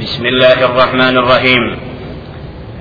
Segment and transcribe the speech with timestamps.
[0.00, 1.78] بسم الله الرحمن الرحيم.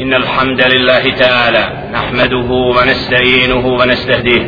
[0.01, 4.45] إن الحمد لله تعالى نحمده ونستعينه ونستهديه.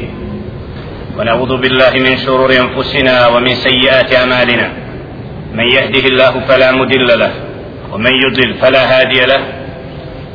[1.18, 4.72] ونعوذ بالله من شرور أنفسنا ومن سيئات أعمالنا.
[5.54, 7.32] من يهده الله فلا مضل له
[7.92, 9.42] ومن يضلل فلا هادي له.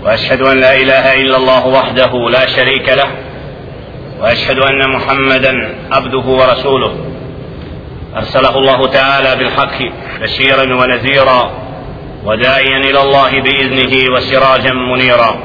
[0.03, 3.11] وأشهد أن لا إله إلا الله وحده لا شريك له.
[4.21, 5.53] وأشهد أن محمدا
[5.93, 6.93] عبده ورسوله.
[8.17, 9.79] أرسله الله تعالى بالحق
[10.21, 11.61] بشيرا ونذيرا.
[12.25, 15.39] وداعيا إلى الله بإذنه وسراجا منيرا.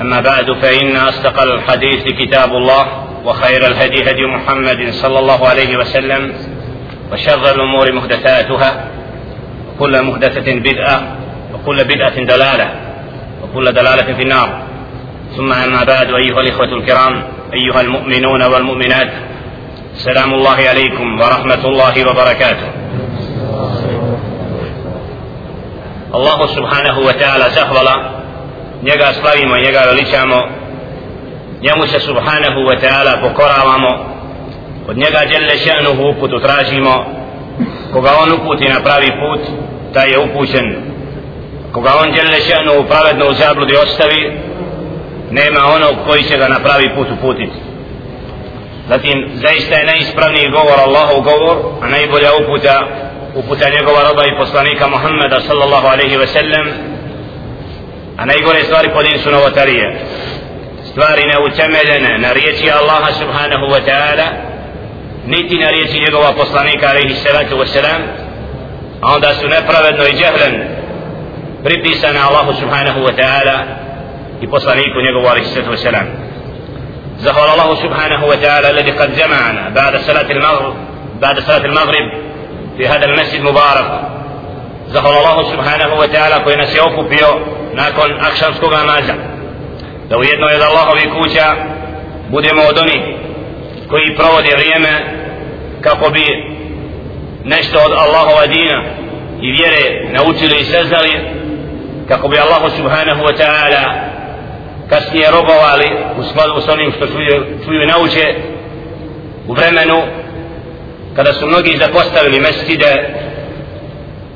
[0.00, 2.86] أما بعد فإن أصدق الحديث كتاب الله
[3.24, 6.32] وخير الهدي هدي محمد صلى الله عليه وسلم
[7.12, 8.88] وشر الأمور محدثاتها
[9.68, 11.16] وكل محدثة بدعة
[11.54, 12.70] وكل بدعة دلالة
[13.42, 14.62] وكل دلالة في النار.
[15.36, 17.22] ثم أما بعد أيها الإخوة الكرام
[17.52, 19.12] أيها المؤمنون والمؤمنات
[19.94, 22.83] سلام الله عليكم ورحمة الله وبركاته.
[26.14, 27.94] Allahu subhanahu wa ta'ala zahvala
[28.82, 30.38] njega slavimo njega veličamo
[31.62, 33.90] njemu se subhanahu wa ta'ala pokoravamo
[34.88, 37.04] od njega djelle še'nuhu uputu tražimo
[37.92, 39.40] koga on uputi na pravi put
[39.94, 40.76] taj je upućen.
[41.72, 44.40] Koga on djelle še'nuhu pravedno u zabludi ostavi
[45.30, 47.58] nema onog koji će ga na pravi put uputiti.
[48.88, 52.86] Zatim zaista je najispravniji govor Allahov govor a najbolja uputa
[53.34, 56.66] uputa njegova roba i poslanika Muhammeda sallallahu alaihi ve sellem
[58.16, 60.00] a najgore stvari po din su novotarije
[60.90, 64.26] stvari neutemeljene na riječi Allaha subhanahu wa ta'ala
[65.26, 68.02] niti na riječi njegova poslanika alaihi salatu wa salam
[69.02, 70.54] a onda su nepravedno i džehlen
[71.64, 73.56] pripisane Allahu subhanahu wa ta'ala
[74.40, 76.06] i poslaniku njegovu alaihi salatu wa salam
[77.18, 80.74] زهر الله سبحانه وتعالى الذي قد جمعنا بعد صلاة المغرب
[81.20, 82.06] بعد صلاة المغرب
[82.77, 84.01] في هذا المسجد المبارك
[84.87, 87.27] زهر الله سبحانه وتعالى koji nas je okupio
[87.73, 89.13] nakon akšamskog namaza
[90.09, 91.55] da u jednoj od Allahovi kuća
[92.29, 93.01] budemo od onih
[93.89, 95.19] koji provode vrijeme
[95.81, 96.25] kako bi
[97.43, 98.83] nešto od Allahova dina
[99.41, 101.19] i vjere naučili i saznali
[102.07, 103.83] kako bi Allah subhanahu wa ta'ala
[104.89, 108.35] kasnije robovali u skladu s onim što čuju, čuju i nauče
[109.47, 110.01] u vremenu
[111.16, 113.14] kada su mnogi zapostavili mesčide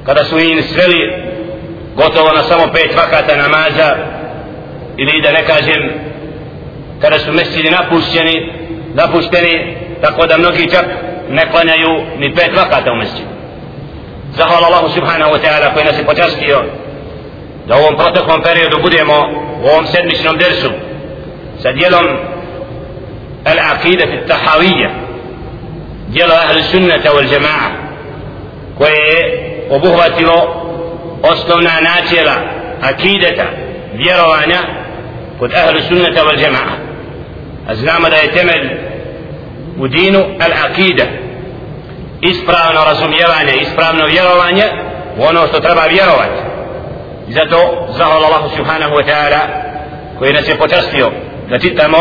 [0.06, 1.12] kada su im sveli
[1.96, 3.96] gotovo na samo pet vakata namaza
[4.96, 5.90] ili da ne kažem
[7.00, 8.52] kada su mesčidi napušteni
[8.94, 10.86] napušteni tako da mnogi čak
[11.30, 13.28] ne klanjaju ni pet vakata u mesčidu
[14.36, 16.64] zahvala Allahu subhanahu wa ta'ala koji nas je počastio
[17.66, 19.14] da u ovom proteklom periodu budemo
[19.62, 20.70] u ovom sedmičnom dersu
[21.62, 22.06] sa dijelom
[23.44, 24.90] al-aqidat al-tahawiyya
[26.08, 27.68] djelo ahli sunnata wal jama'a
[28.78, 29.22] koje je
[29.70, 30.64] obuhvatilo
[31.22, 32.34] osnovna načela
[32.82, 33.44] akideta
[33.94, 34.60] vjerovanja
[35.38, 36.74] kod ahli sunnata wal jama'a.
[37.68, 38.70] A znamo da je temelj
[39.78, 41.04] u dinu al akida
[42.20, 44.64] ispravno razumijevanje ispravno vjerovanje
[45.18, 46.40] u ono što treba vjerovati.
[47.28, 49.40] I zato zahvala Allah subhanahu wa ta'ala
[50.18, 51.10] koji nas je počastio
[51.50, 51.98] da čitamo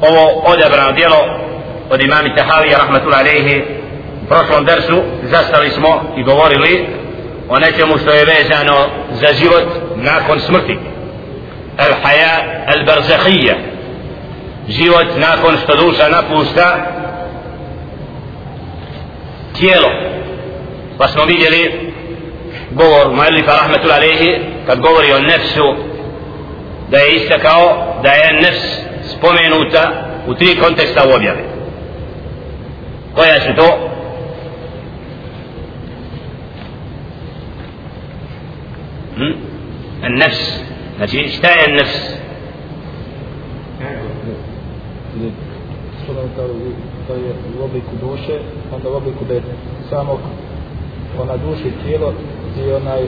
[0.00, 1.16] ovo odabrano djelo
[1.90, 3.64] od imami Tahavija rahmatul alejhi
[4.22, 6.86] u prošlom dersu zastali smo i govorili
[7.48, 8.76] o nečemu što je vezano
[9.12, 9.64] za život
[9.96, 10.78] nakon smrti.
[11.78, 13.54] Al haja al barzahija
[14.68, 16.76] život nakon što duša napušta
[19.58, 19.88] tijelo.
[20.98, 21.92] Pa smo vidjeli
[22.70, 25.74] govor Muallifa rahmetul alejhi kad govori o nefsu
[26.90, 28.64] da je istakao da je nefs
[29.04, 29.92] spomenuta
[30.26, 31.59] u tri konteksta u objavi
[33.14, 33.90] koja su to?
[39.16, 39.50] Hm?
[40.08, 40.60] nefs
[40.96, 42.20] znači šta je nefs
[46.04, 46.46] što nam kao
[47.08, 48.38] da je u obliku duše
[48.74, 49.42] onda u obliku da je
[49.90, 50.18] samog
[51.18, 52.14] ona duši tijelo
[52.66, 53.02] i onaj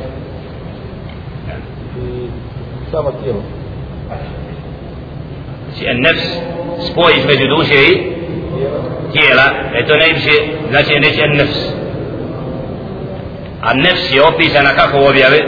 [1.96, 2.28] i
[2.90, 3.42] samo tijelo
[4.06, 4.24] znači,
[5.64, 6.26] znači je nefs
[6.90, 8.12] spoj između duše i
[9.12, 10.30] tijela, e to najviše
[10.70, 11.58] znači neće nefs.
[13.62, 15.38] A nefs je opisana kako u objave?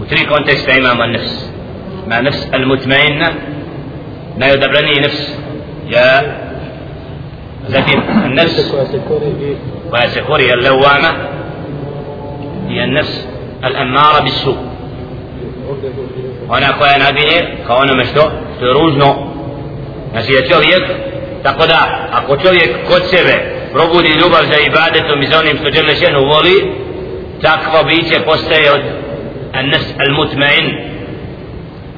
[0.00, 1.32] U tri konteksta imamo nefs.
[2.08, 3.28] Ma nefs al-mutmainna,
[4.36, 5.20] najodabraniji nefs.
[5.88, 6.22] Ja,
[7.68, 8.70] zatim nefs
[9.90, 11.12] koja se kori al-lawama
[12.68, 13.10] i nefs
[13.62, 14.54] al-ammara bis-su.
[16.48, 19.31] Ona koja naginje kao onome što, što je ružno
[20.12, 20.82] Znači je čovjek,
[21.42, 23.34] tako da, ako čovjek kod sebe
[23.72, 26.56] probudi ljubav za ibadetom i za onim što žele ženu voli
[27.42, 28.82] takvo biće postaje od
[29.52, 30.66] an-nas al-mutmain.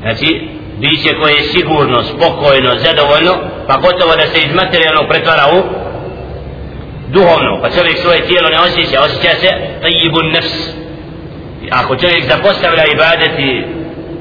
[0.00, 0.49] Znači
[0.81, 3.34] biće koje je sigurno, spokojno, zadovoljno
[3.69, 5.62] pa gotovo da se iz materijalnog pretvara u
[7.08, 7.58] duhovno.
[7.62, 9.50] Pa čovjek svoje tijelo ne osjeća osjeća se
[9.82, 10.55] tajibun nefs
[11.70, 13.64] ako čovjek zapostavlja ibadet i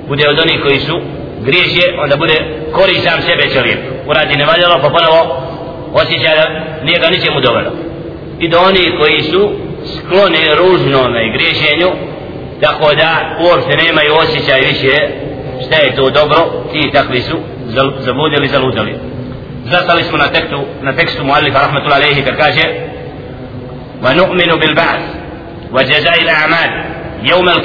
[0.08, 1.02] bude od onih koji su
[1.46, 5.22] griješe onda bude kori sam sebe čovjek uradi nevaljalo pa ponovo
[5.94, 6.46] osjeća da
[6.86, 7.72] nije ga ničemu dovelo
[8.40, 9.52] i do onih koji su
[9.98, 11.90] skloni ružnome i griješenju
[12.62, 14.96] tako da uopšte nemaju osjećaj više
[15.66, 16.40] šta je to dobro
[16.72, 17.38] ti takvi su
[18.00, 18.96] zabudili zaludali
[19.66, 22.64] zastali smo na tekstu na tekstu muallifa rahmatullahi alejhi kad kaže
[24.04, 25.06] wa nu'minu bil ba'th
[25.72, 26.72] wa jazai al a'mal
[27.24, 27.62] yawm al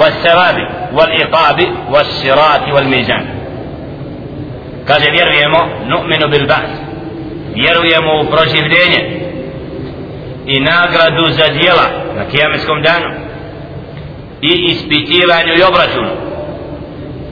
[0.00, 0.56] والثواب
[0.92, 1.58] والعقاب
[1.90, 3.24] والصراط والميزان
[4.86, 6.74] kaže vjerujemo nu'minu bil ba'th
[7.54, 9.20] vjerujemo u proživljenje
[10.46, 11.86] i nagradu za djela
[12.16, 13.10] na kijametskom danu
[14.42, 16.10] i ispitivanju i obračunu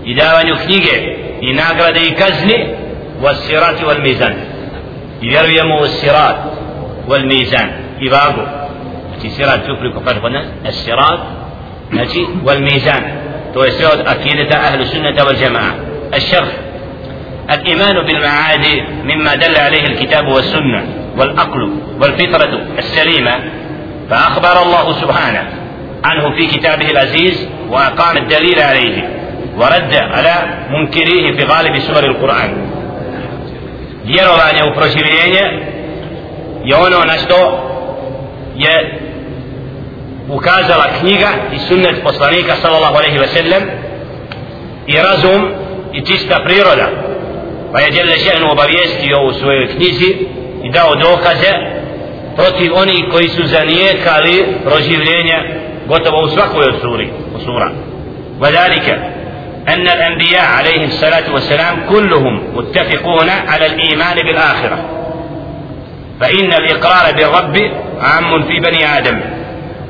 [0.05, 0.97] i davanju knjige
[1.41, 2.67] i nagrade i kazni
[3.85, 4.35] wal mizan
[5.23, 6.37] i vjerujemo u sirat
[7.27, 7.69] mizan
[8.01, 8.43] i vagu
[9.09, 11.21] znači sirat tu priko kaže kod nas sirat
[11.93, 13.03] znači wal mizan
[13.55, 16.49] to je sve od akideta ahlu sunnata wal jama'a الشرح.
[17.51, 18.67] الإيمان بالمعاد
[19.05, 20.85] مما دل عليه الكتاب والسنة
[21.17, 23.35] والعقل والفطرة السليمة
[24.11, 25.45] فأخبر الله سبحانه
[26.05, 29.09] عنه في كتابه العزيز وأقام الدليل عليه
[29.57, 30.35] ورد على
[30.71, 32.51] منكريه في غالب سور القرآن.
[34.05, 35.43] vjerovanje u proživljenje
[36.65, 37.19] je ono na
[40.29, 43.63] ukazala knjiga i sunnet poslanika sallallahu alaihi ve sellem
[44.87, 45.49] i razum
[45.93, 46.89] i čista priroda
[47.73, 50.17] pa je Đele Šehnu obavijestio u svojoj knjizi
[50.63, 51.53] i dao dokaze
[52.37, 55.39] protiv onih koji su zanijekali proživljenje
[55.87, 57.71] gotovo u svakoj od suri u sura
[58.41, 58.89] وذلك
[59.69, 64.79] أن الأنبياء عليهم الصلاة والسلام كلهم متفقون على الإيمان بالآخرة
[66.21, 67.57] فإن الإقرار بالرب
[68.01, 69.21] عام في بني آدم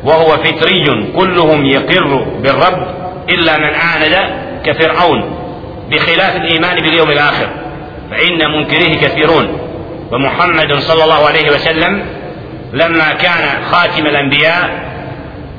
[0.04, 2.86] وهو فطري كلهم يقر بالرب
[3.28, 4.16] إلا من عاند
[4.64, 5.38] كفرعون
[5.90, 7.48] بخلاف الإيمان باليوم الآخر.
[8.10, 9.58] فإن منكريه كثيرون.
[10.12, 12.04] ومحمد صلى الله عليه وسلم
[12.72, 14.88] لما كان خاتم الأنبياء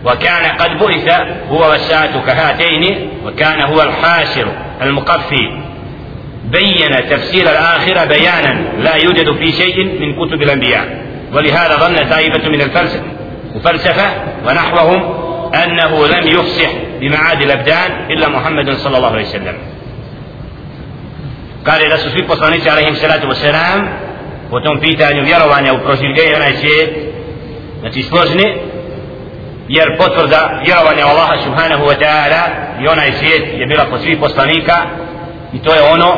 [0.05, 4.47] وكان قد بعث هو والساعة كهاتين وكان هو الحاشر
[4.81, 5.61] المقفي
[6.51, 11.03] بين تفسير الآخرة بيانا لا يوجد في شيء من كتب الأنبياء.
[11.33, 13.03] ولهذا ظن طائفة من الفلسفة
[13.55, 14.11] وفلسفة
[14.47, 15.13] ونحوهم
[15.53, 16.69] أنه لم يفصح
[16.99, 19.57] بمعاد الأبدان إلا محمد صلى الله عليه وسلم.
[21.67, 23.99] قال إلى سوى بصانيك عليه الصلاة والسلام
[24.51, 26.87] وتم في تانيو يروان أو بروشيل جاي أنا يسي
[27.83, 28.55] نتي سلوزني
[29.69, 32.41] jer potvrda vjerovanja Allaha subhanahu wa ta'ala
[32.81, 34.77] i onaj svijet je bila kod svih poslanika
[35.53, 36.11] i to je ono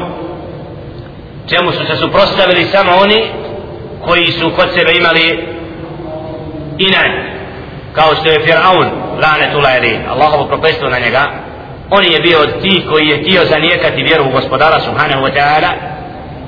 [1.49, 1.71] čemu
[4.05, 5.47] koji su kod sebe imali
[6.87, 7.11] inan
[7.93, 8.87] kao što je Fir'aun
[9.23, 11.23] lanetullah ili Allahovo prokletstvo na njega
[11.89, 15.71] on je bio od tih koji je htio zanijekati vjeru u gospodara subhanahu wa ta'ala.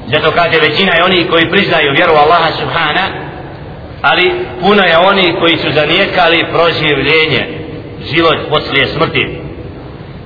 [0.08, 3.06] Zato kaže većina je oni koji priznaju vjeru Allaha subhana
[4.02, 7.44] ali puno je oni koji su zanijekali proživljenje
[8.14, 9.42] život poslije smrti.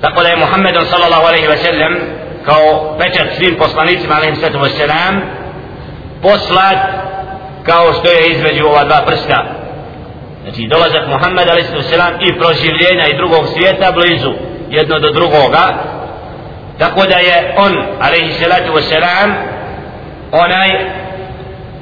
[0.01, 1.97] Tako da je Muhammed sallallahu alaihi ve sellem
[2.45, 5.21] kao pečat svim poslanicima alaihi sallatu wa sallam
[6.21, 6.77] poslat
[7.63, 9.66] kao što je između ova dva prsta
[10.47, 11.91] znači dolazak Muhammed a.s.
[12.21, 14.33] i proživljenja i drugog svijeta blizu
[14.69, 15.65] jedno do drugoga
[16.79, 18.91] tako da je on a.s.
[20.31, 20.69] onaj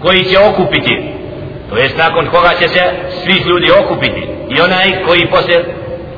[0.02, 1.12] koji će okupiti
[1.70, 2.84] to jest nakon koga će se
[3.24, 5.56] svi ljudi okupiti i onaj koji posle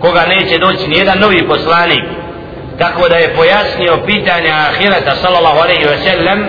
[0.02, 2.04] koga neće doći nijedan novi poslanik
[2.80, 6.46] tako da je pojasnio pitanja ahireta sallallahu alaihi wa sallam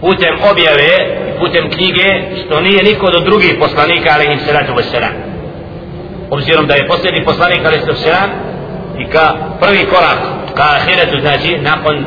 [0.00, 5.14] putem objave putem knjige što nije niko do drugih poslanika alaihim salatu wasalam
[6.30, 8.32] obzirom da je posljednji poslanik alaihim salatu
[8.98, 10.18] i ka prvi korak
[10.54, 12.04] ka ahiretu znači nakon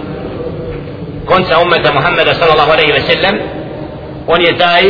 [1.26, 3.36] konca ummeta Muhammeda sallallahu alaihi wa sallam
[4.28, 4.84] on je taj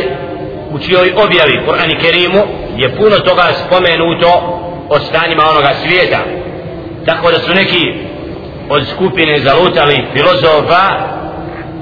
[0.72, 2.42] u čijoj objavi Kur'an i Kerimu
[2.78, 6.20] je puno toga spomenuto o stanjima onoga svijeta.
[7.06, 7.94] Tako da su neki
[8.70, 10.84] od skupine zalutali filozofa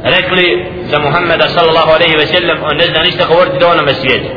[0.04, 4.30] rekli za Muhammeda sallallahu alaihi ve sellem on ne zna ništa govoriti do onome svijetu.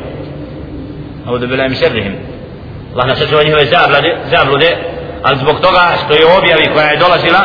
[1.26, 2.14] Audu bila im šerrihim.
[2.92, 4.76] Allah nas sačuva njihove zablude, zablude
[5.22, 7.42] ali zbog toga što je objavi koja je dolazila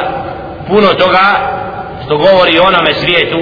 [0.67, 1.25] puno toga
[2.05, 3.39] što govori o onome svijetu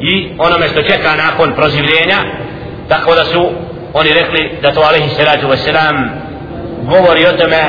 [0.00, 2.18] i onome što čeka nakon proživljenja.
[2.88, 3.50] Tako da su
[3.94, 6.08] oni rekli da to alaihi salatu wasalam
[6.82, 7.62] govori o tome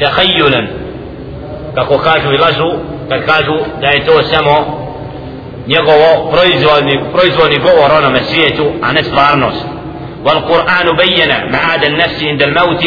[0.00, 0.66] tahayulan
[1.74, 2.70] kako kažu i lažu
[3.08, 4.85] kad kažu da je to samo
[5.66, 6.30] njegovo
[7.12, 9.66] proizvodni govor onome svijetu a ne stvarnost.
[10.26, 12.86] والقرآن بين معاد النفس عند الموت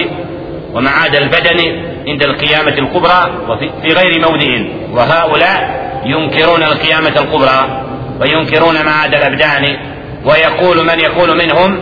[0.74, 1.60] ومعاد البدن
[2.08, 7.86] عند القيامة الكبرى وفي غير موضع وهؤلاء ينكرون القيامة الكبرى
[8.22, 9.78] وينكرون معاد الأبدان
[10.26, 11.80] ويقول من يقول منهم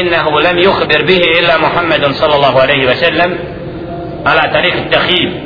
[0.00, 3.38] إنه لم يخبر به إلا محمد صلى الله عليه وسلم
[4.26, 5.40] على طريق التخييم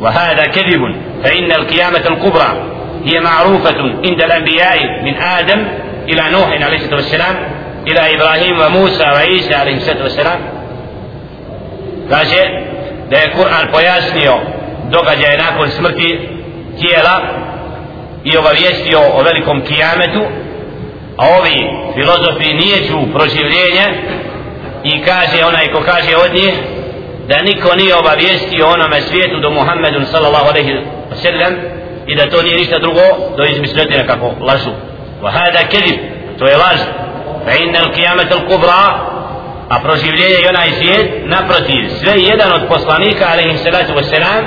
[0.00, 0.80] وهذا كذب
[1.24, 2.71] فإن القيامة الكبرى
[3.06, 5.66] هي معروفة عند الأنبياء من آدم
[6.08, 7.36] إلى نوح عليه الصلاة والسلام
[7.86, 10.40] إلى إبراهيم وموسى وعيسى عليه الصلاة والسلام
[12.10, 12.42] kaže
[13.10, 14.34] da je Kur'an pojasnio
[14.90, 16.28] događaje nakon smrti
[16.80, 17.20] tijela
[18.24, 20.22] i obavijestio o velikom kijametu
[21.16, 23.86] a ovi filozofi nijeću proživljenje
[24.84, 26.54] i kaže onaj ko kaže od njih
[27.28, 30.72] da niko nije obavijestio onome svijetu do Muhammedun sallallahu alaihi
[31.10, 31.52] wa sallam
[32.12, 33.00] i da to nije ništa drugo
[33.36, 34.70] do izmišljotine kako lažu
[35.22, 35.98] wa hada kedib
[36.38, 36.80] to je laž
[37.44, 38.84] fa inna al qiyamat al kubra
[39.68, 44.42] a proživljenje i onaj svijet naprotiv sve jedan od poslanika alaihi salatu wasalam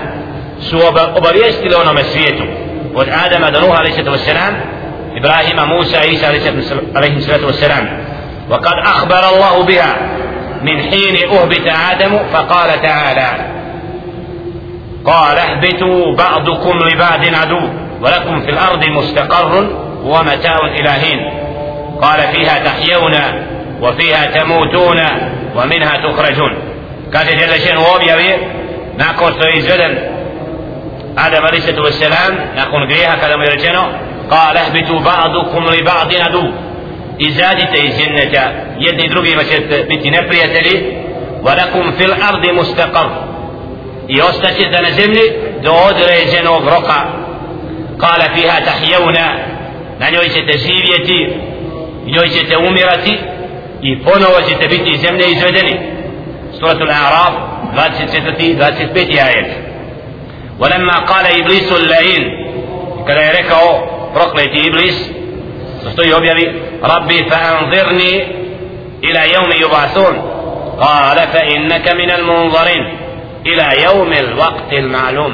[0.69, 0.77] su
[1.15, 2.43] obavijestili onome svijetu
[2.95, 4.53] od Adama do Nuha alaihi salatu wasalam
[5.15, 6.25] إبراهيم موسى عيسى
[6.95, 8.05] عليه الصلاة والسلام
[8.49, 9.95] وقد أخبر الله بها
[10.61, 13.54] من حين أهبت آدم فقال تعالى
[15.05, 17.69] قال اهبطوا بعضكم لبعض عدو
[18.01, 19.67] ولكم في الأرض مستقر
[20.03, 21.19] ومتاع إلى حين.
[22.01, 23.13] قال فيها تحيون
[23.81, 24.99] وفيها تموتون
[25.55, 26.53] ومنها تخرجون.
[27.13, 28.33] قال جل شأن وابي أبي
[28.99, 29.97] نقول سيزدن
[31.17, 33.41] آدم عليه الصلاة والسلام نقول قريها كلام
[34.31, 36.51] قال اهبطوا بعضكم لبعض عدو.
[37.27, 40.97] إزادت الجنة يدني دروبي ما شئت بتنفريت لي
[41.43, 43.34] ولكم في الأرض مستقر.
[44.07, 45.21] I ostaćete na zemlji
[45.63, 46.99] do određenog roka
[47.97, 49.27] kala fiha tahjevna
[49.99, 51.33] na njoj ćete živjeti
[52.05, 53.17] njoj ćete umirati
[53.81, 55.79] i ponovo ćete biti iz zemlje izvedeni
[56.59, 57.33] suratul Arab
[57.75, 58.57] 24.
[58.93, 59.19] 25.
[59.19, 59.51] ajet
[60.59, 62.23] ولما قال إبليس اللعين
[63.07, 64.95] kada je rekao prokleti iblis
[65.93, 66.11] stoji
[67.29, 68.25] fa anzirni
[69.01, 70.35] ila jevmi yubathun
[70.79, 73.04] قال فإنك من المنظرين
[73.45, 75.33] ila يوم vaktil ma'lum.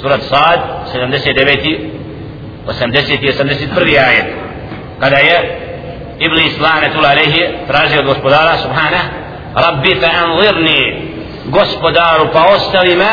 [0.00, 0.60] Surat Sad
[0.92, 1.96] 79
[2.66, 4.26] 80 i 81 ajet.
[5.00, 5.36] Kada je
[6.18, 9.00] Iblis lanetul alehi tražio od gospodara subhana
[9.54, 10.80] rabbi fa anvirni
[11.46, 13.12] gospodaru pa ostavi me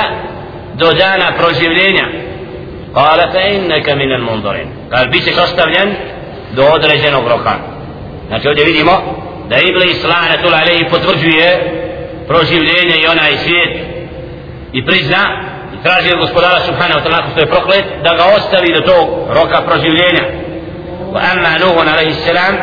[0.74, 2.06] do dana proživljenja.
[2.94, 5.96] Kala fa inneka minan mundurin kada bit ćeš ostavljen
[6.56, 7.56] do određenog roka.
[8.28, 8.92] Znači ovdje vidimo
[9.50, 11.50] da Iblis lanetul alehi potvrđuje
[12.28, 13.93] proživljenje i onaj svijet
[14.74, 15.24] i prizna
[15.74, 19.08] i traži od gospodara subhanahu wa ta'ala što je proklet da ga ostavi do tog
[19.30, 20.24] roka proživljenja.
[21.14, 22.56] Wa amma Nuhun alaihi salam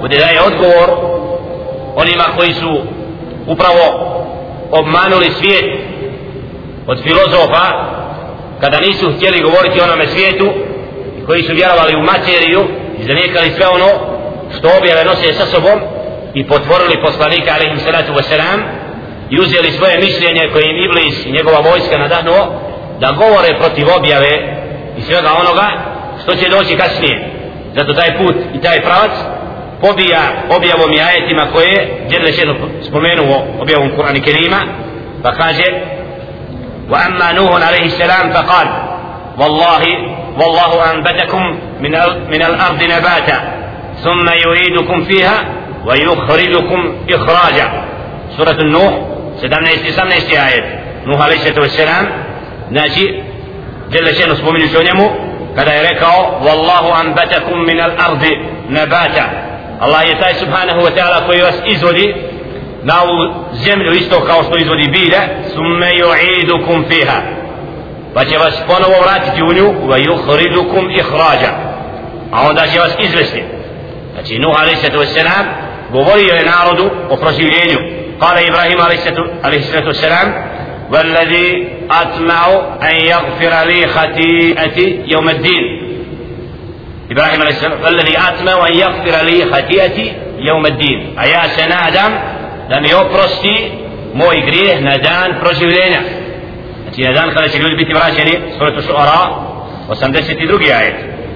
[0.00, 0.88] ovdje daje odgovor
[1.96, 2.80] onima koji su
[3.46, 3.84] upravo
[4.70, 5.64] obmanuli svijet
[6.86, 7.66] od filozofa
[8.60, 10.46] kada nisu htjeli govoriti onome svijetu
[11.18, 12.62] i koji su vjerovali u materiju
[12.98, 13.90] i zanijekali sve ono
[14.58, 15.80] što objave nose sa sobom
[16.34, 18.75] i potvorili poslanika alaihim salatu wasalam
[19.30, 22.60] i uzeli svoje mišljenje koje im Iblis i njegova vojska nadahnuo
[23.00, 24.32] da govore protiv objave
[24.98, 25.66] i svega onoga
[26.22, 27.30] što će doći kasnije
[27.76, 29.12] zato taj put i taj pravac
[29.80, 30.20] pobija
[30.56, 32.54] objavom i ajetima koje je Đerlešenu
[32.88, 34.60] spomenuo objavom Kur'ana Kerima
[35.22, 35.96] pa kaže
[36.90, 38.68] وأما نوح عليه السلام فقال
[39.38, 39.82] والله
[40.38, 41.90] والله أنبتكم من
[42.30, 43.38] من الأرض نباتا
[44.04, 45.44] ثم يعيدكم فيها
[45.86, 47.84] ويخرجكم إخراجا
[48.36, 48.94] سورة النوح
[49.42, 50.14] سدمنا استسامنا
[50.48, 52.06] آية نوح عليه الصلاة والسلام
[52.70, 53.22] ناجي
[53.90, 55.10] جل شأنه سبومين شونيمو
[55.56, 58.32] kada je rekao Wallahu anbatakum min al-ardi
[58.68, 59.24] nabata
[59.80, 62.14] Allah je taj subhanahu wa ta'ala koji vas izvodi
[62.82, 65.20] na ovu zemlju isto kao što izvodi bilje
[65.54, 67.20] summe yu'idukum fiha
[68.14, 71.52] pa će vas ponovo vratiti u nju wa yukhridukum ikhraja
[72.32, 73.44] a onda će vas izvesti
[74.14, 75.16] znači Nuh a.s.
[75.92, 77.78] govorio je narodu o proživljenju
[78.20, 78.80] قال إبراهيم
[79.44, 80.34] عليه الصلاة والسلام
[80.92, 82.46] والذي أطمع
[82.82, 85.62] أن يغفر لي خطيئتي يوم الدين.
[87.10, 91.18] إبراهيم عليه السلام والذي أطمع أن يغفر لي خطيئتي يوم الدين.
[91.18, 91.46] أيا
[92.68, 93.70] da mi oprosti
[94.14, 96.00] moj grijeh na dan proživljenja
[96.82, 99.46] znači na dan kada će ljudi biti vraćeni suratu šuara
[99.88, 100.94] 82 آية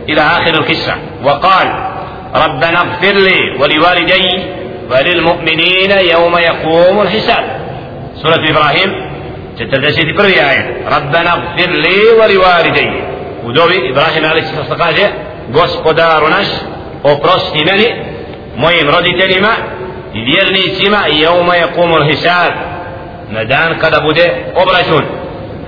[0.09, 0.95] إلى آخر القصة.
[1.25, 1.69] وقال
[2.35, 4.43] ربنا اغفر لي ولوالدي
[4.91, 7.61] وللمؤمنين يوم يقوم الحساب.
[8.15, 9.11] سورة إبراهيم
[9.59, 10.89] تتلسيت بري آية.
[10.97, 13.11] ربنا اغفر لي ولوالدي.
[13.45, 15.13] ودوبي إبراهيم عليه الصلاة والسلام
[15.55, 16.47] غسقدار ناش
[17.05, 17.87] وقرست مني
[18.57, 19.49] مهم ردي تلمة
[20.15, 22.55] يديرني سيما يوم يقوم الحساب
[23.31, 25.05] ندان قد بوده أبرشون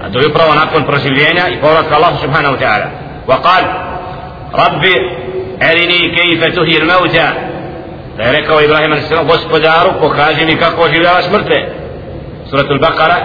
[0.02, 2.90] هذا يبرو ونقل برسلين يقول الله سبحانه وتعالى
[3.26, 3.64] وقال
[4.54, 4.94] ربي
[5.62, 7.32] أرني كيف تهي الموتى
[8.16, 9.10] da je rekao Ibrahim a.s.
[9.26, 11.68] gospodaru pokaži mi kako oživljava smrtve
[12.50, 13.16] suratul Baqara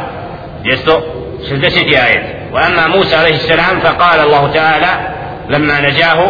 [0.63, 2.37] 260 ajet.
[2.53, 4.87] وأما موسى عليه السلام فقال الله تعالى
[5.49, 6.29] لما نجاه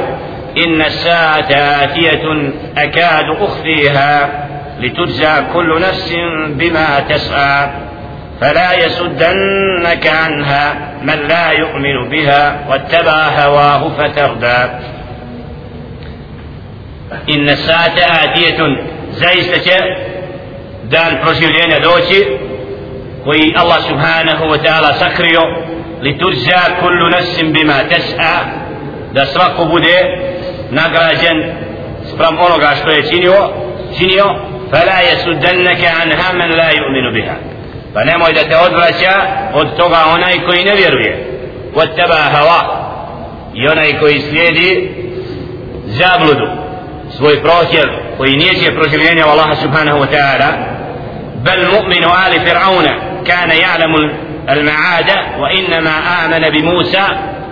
[0.58, 1.52] إن الساعة
[1.84, 4.30] آتية أكاد أخفيها
[4.80, 6.14] لتجزى كل نفس
[6.48, 7.70] بما تسعى
[8.42, 14.70] فلا يسدنك عنها من لا يؤمن بها واتبع هواه فتردى
[17.30, 18.60] إن الساعة آتية
[19.12, 19.68] زيستك
[20.92, 21.18] دان
[24.64, 25.44] ta'ala sakrio
[26.02, 28.36] liturza kullu nafsin bima tas'a
[29.14, 29.98] da svako bude
[30.72, 31.38] nagrađen
[32.14, 33.50] sprem onoga što je činio
[33.98, 34.26] činio
[34.72, 37.36] fala yasuddannaka anha man la yu'minu biha
[37.94, 39.14] pa nemoj da te odvraća
[39.54, 41.28] od toga onaj koji ne vjeruje
[41.76, 42.62] wattaba hawa
[43.54, 44.92] i onaj koji slijedi
[45.86, 46.67] zabludu
[47.18, 47.86] svoj prohtjev
[48.18, 50.50] koji nijeće proživljenja u Allaha subhanahu wa ta'ala
[51.44, 52.94] bel mu'minu ali fir'auna
[53.28, 55.10] kana ja'lamu المعاد
[55.40, 57.04] وإنما آمن بموسى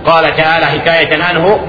[0.05, 1.59] قال تعالى حكاية عنه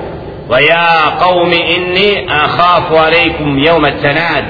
[0.49, 4.45] ويا قوم إني أخاف عليكم يوم التناد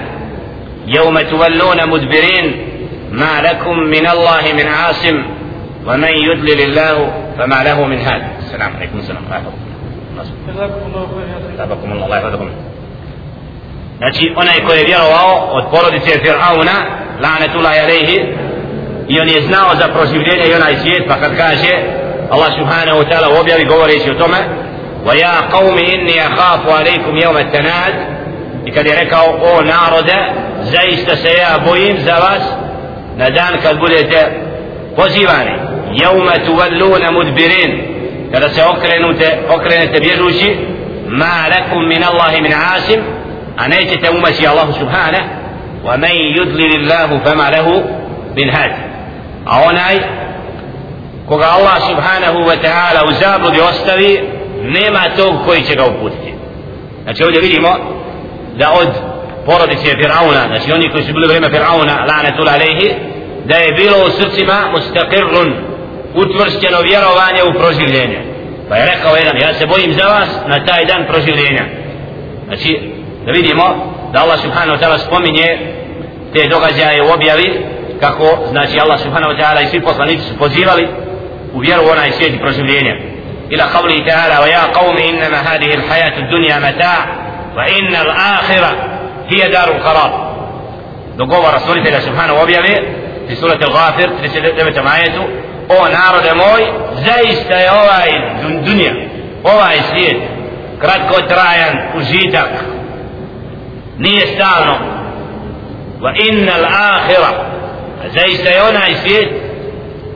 [0.87, 2.69] يوم تولون مدبرين
[3.13, 5.23] ما لكم من الله من عاصم
[5.87, 9.53] ومن يدلل الله فما له من هاد السلام عليكم السلام ورحمة
[10.13, 12.51] الله جزاكم الله الله يحفظكم
[13.99, 16.77] Znači, onaj koji je vjerovao od porodice Fir'auna,
[17.23, 18.19] lanetullah alaihi,
[19.09, 21.73] i on je znao za proživljenje i onaj svijet, pa kad kaže,
[22.31, 24.39] Allah subhanahu wa ta'ala objavi govoreći o tome,
[25.07, 27.95] ويا قوم إني أخاف عليكم يوم التناد
[28.67, 30.17] i kad je rekao o narode
[30.63, 32.43] zaista se ja bojim za vas
[33.17, 34.31] na dan kad budete
[34.97, 35.51] pozivani
[35.93, 37.83] jevme tuvalluna mudbirin
[38.33, 40.57] kada se okrenute okrenete bježući
[41.09, 43.01] ma lakum min Allahi min asim
[43.69, 45.19] nećete umaći Allahu subhana
[45.85, 47.83] wa man yudlil Allahu fama lahu
[48.35, 48.71] bin had
[49.47, 49.97] a onaj
[51.29, 54.21] koga Allah subhanahu wa ta'ala u zabludi ostavi
[54.63, 55.85] nema tog koji će ga
[57.03, 57.69] znači ovdje vidimo
[58.57, 58.89] da od
[59.47, 62.95] porodice Fir'auna znači oni koji su bili vreme Fir'auna lanetul alejhi
[63.45, 65.53] da je bilo u srcima mustaqirrun
[66.15, 68.21] utvršćeno vjerovanje u proživljenje
[68.69, 71.65] pa je rekao jedan ja se bojim za vas na taj dan proživljenja
[72.47, 72.93] znači
[73.27, 73.65] da vidimo
[74.13, 75.59] da Allah subhanahu wa ta'ala spominje
[76.33, 77.67] te događaje u objavi
[78.01, 80.89] kako znači Allah subhanahu wa ta'ala i svi poslanici su pozivali
[81.55, 83.17] u vjeru u onaj svijet i proživljenje
[83.53, 87.07] إلى قوله تعالى ويا قوم إنما هذه الحياة الدنيا متاع
[87.57, 88.89] وإن الآخرة
[89.29, 90.27] هي دار القرار
[91.17, 92.75] dogovor rasulitelja subhanahu objave
[93.29, 94.87] في سورة الغافر 39.
[94.87, 95.23] ajetu
[95.69, 96.63] o narode moj
[96.95, 98.09] zaista je ovaj
[98.65, 98.93] dunja
[99.45, 100.17] ovaj svijet
[100.81, 102.49] kratko trajan užitak
[103.99, 104.75] nije stalno.
[106.01, 107.31] Wa inna al-akhira
[108.15, 109.29] zaista je onaj svijet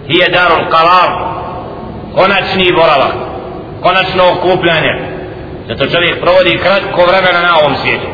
[0.08, 1.10] hije darul qarar
[2.14, 3.14] konačni boravak
[3.82, 4.92] konačno okupljanje.
[5.68, 8.06] Zato čovjek provodi kratko vremena na ovom svijetu.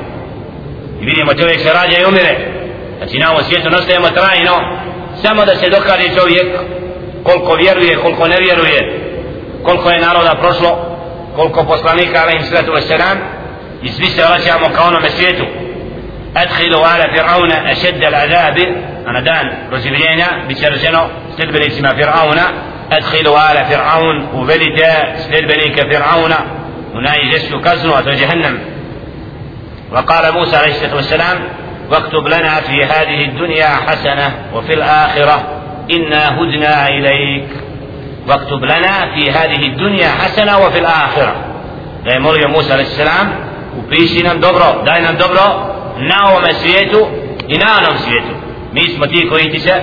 [1.01, 2.37] I vidimo čovjek se rađa i umire.
[2.99, 4.55] Znači na ovom svijetu nastajemo trajno
[5.23, 6.49] samo da se dokaže čovjek
[7.23, 9.07] koliko vjeruje, koliko ne vjeruje
[9.67, 10.79] koliko je naroda prošlo
[11.37, 13.17] koliko poslanika alaihim sallatu wasalam
[13.83, 15.45] i svi se vraćamo ka onome svijetu
[16.35, 18.75] adkhilu ala fir'auna ašedda l'adabi
[19.07, 22.47] ana dan proživljenja bit će rečeno sljedbenicima fir'auna
[22.93, 24.83] أدخلوا آل فرعون وبلد
[25.17, 26.33] سليل بنيك فرعون
[26.95, 28.59] هنا يجسوا كزنوا جهنم.
[29.93, 31.39] وقال موسى عليه الصلاة والسلام
[31.91, 35.63] واكتب لنا في هذه الدنيا حسنة وفي الآخرة.
[35.91, 37.49] إنا هدنا إليك.
[38.29, 41.35] واكتب لنا في هذه الدنيا حسنة وفي الآخرة.
[42.05, 43.01] da موسى Musa a.s.
[43.79, 45.43] upiši nam dobro, daj nam dobro
[45.99, 47.07] na ovome svijetu
[47.49, 48.35] i na onom svijetu.
[48.73, 49.75] Mi smo ti koji ti se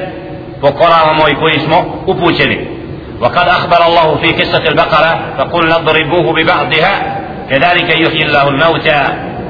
[0.62, 2.74] pokoravamo i koji smo upućeni.
[3.22, 9.04] وقد أخبر الله في قصة البقرة فقل اضربوه ببعضها كذلك يحيي الله الموتى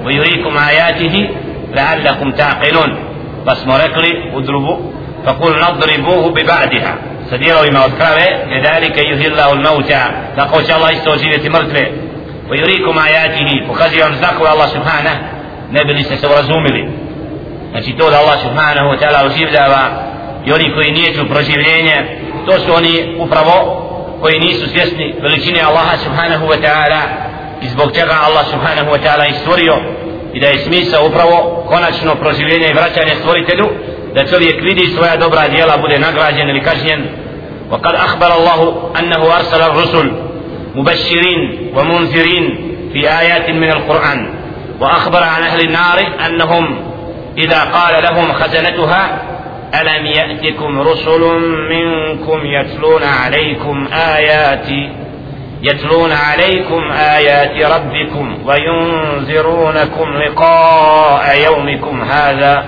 [0.06, 1.30] ويريكم آياته
[1.76, 2.92] لعلكم تعقلون
[3.48, 4.78] بس مرقلي اضربوا
[5.26, 6.96] فقل نضربوه ببعدها
[7.30, 10.92] sa dijelovima od krave kedalike yuhillahu l-mauta tako će Allah
[12.53, 15.25] isto oživjeti mrtve wa yurikum ajatihi pokazuje vam znakove Allah subhanahu
[15.71, 16.89] ne bili se se urazumili
[17.71, 19.91] znači to da Allah subhanahu wa ta'ala oživljava
[20.47, 21.97] i oni koji nijeću proživljenje
[22.47, 23.85] to su oni upravo
[24.21, 27.01] koji nisu svjesni veličine Allaha subhanahu wa ta'ala
[27.63, 29.77] i zbog čega Allah subhanahu wa ta'ala i stvorio
[30.33, 33.69] i da je smisao upravo konačno proživljenje i vraćanje stvoritelju
[34.15, 37.07] da čovjek vidi svoja dobra djela bude nagrađen ili kažnjen
[37.71, 40.13] وقد أخبر الله أنه أرسل الرسل
[40.76, 44.30] مبشرين ومنذرين في آيات من القرآن.
[44.80, 46.94] وأخبر عن أهل النار أنهم
[47.38, 49.22] إذا قال لهم خزنتها
[49.82, 51.22] ألم يأتكم رسل
[51.70, 54.92] منكم يتلون عليكم آياتي
[55.62, 62.66] يتلون عليكم آيات ربكم وينذرونكم لقاء يومكم هذا.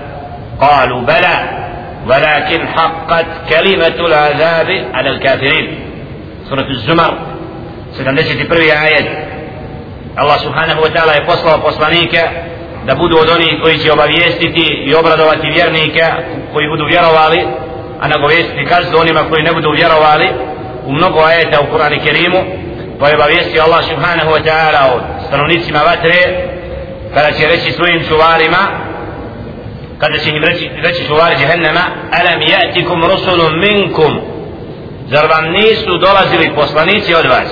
[0.62, 1.66] قالوا بلى
[2.08, 5.80] ولكن حقت كلمة العذاب على الكافرين.
[6.50, 7.18] سورة الزمر.
[7.98, 8.72] 71.
[8.86, 9.08] ajet
[10.16, 12.22] Allah subhanahu wa ta'ala je poslao poslanike
[12.88, 16.04] da budu od onih koji će obavijestiti i obradovati vjernike
[16.54, 17.48] koji budu vjerovali
[18.02, 20.28] a nagovijestiti kaznu onima koji ne budu vjerovali
[20.86, 22.42] u mnogo ajeta u Kur'an i Kerimu
[23.00, 26.22] pa je obavijestio Allah subhanahu wa ta'ala o stanovnicima vatre
[27.14, 28.62] kada će reći svojim čuvarima
[30.00, 31.84] kada će im reći, reći čuvari džehennema
[32.20, 34.22] alam ja'tikum rusulum minkum
[35.08, 37.50] zar vam nisu dolazili poslanici od vas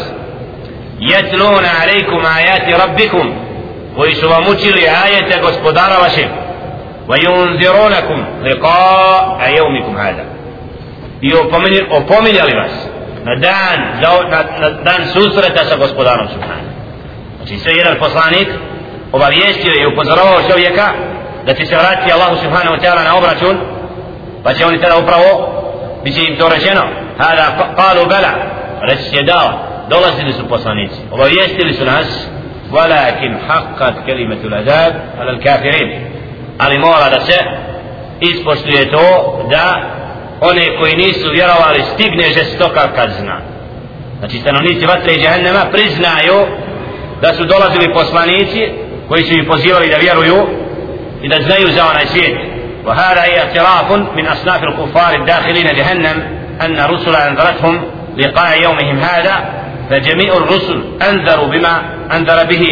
[1.11, 3.33] jetluna alaikum ajati rabbikum
[3.95, 6.27] koji su vam učili ajete gospodara vašeg
[7.07, 10.25] وينذرونكم لقاء يومكم هذا
[11.21, 11.33] i
[11.89, 12.71] opominjali vas
[13.23, 16.69] na dan na, na dan susreta sa gospodarom subhanahu
[17.37, 18.47] znači sve jedan poslanik
[19.11, 20.87] obavijestio i upozorovao čovjeka
[21.45, 23.57] da će se vratiti Allahu subhanahu ta'ala na obračun
[24.43, 25.29] pa će oni tada upravo
[26.03, 26.81] bit će im to rečeno
[27.17, 28.31] hada qalu bala
[28.81, 32.07] reći će dao dolazili su poslanici obavijestili su nas
[32.71, 35.89] ولكن حقت كلمة العذاب على الكافرين
[36.59, 37.37] ali mora da se
[38.19, 39.05] ispoštuje to
[39.49, 39.81] da
[40.41, 43.37] one koji nisu vjerovali stigne žestoka kazna
[44.19, 46.45] znači stanovnici vatre i džahennema priznaju
[47.21, 48.71] da su dolazili poslanici
[49.07, 50.47] koji su ih pozivali da vjeruju
[51.23, 52.37] i da znaju za onaj svijet
[52.85, 56.23] وهذا اعتراف من أصناف الكفار الداخلين جهنم
[56.61, 57.81] أن رسل أنذرتهم
[58.17, 62.67] لقاء يومهم هذا فجميع الرسل أنذروا بما أنذر به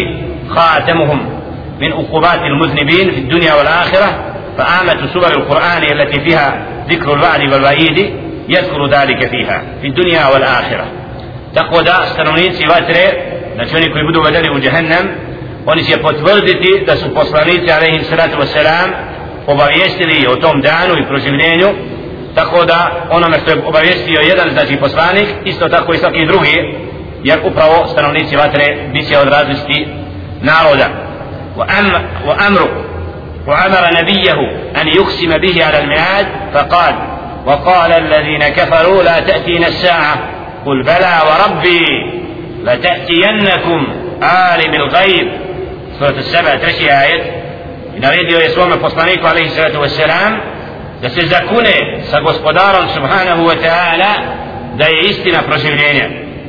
[0.50, 1.42] خاتمهم
[1.82, 8.14] من أقوبات المذنبين في الدنيا والآخرة فآمة سور القرآن التي فيها ذكر الوعد والوعيد
[8.50, 10.86] يذكر ذلك فيها في الدنيا والآخرة.
[11.56, 12.96] تقوى دا استنونين سواتر
[13.58, 15.16] نتوني كي بدو بدلي جهنم
[15.66, 18.90] oni će potvrditi da su poslanici alaihim salatu wasalam
[19.48, 21.68] obavještili o tom danu i proživljenju
[22.36, 25.28] tako da onome što je obavještio jedan znači poslanik
[27.24, 29.88] jer upravo stanovnici vatre biće od različiti
[30.42, 30.88] naroda
[32.26, 32.70] وأمر
[33.48, 34.40] وأمر نبيه
[34.82, 36.96] أن يقسم به على الميعاد فقال
[37.46, 40.16] وقال الذين كفروا لا تأتينا الساعة
[40.66, 41.86] قل بلى وربي
[42.64, 43.88] لتأتينكم
[44.22, 45.32] عالم الغيب
[46.00, 47.42] سورة السبع تشي آية
[48.00, 50.34] naredio je svome poslaniku alaihi salatu wassalam
[51.02, 51.76] da se zakune
[52.10, 54.12] sa gospodarom subhanahu wa ta'ala
[54.78, 56.08] da je istina proživljenja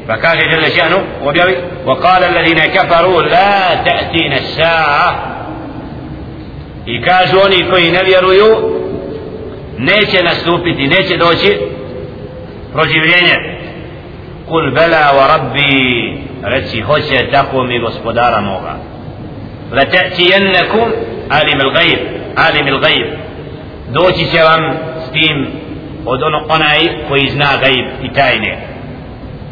[0.08, 1.04] فكاك جل شأنه.
[1.24, 1.56] وبيبي.
[1.86, 5.36] وقال الذين كفروا لا تأتينا الساعة.
[6.86, 8.78] يكاجوا أني كوي نبي رويو؟
[9.78, 11.56] نيتي نستوبتي نيتي دوشي؟
[12.74, 13.58] رجبيني
[14.50, 16.22] قل بلى وربي.
[16.44, 18.78] رتي هوشي تقومي غسبدار موغا.
[19.72, 20.92] لتأتينكم
[21.30, 21.98] عالم الغيب
[22.36, 23.06] عالم الغيب.
[23.88, 25.62] دوشي شوام ستيم.
[26.06, 28.71] ودون قناعي كوي زنا غيب إتاينيه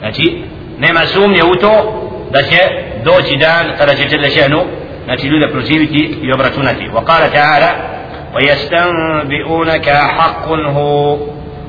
[0.01, 0.43] znači
[0.79, 1.73] nema sumnje u to
[2.31, 2.59] da će
[3.05, 4.61] doći dan kada će Jelle šehnu
[5.05, 8.01] znači ljude proživiti i obračunati wa kala ta'ala
[8.35, 11.19] ويستنبئونك حق هو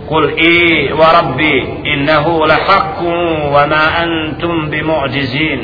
[0.10, 1.63] قل إي وربي
[1.94, 3.02] إنه لحق
[3.54, 5.60] وما أنتم بمعجزين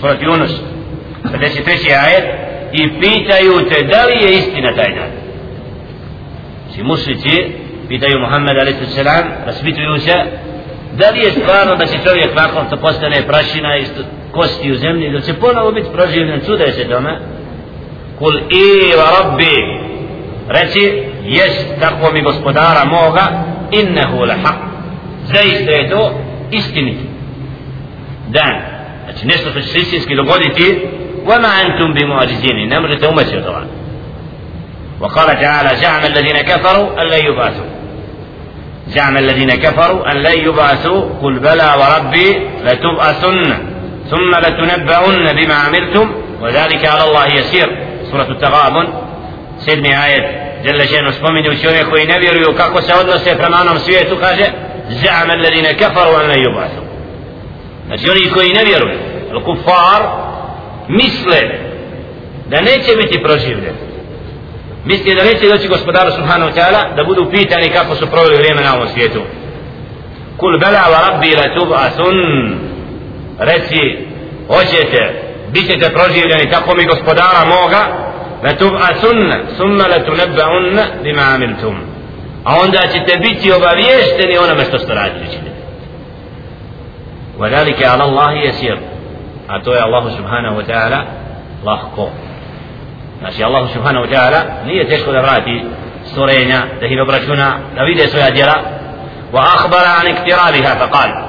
[0.00, 0.62] سورة يونس
[1.24, 1.92] 53.
[1.92, 5.10] آية i pitaju te da li je istina taj dan
[6.74, 7.52] si mušlici
[7.88, 8.98] pitaju Muhammed a.s.
[9.46, 10.14] raspituju se
[10.98, 13.84] da li je stvarno da će čovjek nakon što postane prašina i
[14.32, 17.18] kosti u zemlji da će ponovo biti proživljen čude se tome
[18.18, 19.56] kul i wa rabbi
[20.48, 24.58] reci jest tako mi gospodara moga innehu la haq
[25.24, 27.04] zaista je to istiniti
[28.28, 28.54] dan
[29.04, 30.88] znači nešto što će se istinski dogoditi
[31.28, 33.66] وما أنتم بمعجزين نمر تومسي طبعا
[35.00, 37.16] وقال تعالى زعم الذين كفروا أن لا
[38.88, 43.56] زعم الذين كفروا أن لن يبعثوا قل بلى وربي لتبعثن
[44.10, 47.68] ثم لتنبؤن بما عملتم وذلك على الله يسير.
[48.10, 48.88] سورة التغابن.
[49.58, 50.48] سيدني آية.
[50.64, 50.86] جل
[51.62, 54.44] čovjek koji ne vjeruju kako se odnose prema onom svijetu kaže
[54.88, 56.84] زعم الذين كفروا أن لن يبعثوا.
[58.34, 58.98] koji ne vjeruju
[59.44, 60.02] kufar
[60.88, 61.58] misle
[62.46, 63.22] da neće biti
[64.87, 68.61] misle da neće doći gospodaru subhanahu wa ta'ala da budu pitani kako su proveli vrijeme
[68.61, 69.21] na ovom svijetu
[70.37, 72.17] kul bela wa rabbi la tub'athun
[73.39, 73.81] reci
[74.47, 75.21] hoćete
[75.51, 77.81] bit ćete proživljeni tako mi gospodara moga
[78.43, 79.19] la tub'athun
[79.57, 81.75] summa la tunabba'un bima amiltum
[82.43, 85.53] a onda ćete biti obaviješteni onome što ste radili ćete
[87.39, 88.77] وذلك على الله يسير
[89.47, 90.99] a to je Allahu subhanahu wa ta'ala
[91.65, 92.09] lahko
[93.18, 95.62] Znači Allah subhanahu wa ta'ala nije teško da vrati
[96.10, 98.54] stvorenja da ih obračuna da vide svoja djela
[99.32, 101.28] wa akhbara an iktirabiha fa qal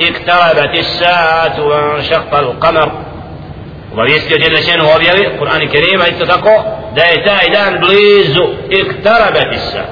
[0.00, 2.90] اقتربت الساعة وانشق القمر
[3.92, 8.44] obavijestio je da šenu objavi Kur'an i Kerima isto tako da je taj dan blizu
[8.70, 9.82] iktarabat isa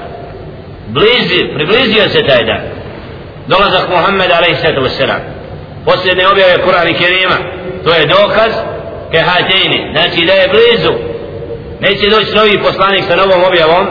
[0.87, 2.61] blizi, priblizio se taj dan
[3.47, 5.01] dolazak Muhammed a.s.
[5.85, 7.37] posljedne objave Kur'an i Kerima
[7.83, 8.51] to je dokaz
[9.11, 10.93] ke hatejni znači da je blizu
[11.79, 13.87] neće doći novi poslanik sa novom objavom.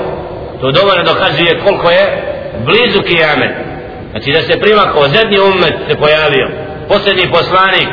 [0.60, 2.04] To dovoljno dokazuje koliko je
[2.64, 3.50] blizu kijamet.
[4.10, 6.48] Znači da se primakao zadnji umet se pojavio.
[6.88, 7.88] Posljednji poslanik.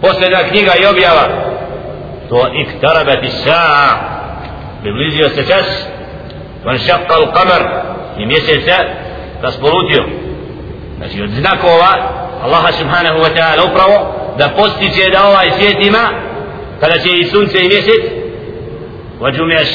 [0.00, 1.26] Posljedna knjiga i objava.
[2.28, 3.88] To iktarabati sa'a
[4.82, 5.66] približio se čas.
[6.64, 7.62] Van šakka u kamer
[8.18, 8.76] i mjesec se
[9.42, 10.04] raspolutio.
[10.96, 11.92] Znači od znakova
[12.42, 16.08] Allaha subhanahu wa ta'ala upravo da postiče da ovaj svijet ima
[16.80, 18.23] kada će i sunce i mjesec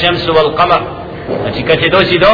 [0.02, 0.82] šemsu wal kamar
[1.42, 2.34] znači kad će doći do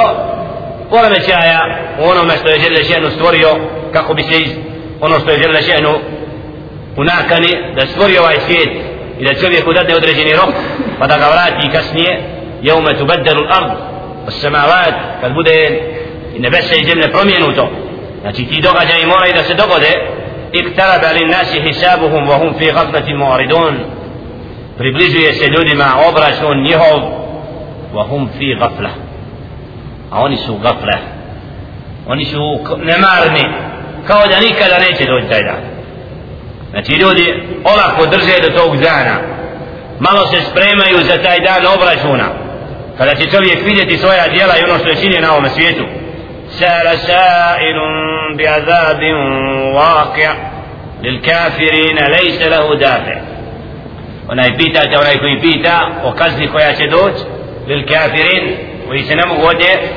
[0.89, 1.59] poremećaja
[1.99, 3.49] u onome što je žele šenu stvorio
[3.93, 4.51] kako bi se iz
[5.01, 5.93] ono što je žele šenu
[6.97, 8.69] unakani da stvori ovaj svijet
[9.19, 10.53] i da čovjeku dadne određeni rok
[10.99, 12.23] pa da ga vrati kasnije
[12.61, 13.71] jeume tu bedderu l'ard
[14.29, 15.81] samavat kad bude
[16.35, 17.69] i nebesa i zemlje promijenuto
[18.21, 19.91] znači ti događaji moraju da se dogode
[20.53, 23.75] اقترب للناس حسابهم وهم في غفلة معرضون
[24.77, 27.25] približuje se ljudima obračun njihov
[27.93, 28.89] وهم في غفلة
[30.11, 30.97] a oni su gafle
[32.07, 33.45] oni su nemarni
[34.07, 35.61] kao da nikada neće doći taj dan
[36.69, 39.15] znači ljudi olako drže do tog dana
[39.99, 42.27] malo se spremaju za taj dan obračuna
[42.97, 45.83] kada će čovjek vidjeti svoja djela i ono što je činio na ovom svijetu
[46.59, 47.75] سأل سائل
[48.37, 49.01] بعذاب
[49.73, 50.33] واقع
[51.03, 53.34] للكافرين ليس له دافع
[54.27, 57.23] onaj pitate onaj koji pita o kazni koja će doći
[57.67, 58.57] lil kafirin
[58.87, 59.89] koji se ne mogu ovdje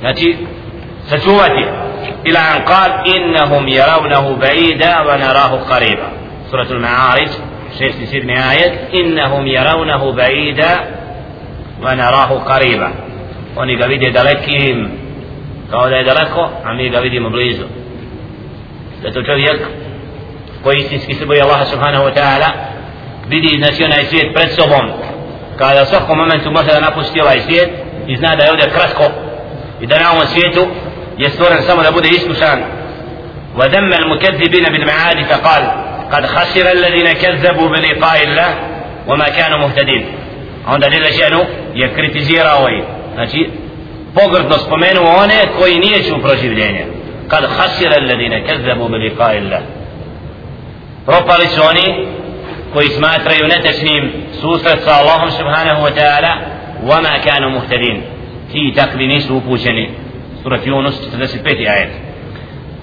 [0.00, 0.36] znači
[1.08, 1.64] sačuvati
[2.24, 6.08] ila an kal innahum jaravnahu baida wa narahu qariba
[6.50, 7.28] suratul ma'arij
[7.78, 10.70] šesti sedmi ajet innahum jaravnahu baida
[11.82, 12.88] wa narahu qariba
[13.56, 14.90] oni ga vide dalekim
[15.70, 17.64] kao da je daleko a mi ga vidimo blizu
[19.02, 19.60] zato čovjek
[20.62, 22.75] koji istinski se boji Allaha subhanahu wa ta'ala
[23.28, 24.90] vidi znači onaj svijet pred sobom.
[25.58, 27.70] Kada u svakom momentu može da napusti ovaj svijet
[28.06, 29.04] i zna da je ovdje kratko
[29.80, 30.66] i da na ovom svijetu
[31.18, 32.58] je stvoren samo da bude iskušan.
[33.58, 35.62] ودم المكذبين بالمعاد فقال
[36.12, 38.54] قد خسر الذين كذبوا بلقاء الله
[39.06, 40.06] وما كانوا مهتدين.
[40.66, 42.84] عند دليل شأنه يكريتزيرا وين
[43.18, 43.50] نجي
[44.16, 46.86] بغرد نصفمين وأنا كوي نيشو برشي بلينيا
[47.30, 49.62] قد خسر الذين كذبوا بلقاء الله
[51.08, 52.06] ربا لسوني
[52.76, 56.32] koji smatraju netečnim susret sa Allahom subhanahu wa ta'ala
[56.88, 58.02] wama kanu muhtadin
[58.52, 59.90] ti takvi nisu upućeni
[60.42, 61.68] surat Yunus 45.
[61.68, 61.90] ajet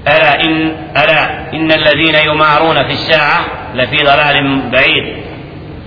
[0.07, 0.55] ألا إن
[1.01, 1.21] ألا
[1.53, 3.39] إن الذين يمارون في الساعة
[3.75, 5.05] لفي ضلال بعيد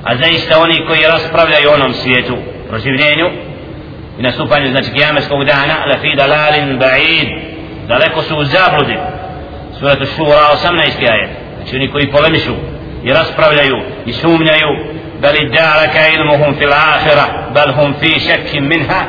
[0.07, 2.37] أزايست oni koji raspravljaju onom svijetu
[2.69, 3.31] proživljenju
[4.19, 7.29] i nastupanju znači kijameskog dana la fi dalalin ba'id
[7.89, 8.97] daleko su u zabludi
[9.79, 11.13] suratu šura 18.
[11.13, 12.55] ajet znači oni koji polemišu
[13.07, 14.71] i raspravljaju i sumnjaju
[15.23, 19.01] bal iddaraka ilmuhum fil akhira bal hum fi shakkin minha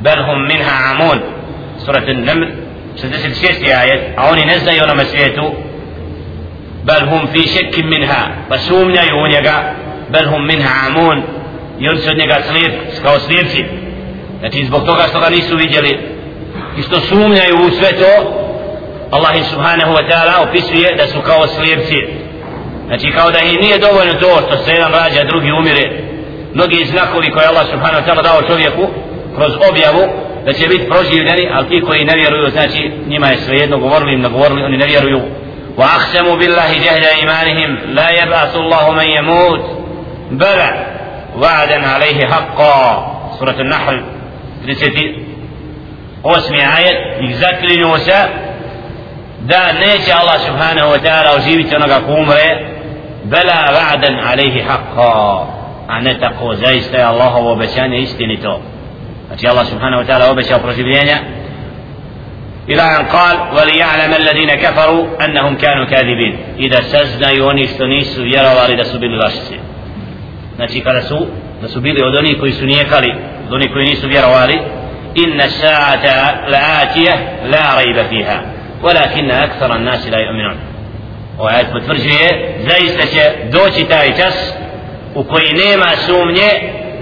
[0.00, 1.18] bal hum minha amun
[1.84, 2.46] surat an-naml
[2.96, 3.80] 66.
[3.82, 5.54] ajet a oni ne znaju onome svijetu
[6.84, 9.74] bal hum fi shakkin minha pa sumnjaju u njega
[10.08, 11.22] bal hum minha amun
[11.80, 13.64] i oni su od njega slijep, kao slijepci
[14.40, 15.98] znači zbog toga što ga nisu vidjeli
[16.78, 18.12] i što sumnjaju u sve to
[19.10, 22.29] Allah subhanahu wa ta'ala opisuje da su kao slijepci
[22.89, 25.85] znači kao da im nije dovoljno to što se jedan rađa drugi umire
[26.53, 28.87] mnogi znakovi koje Allah subhanahu wa ta'ala dao čovjeku
[29.35, 30.03] kroz objavu
[30.45, 34.21] da će biti proživljeni, ali ti koji ne vjeruju, znači njima je svejedno govorili im,
[34.21, 35.21] ne govorili, oni ne vjeruju.
[35.77, 39.65] وأقسموا بالله جهد إيمانهم لا يبعث الله من يموت
[40.31, 40.87] بلى
[41.37, 44.03] وعدا عليه حقا سورة النحل
[44.65, 48.27] 38 آية ih zaklinju se
[49.39, 52.67] da neće Allah subhanahu wa ta'ala oživiti onoga ko umre
[53.30, 55.56] بلا وعدا عليه حقا.
[55.90, 58.58] أن تقو زيست الله وبشان إستني تو.
[59.32, 61.16] أتي الله سبحانه وتعالى وبشان برسبيانا
[62.68, 66.38] إلى أن قال وليعلم الذين كفروا أنهم كانوا كاذبين.
[66.58, 69.58] إذا سزنا يوني استنيس يرى وارد سبيل الأشسي
[70.60, 71.26] نتي كرسو
[71.62, 73.12] نسبيل يوني كوي سنيكالي
[73.50, 74.60] يوني كوي نيسو يرى
[75.18, 76.04] إن الساعة
[76.48, 77.14] لآتية
[77.44, 78.42] لا ريب فيها.
[78.82, 80.56] ولكن أكثر الناس لا يؤمنون.
[81.40, 84.52] Ovaj ajet potvrđuje zaista će doći taj čas
[85.14, 86.50] u koji nema sumnje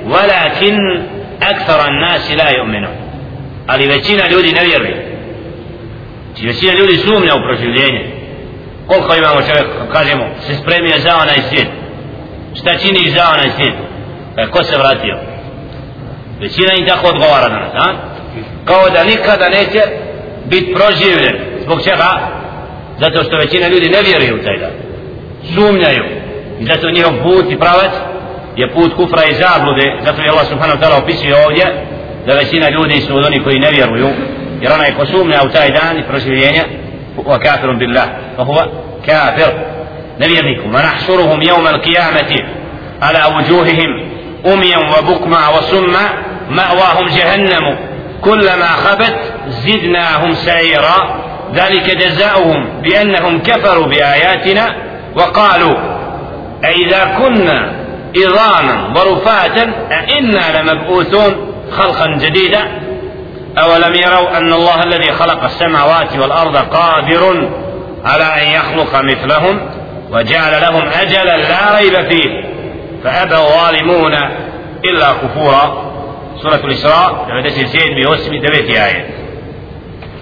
[0.06, 1.02] walakin
[1.50, 2.94] akthara nasi la yu'minun
[3.66, 5.08] ali većina ljudi ne vjeruje
[6.38, 8.02] Znači većina ljudi sumnja u proživljenje.
[8.86, 11.68] Koliko imamo čovjek, kažemo, se spremio za onaj svijet.
[12.60, 13.74] Šta čini za onaj svijet?
[14.36, 15.18] Pa ko se vratio?
[16.40, 17.94] Većina im tako odgovara na nas, a?
[18.64, 19.80] Kao da nikada neće
[20.44, 21.36] biti proživljen.
[21.62, 22.37] Zbog čega?
[23.00, 24.70] Zato što većina ljudi ne vjeruju u taj dan.
[25.54, 26.04] Sumnjaju.
[26.60, 27.92] I zato njihov put i pravac
[28.56, 29.86] je put kufra i zablude.
[30.04, 31.64] Zato je Allah subhanahu wa ta'ala opisuje ovdje
[32.26, 34.08] da većina ljudi su od onih koji ne vjeruju
[34.60, 36.64] jer onaj ko sumnja u taj dan i proživljenja
[37.16, 38.64] wa kafirun billah fa huwa
[39.06, 39.48] kafir
[40.18, 42.44] nevjerniku wa nahšuruhum jevma al-qiyamati
[43.00, 43.90] ala wujuhihim
[44.44, 46.04] umyan wa bukma wa summa
[46.50, 47.76] ma'wahum jahannamu
[48.20, 49.16] كلما خبت
[49.48, 50.96] زدناهم سعيرا
[51.54, 54.74] ذلك جزاؤهم بأنهم كفروا بآياتنا
[55.16, 55.74] وقالوا
[56.64, 57.72] أئذا كنا
[58.16, 62.60] عظاما ورفاتا أئنا لمبعوثون خلقا جديدا
[63.58, 67.48] أولم يروا أن الله الذي خلق السماوات والأرض قادر
[68.04, 69.60] على أن يخلق مثلهم
[70.10, 72.44] وجعل لهم أجلا لا ريب فيه
[73.04, 74.14] فأبى الظالمون
[74.84, 75.88] إلا كفورا.
[76.42, 79.17] سورة الإسراء لما سيد بوسم دبيت آية.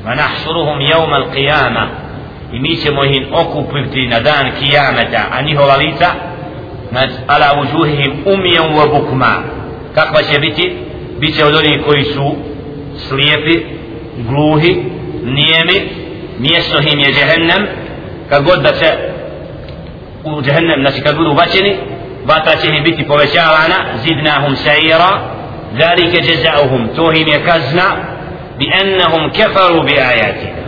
[0.07, 1.88] ونحشرهم يوم القيامة
[2.53, 6.07] i mi ćemo ih okupiti na dan kijameta, a njihova lica
[7.27, 9.42] ala uđuhihim umijem u bukma.
[9.95, 10.77] Kakva će biti?
[11.19, 12.37] Biće od onih koji su
[13.09, 13.64] slijepi,
[14.16, 14.83] gluhi,
[15.25, 15.88] nijemi,
[16.38, 17.66] mjesto im je džehennem,
[18.29, 19.12] kad god da se
[20.25, 21.77] u džehennem, znači kad budu bačeni,
[22.25, 25.37] vatra će im biti povećavana, zidnahum sajira,
[25.75, 28.15] ذلك جزاؤهم توهم يكزنا
[28.59, 30.66] بأنهم كفروا بآياتنا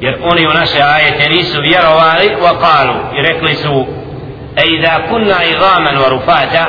[0.00, 3.86] jer oni u naše ajete nisu vjerovali qalu i rekli su
[4.56, 6.66] a idha kunna idhaman wa rufata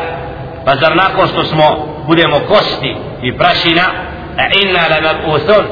[0.65, 3.83] pa zar nakon što smo budemo kosti i prašina
[4.37, 5.65] a inna la mabuthun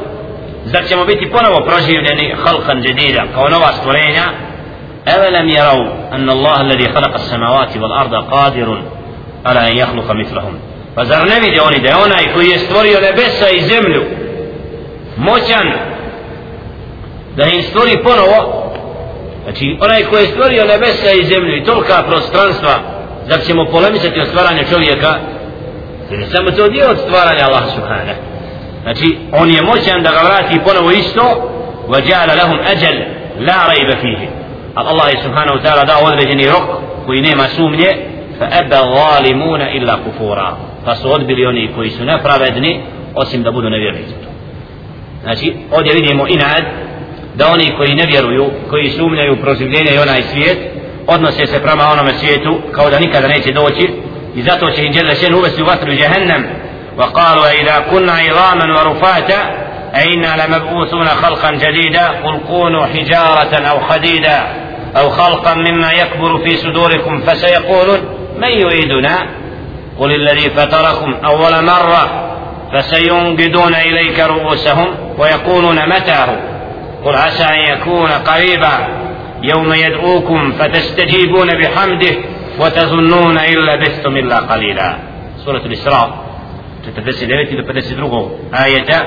[0.66, 4.24] zar ćemo biti ponovo proživljeni halkan jadida kao nova stvorenja
[5.08, 8.82] أولم يروا أن الله الذي خلق السماوات والأرض قادر
[9.46, 10.60] على أن يخلق مثلهم
[10.98, 14.04] فزر نبي oni da onaj koji je stvorio nebesa i zemlju
[15.17, 15.73] moćan
[17.37, 18.71] da im stvori ponovo
[19.45, 22.75] znači onaj koji je stvorio nebesa i zemlju i tolika prostranstva
[23.29, 25.15] da ćemo polemisati o stvaranju čovjeka
[26.11, 28.21] jer je samo to dio od stvaranja Allah subhanahu
[28.83, 31.51] znači on je moćan da ga vrati ponovo isto
[31.91, 33.07] وجعل لهم أجل
[33.39, 34.29] لا ريب فيه
[34.79, 36.69] الله سبحانه وتعالى دعا određeni rok
[37.07, 37.91] koji nema sumnje
[38.41, 42.83] فأبى الظالمون إلا كفورا فسو odbili oni koji su nepravedni
[43.15, 44.15] osim da budu nevjernici
[45.26, 46.64] Znači ovdje vidimo inad
[47.36, 50.58] da oni koji ne vjeruju koji sumnjaju proživljenje i onaj svijet
[51.08, 53.90] odnose se prema onome svijetu kao da nikada neće doći
[54.36, 56.44] i zato će im djela šen uvesti u vatru jahannam
[56.98, 59.40] وقالوا إذا كنا عظاما ورفاتا
[59.96, 64.44] أئنا لمبعوثون خلقا جديدا قل كونوا حجارة أو حديدا
[64.98, 68.00] أو خلقا مما يكبر في صدوركم فسيقولون
[68.38, 69.28] من يعيدنا
[70.00, 72.32] قل الذي فطركم أول مرة
[72.74, 76.38] فسينقدون إليك رؤوسهم ويقولون متاه
[77.06, 78.88] قل عسى أن يكون قريبا
[79.44, 82.16] يوم يدعوكم فتستجيبون بحمده
[82.60, 84.98] وتظنون إن لبثتم إلا قليلا
[85.46, 86.26] سورة الإسراء
[86.86, 87.56] 49.
[87.56, 88.30] do 52.
[88.52, 89.06] ajeta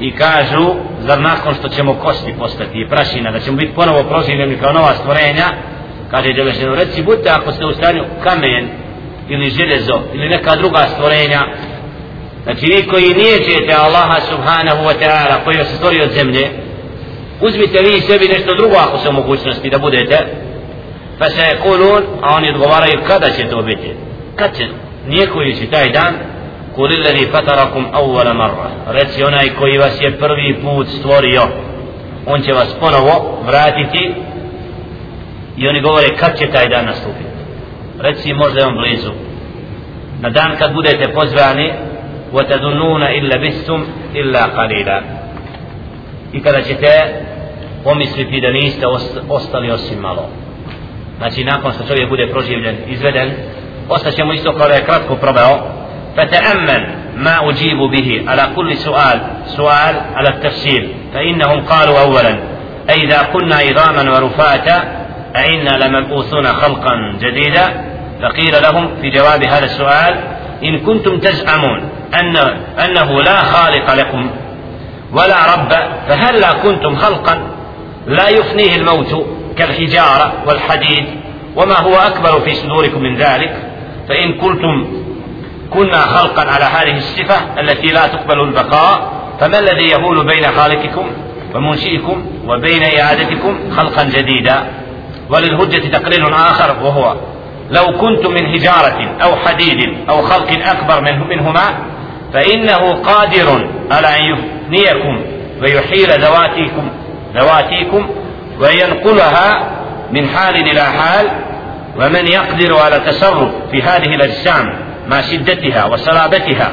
[0.00, 4.56] i kažu zar nakon što ćemo kosti postati i prašina da ćemo biti ponovo proživljeni
[4.56, 5.44] kao nova stvorenja
[6.10, 8.68] kaže Đelešenu reci budite ako ste u stanju kamen
[9.28, 11.40] ili železo ili neka druga stvorenja
[12.48, 16.50] Znači vi koji nijećete Allaha subhanahu wa ta'ala koji vas stvori od zemlje,
[17.40, 20.18] uzmite vi sebi nešto drugo ako se mogućnosti da budete,
[21.18, 23.94] pa se je kulun, a oni odgovaraju kada će to biti.
[24.36, 24.68] Kad će?
[25.08, 26.14] nije koji će taj dan,
[26.74, 28.70] kulillani fatarakum awwala marra.
[28.86, 31.42] Reci onaj koji vas je prvi put stvorio,
[32.26, 34.14] on će vas ponovo vratiti
[35.56, 37.38] i oni govore kad će taj dan nastupiti.
[38.00, 39.12] Reci možda je on blizu.
[40.20, 41.72] Na dan kad budete pozvani,
[42.32, 43.80] وتظنون إلا بثم
[44.14, 45.02] إلا قليلا.
[46.32, 46.88] i kada ćete
[47.84, 48.86] pomisliti da niste
[49.28, 50.28] ostali osim malo
[51.18, 53.30] znači nakon što čovjek bude proživljen izveden
[53.88, 55.78] ostaćemo isto kao da je kratko probao
[56.18, 56.82] فتأمل
[57.16, 62.38] ما أجيب به على كل سؤال سؤال على التفسير فإنهم قالوا أولا
[62.90, 64.76] أئذا كنا عظاما ورفاتا
[65.36, 67.84] أئنا لمبعوثون خلقا جديدا.
[68.22, 70.14] فقيل لهم في جواب هذا السؤال
[70.64, 72.36] إن كنتم تزعمون أن
[72.84, 74.30] أنه لا خالق لكم
[75.12, 75.72] ولا رب
[76.08, 77.42] فهل لا كنتم خلقا؟
[78.06, 81.06] لا يفنيه الموت كالحجارة والحديد
[81.56, 83.56] وما هو أكبر في صدوركم من ذلك؟
[84.08, 84.86] فإن قلتم
[85.70, 91.06] كنا خلقا على هذه الصفة التي لا تقبل البقاء فما الذي يهول بين خالقكم
[91.54, 94.64] ومنشئكم وبين إعادتكم خلقا جديدا؟
[95.30, 97.16] وللهجة تقرير آخر وهو
[97.70, 101.62] لو كنتم من حجارة أو حديد أو خلق أكبر منه منهما
[102.32, 105.20] فإنه قادر على أن يفنيكم
[105.62, 106.90] ويحيل ذواتيكم
[107.34, 108.06] ذواتيكم
[108.60, 109.70] وينقلها
[110.12, 111.26] من حال إلى حال
[111.96, 114.74] ومن يقدر على التصرف في هذه الأجسام
[115.08, 116.72] مع شدتها وصلابتها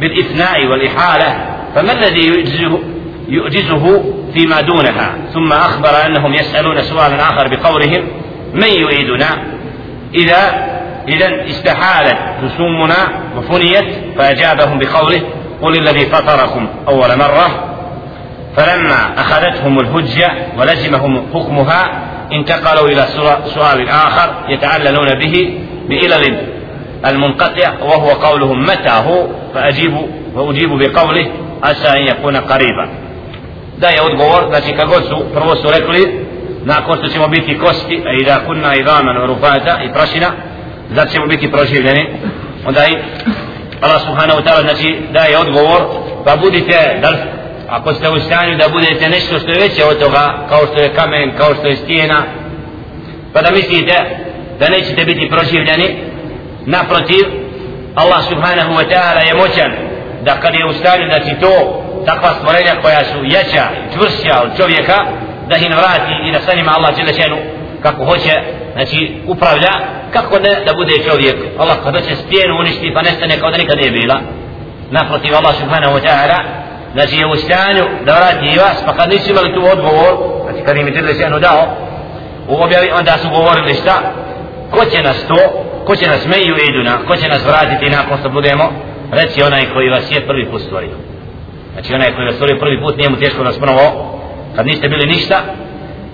[0.00, 1.36] بالإثناء والإحالة
[1.74, 2.78] فما الذي يعجزه,
[3.28, 4.04] يعجزه
[4.34, 8.08] فيما دونها؟ ثم أخبر أنهم يسألون سؤالا آخر بقولهم
[8.54, 9.53] من يعيدنا
[10.14, 10.68] إذا
[11.08, 12.96] إذا استحالت رسومنا
[13.36, 15.22] وفنيت فأجابهم بقوله
[15.62, 17.74] قل الذي فطركم أول مرة
[18.56, 22.02] فلما أخذتهم الهجة ولزمهم حكمها
[22.32, 23.06] انتقلوا إلى
[23.44, 25.58] سؤال آخر يتعللون به
[25.88, 26.36] بإلل
[27.06, 29.96] المنقطع وهو قولهم متى هو فأجيب
[30.34, 31.26] وأجيب بقوله
[31.62, 32.88] عسى أن يكون قريبا.
[33.78, 34.88] Da je odgovor, znači kad
[35.70, 36.23] rekli,
[36.64, 40.30] nakon što ćemo biti kosti, a i da kunna i daman rufata i prašina,
[40.90, 42.06] da ćemo biti proživljeni,
[42.66, 42.96] onda i
[43.80, 45.80] Allah subhanahu wa ta'ala znači daje odgovor,
[46.24, 47.10] pa budite, da,
[47.68, 50.94] ako ste u stanju da budete nešto što je veće od toga, kao što je
[50.94, 52.22] kamen, kao što je stijena,
[53.32, 53.94] pa da mislite
[54.58, 55.96] da nećete biti proživljeni,
[56.66, 57.24] naprotiv,
[57.94, 59.72] Allah subhanahu wa ta'ala je moćan
[60.22, 64.42] da kad je u stanju da ti to takva stvorenja koja su jača i čvršća
[64.44, 64.98] od čovjeka
[65.48, 67.36] da ih vrati i da sa njima Allah želešenu
[67.82, 68.34] kako hoće
[68.72, 69.72] znači upravlja
[70.12, 71.36] kako ne da bude čovjek.
[71.58, 74.16] Allah kada će stijenu uništi pa nestane kao da nikad nije bila.
[74.90, 76.38] Naprotiv Allah subhanahu wa ta'ala
[76.92, 80.12] znači je u stanju da vrati i vas pa kad nisu imali tu odgovor
[80.44, 81.62] znači kad im je želešenu dao
[82.48, 83.96] u objavi onda su govorili šta?
[84.70, 85.40] Ko će nas to?
[85.86, 88.72] Ko će nas meju iduna ko će nas vratiti nakon što budemo?
[89.12, 90.96] Reci onaj koji vas je prvi put stvorio.
[91.72, 94.14] Znači onaj koji vas stvorio prvi put nije mu teško nas ponovo
[94.56, 95.40] kad niste bili ništa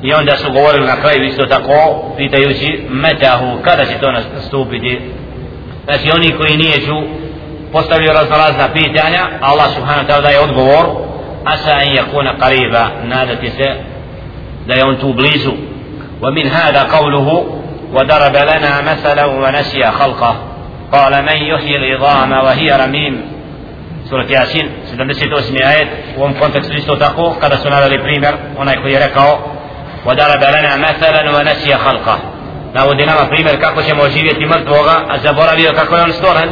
[0.02, 5.00] i onda su govorili na kraju isto tako pitajući metahu kada će to nastupiti
[5.84, 6.96] znači oni koji nije ču
[7.72, 10.86] postavio razno razna pitanja Allah subhanahu ta'ala daje odgovor
[11.44, 13.74] asa in yakuna qariba nadati se
[14.66, 15.52] da je on tu blizu
[16.22, 17.46] ومن هذا قوله
[17.92, 20.36] وضرب لنا مثلا ونسي خلقه
[20.92, 23.22] قال من يحيي العظام وهي رميم
[24.04, 25.88] سورة ياسين سيدان دسيت واسمي آية
[26.18, 29.30] وهم كونتكس ليستو تاكو كذا سنا للي بريمير هنا يقول يركو
[30.06, 32.18] ودرب لنا مثلا ونسي خلقه
[32.74, 36.50] نعود لنا بريمير كاكو شمو جيبية مرتوغا الزبورة بيو كاكو يونستورهن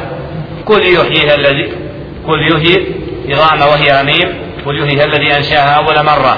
[0.65, 1.73] كل يحييها الذي
[2.27, 2.77] كل يحيي
[3.29, 4.29] إضاءنا وهي أميم
[4.65, 6.35] كل يحييها الذي أنشاها أول مرة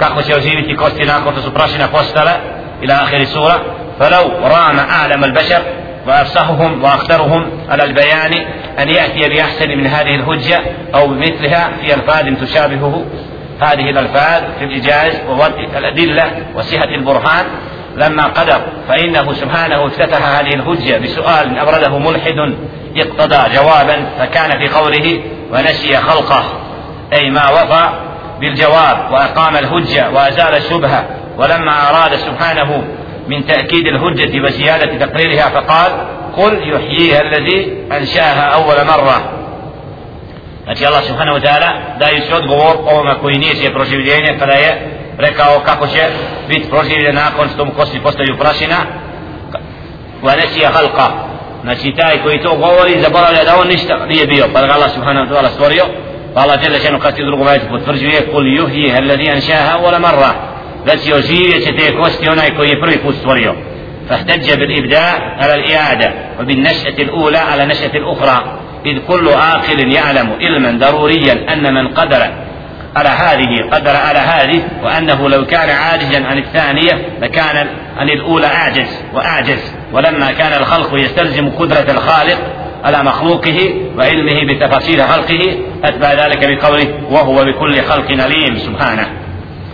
[0.00, 2.36] كاكو شمو جيبية كوستي ناكو تسوبراشنا كوستلا
[2.82, 3.58] إلى آخر سورة
[4.00, 5.62] فلو رام أعلم البشر
[6.06, 8.34] وأفصحهم وأخطرهم على البيان
[8.78, 10.60] أن يأتي بأحسن من هذه الهجة
[10.94, 13.04] أو بمثلها في ألفاظ تشابهه.
[13.60, 17.46] هذه الألفاظ في الإجاز ووضع الأدلة وصحة البرهان.
[17.96, 22.54] لما قدر فإنه سبحانه افتتح هذه الهجة بسؤال أورده ملحد
[22.96, 25.20] اقتضى جوابا فكان في قوله
[25.52, 26.44] ونسي خلقه
[27.12, 27.88] أي ما وفى
[28.40, 31.04] بالجواب وأقام الهجة وأزال الشبهة.
[31.38, 32.84] ولما أراد سبحانه
[33.30, 35.92] من تأكيد الهجة وزيادة تقريرها فقال
[36.36, 37.58] قل يحييها الذي
[37.92, 39.36] أنشاها أول مرة
[40.64, 44.70] Znači Allah subhanahu wa ta'ala dajući odgovor ovome koji nije će proživljenje kada je
[45.18, 46.02] rekao kako će
[46.48, 48.76] biti proživljen nakon što mu kosti postaju prašina
[50.22, 51.06] wa nesija halka
[51.62, 55.26] znači taj koji to govori zaboravlja da on ništa nije bio pa da Allah subhanahu
[55.26, 55.84] wa ta'ala stvorio
[56.34, 59.98] pa Allah žele šenu kad ti u drugom ajetu potvrđuje kul yuhyi alladhi anšaha wala
[59.98, 60.49] marra
[60.86, 63.54] da će oživjet će te kosti onaj koji je prvi put stvorio.
[64.10, 71.52] فاحتج بالإبداع على الإعادة وبالنشأة الأولى على نشأة الأخرى إذ كل عاقل يعلم علما ضروريا
[71.52, 72.30] أن من قدر
[72.96, 77.66] على هذه قدر على هذه وأنه لو كان عاجزا عن الثانية لكان
[77.96, 82.38] عن الأولى أعجز وأعجز ولما كان الخلق يستلزم قدرة الخالق
[82.84, 89.19] على مخلوقه وعلمه بتفاصيل خلقه أتبع ذلك بقوله وهو بكل خلق عليم سبحانه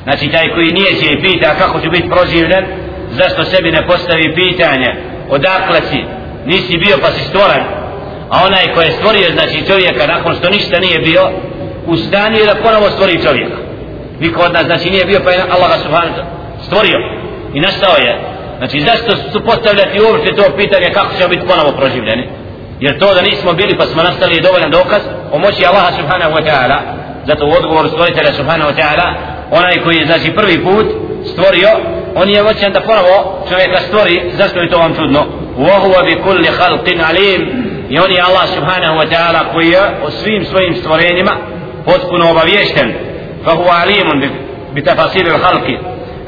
[0.07, 2.65] Znači taj koji nije će i pita kako će biti proživljen
[3.11, 4.91] zašto sebi ne postavi pitanje,
[5.31, 6.01] odakle si,
[6.47, 7.63] nisi bio pa si stvoren,
[8.31, 11.23] a onaj ko je stvorio znači čovjeka nakon što ništa nije bio,
[11.87, 13.57] u stanju da ponovo stvori čovjeka.
[14.21, 16.21] Niko od nas znači nije bio pa je Allah subhanahu
[16.67, 16.99] stvorio
[17.55, 18.13] i nastao je.
[18.59, 22.29] Znači zašto su postavljati uopće to pitanje kako ćemo biti ponovo proživljeni?
[22.81, 25.03] Jer to da nismo bili pa smo nastali je dovoljan dokaz
[25.33, 26.79] o moći Allaha subhanahu wa ta'ala.
[27.27, 30.87] Zato u odgovoru stvoritelja subhanahu wa ta'ala onaj koji je znači prvi put
[31.33, 31.69] stvorio
[32.15, 35.27] on je moćan da ponovo čovjeka stvori zašto je to vam čudno
[35.59, 40.45] وهو بكل خلق عليم i on je Allah subhanahu wa ta'ala koji je o svim
[40.45, 41.33] svojim stvorenjima
[41.85, 42.95] potpuno obavješten
[43.47, 44.31] فهو عليم
[44.75, 45.67] بتفاصيل الخلق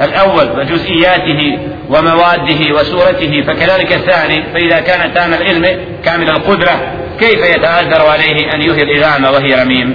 [0.01, 1.59] الأول وجزئياته
[1.91, 8.83] ومواده وسورته فكذلك الثاني فإذا كان تام العلم كامل القدرة كيف يتأذر عليه أن يهي
[8.83, 9.95] الإذان وهي رميم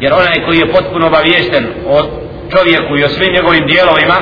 [0.00, 2.02] jer onaj koji je potpuno obaviješten o
[2.50, 4.16] čovjeku i o svim njegovim dijelovima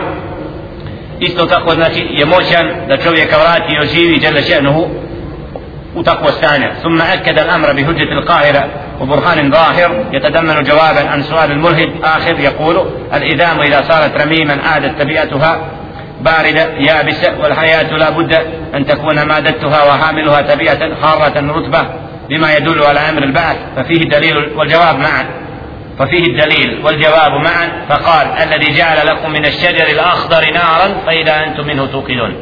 [1.21, 4.89] isto tako znači je moćan da čovjeka vrati i oživi dželle še'nuhu
[5.95, 6.69] u takvo stanje.
[6.83, 8.65] ثم أكد الأمر بهجة القاهرة
[9.01, 15.61] وبرهان ظاهر يتضمن جوابا عن سؤال الملحد آخر يقول الإذام إذا صارت رميما عادت طبيعتها
[16.21, 18.33] باردة يابسة والحياة لا بد
[18.75, 21.87] أن تكون مادتها وحاملها طبيعة حارة رتبة
[22.29, 25.25] بما يدل على أمر البعث ففيه دليل والجواب معا
[25.99, 31.87] ففيه الدليل والجواب معا فقال الذي جعل لكم من الشجر الأخضر نارا فإذا أنتم منه
[31.87, 32.35] توقدون.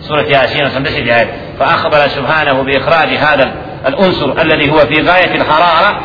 [0.00, 1.32] سورة ياسين 56 آية.
[1.60, 3.52] فأخبر سبحانه بإخراج هذا
[3.86, 6.00] العنصر الذي هو في غاية الحرارة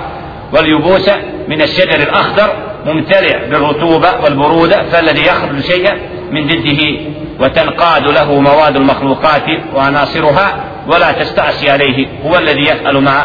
[0.53, 1.15] واليبوسة
[1.47, 2.53] من الشجر الأخضر
[2.85, 5.97] ممتلئ بالرطوبة والبرودة فالذي يخرج شيئا
[6.31, 6.99] من ضده
[7.39, 13.23] وتنقاد له مواد المخلوقات وعناصرها ولا تستعصي عليه هو الذي يفعل ما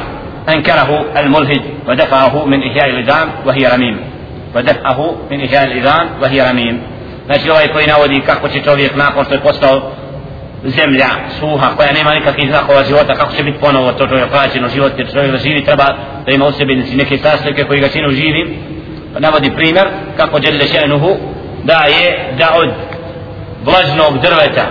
[0.49, 4.01] أنكره الملحد ودفعه من إحياء الإذان وهي رميم
[4.55, 6.81] ودفعه من إحياء الإذان وهي رميم
[7.27, 9.93] Znači ovaj koji navodi kako će čovjek nakon što je postao
[10.65, 11.07] zemlja
[11.41, 15.13] suha koja nema nikakvih znakova života kako će biti ponovo to čovjek vraćeno život jer
[15.13, 15.85] čovjek da živi treba
[16.27, 18.57] da ima u sebi neke sastojke koji ga činu živim
[19.15, 19.87] pa navodi primjer
[20.17, 21.17] kako Đelle Še'nuhu
[21.65, 22.71] da je da od
[23.65, 24.67] vlažnog drveta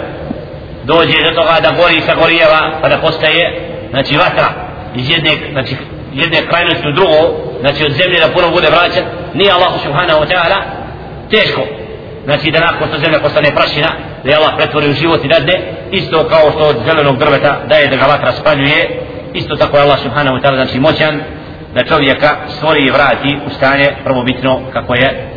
[0.83, 4.66] dođe do toga da gori sa gorijeva pa da postaje znači vatra
[4.97, 5.75] iz jedne znači
[6.13, 7.19] jedne krajnosti u drugo
[7.59, 10.59] znači od zemlje da puno bude vraćan nije Allah subhanahu wa ta'ala
[11.31, 11.61] teško.
[12.25, 13.89] Znači da nakon što zemlja postane prašina
[14.23, 15.55] da je Allah pretvori u život i dadne
[15.91, 18.99] isto kao što od zelenog drveta daje da ga vatra spaljuje
[19.33, 21.21] isto tako je Allah subhanahu wa ta'ala znači moćan
[21.75, 25.36] da čovjeka stvori i vrati u stanje prvobitno kako je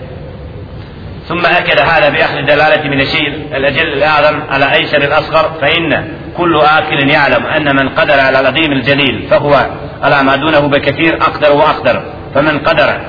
[1.30, 7.10] ثم أكد هذا بأخذ الدلالة من الشيء الأجل الأعظم على أيسر الأصغر فإن كل آكل
[7.10, 9.66] يعلم أن من قدر على العظيم الجليل فهو
[10.02, 12.02] على ما دونه بكثير أقدر وأقدر
[12.34, 13.00] فمن قدر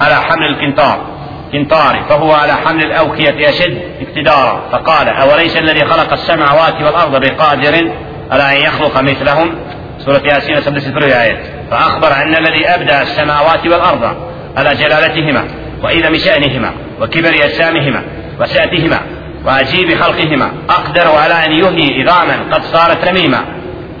[0.00, 1.06] على حمل القنطار
[1.52, 7.90] قنطار فهو على حمل الأوكية أشد اقتدارا فقال أوليس الذي خلق السماوات والأرض بقادر
[8.30, 9.54] على أن يخلق مثلهم؟
[9.98, 11.38] سورة ياسين سبع آيات
[11.70, 14.16] فأخبر أن الذي أبدأ السماوات والأرض
[14.56, 15.44] على جلالتهما
[15.82, 16.87] وإذا شأنهما.
[17.00, 18.02] وكبر أجسامهما
[18.40, 19.00] وسعتهما
[19.46, 23.44] وعجيب خلقهما أقدر على أن يهي عظاما قد صارت رميما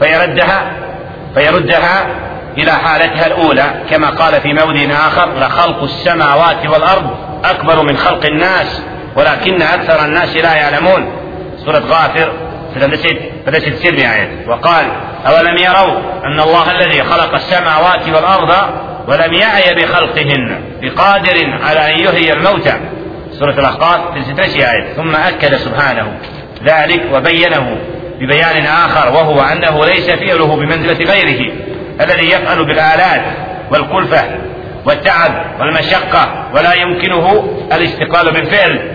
[0.00, 0.72] فيردها
[1.34, 2.06] فيردها
[2.58, 7.10] إلى حالتها الأولى كما قال في مولد آخر لخلق السماوات والأرض
[7.44, 8.82] أكبر من خلق الناس
[9.16, 11.12] ولكن أكثر الناس لا يعلمون.
[11.64, 12.32] سورة غافر
[13.46, 14.44] فدست سلمي آية.
[14.48, 14.86] وقال
[15.26, 18.54] أولم يروا أن الله الذي خلق السماوات والأرض
[19.08, 22.74] ولم يعي بخلقهن بقادر على أن يحيي الموتى.
[23.32, 26.18] سورة الأحقاف في ستة آية ثم أكد سبحانه
[26.64, 27.76] ذلك وبينه
[28.20, 31.52] ببيان آخر وهو أنه ليس فعله بمنزلة غيره
[32.00, 33.22] الذي يفعل بالآلات
[33.70, 34.24] والكلفة
[34.84, 38.90] والتعب والمشقة ولا يمكنه الاستقلال بالفعل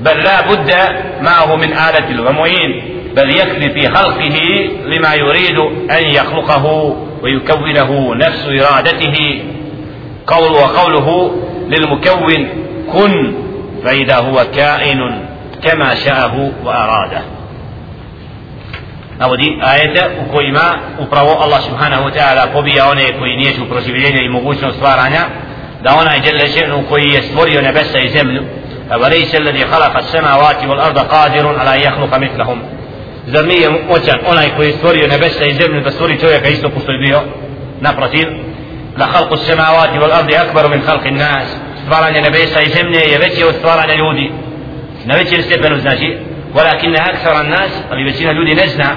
[0.00, 0.74] بل لا بد
[1.20, 5.58] معه من آلة ومعين بل يكفي في خلقه لما يريد
[5.90, 6.96] أن يخلقه.
[7.22, 9.42] ويكونه نفس إرادته
[10.26, 11.36] قول وقوله
[11.68, 12.48] للمكون
[12.92, 13.34] كن
[13.84, 15.28] فإذا هو كائن
[15.62, 17.22] كما شاءه وأراده
[19.18, 24.28] navodi ajete u kojima upravo Allah subhanahu wa ta'ala pobija one koji nijeću proživljenja i
[24.28, 25.20] mogućnost stvaranja
[25.82, 28.42] da onaj djelle še'nu koji je stvorio nebesa i zemlju
[29.02, 32.62] وليس الذي خلق السماوات والأرض قادر على أن يخلق مثلهم
[33.26, 36.80] zar nije moćan onaj koji je stvorio nebesa i zemlju da stvori čovjeka isto ko
[36.80, 37.20] što je bio
[37.80, 38.26] naprotiv
[38.98, 41.48] la khalqu samawati wal ardi akbaru min khalqi nas
[41.84, 44.30] stvaranje nebesa i zemlje je veće od stvaranja ljudi
[45.04, 46.16] na većem stepenu znači
[46.54, 48.96] ولكن أكثر الناس ali većina ljudi ne zna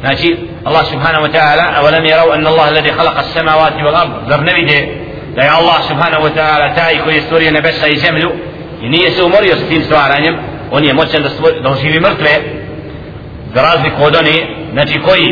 [0.00, 4.54] znači Allah subhanahu wa ta'ala أولم يروا أن الله الذي خلق السماوات والأرض zar ne
[4.54, 4.88] vide
[5.36, 8.30] da je Allah subhanahu wa ta'ala taj koji je stvorio nebesa i zemlju
[8.82, 10.36] i nije se umorio s tim stvaranjem
[10.70, 12.61] on je moćan da, stvori, da oživi mrtve
[13.54, 14.36] za razliku od oni
[14.72, 15.26] znači koji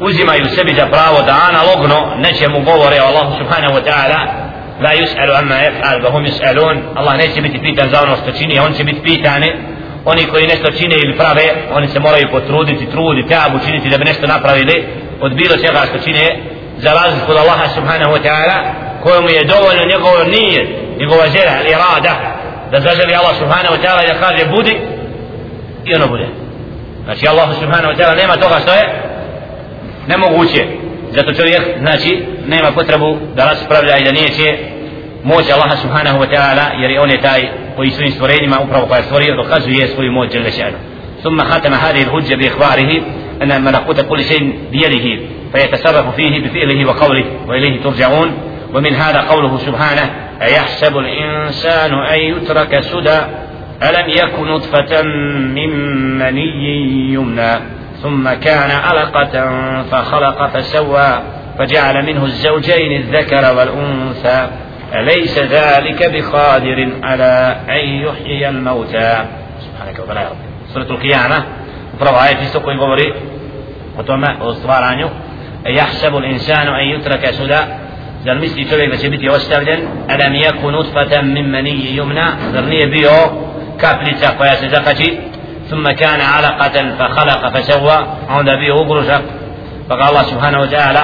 [0.00, 4.20] uzimaju sebi za pravo da analogno nečemu govore o Allahu subhanahu wa ta'ala
[4.84, 6.76] la yus'alu amma yaf'al wa hum yus'alun.
[6.94, 9.52] Allah neće biti pitan za ono što čini on će biti pitani
[10.04, 14.04] oni koji nešto čine ili prave oni se moraju potruditi trudi tabu činiti da bi
[14.04, 14.84] nešto napravili
[15.20, 16.24] od bilo čega što čine
[16.78, 18.56] za razliku od Allaha subhanahu wa ta'ala
[19.02, 20.60] kojemu je dovoljno njegovo nije
[21.00, 22.14] njegova želja ili rada
[22.70, 24.74] da zaželi Allah subhanahu wa ta'ala da kaže budi
[25.84, 26.45] i ono bude.
[27.06, 28.84] Znači Allah subhanahu wa ta'ala nema toga što je
[30.08, 30.62] nemoguće
[31.14, 34.58] zato čovjek znači nema potrebu da raspravlja i da nije će
[35.24, 39.04] moć Allaha subhanahu wa ta'ala jer on je taj koji svojim stvorenjima upravo koja je
[39.04, 40.78] stvorio dokazuje svoju moć jel šanu
[41.22, 43.02] ثم ختم هذه الحجة بإخباره
[43.42, 48.32] أن ملكوت كل شيء بيده فيتصرف فيه بفعله وقوله وإليه ترجعون
[48.74, 50.10] ومن هذا قوله سبحانه
[50.42, 53.18] أيحسب الإنسان أن يترك سدى
[53.82, 55.70] ألم يك نطفة من
[56.18, 57.52] مني يمنى
[58.02, 59.50] ثم كان علقة
[59.82, 61.22] فخلق فسوى
[61.58, 64.48] فجعل منه الزوجين الذكر والأنثى.
[64.94, 69.24] أليس ذلك بقادر على أن يحيي الموتى؟
[69.60, 70.36] سبحانك وبلا يا رب.
[70.74, 71.44] سورة القيامة.
[72.64, 73.12] Koji govori
[73.98, 75.08] o tome, o stvaranju.
[75.66, 77.60] يحسب الإنسان أن يترك سدى.
[78.24, 79.80] Zar misli čovjek da će biti ostavljen?
[80.08, 82.00] alam yaku nutfatan min maniyyi
[84.38, 85.18] koja se zakači
[85.70, 87.98] ثم كان علقة فخلق فسوى.
[88.28, 88.48] عند
[89.88, 91.02] ga Allah subhanahu wa ta'ala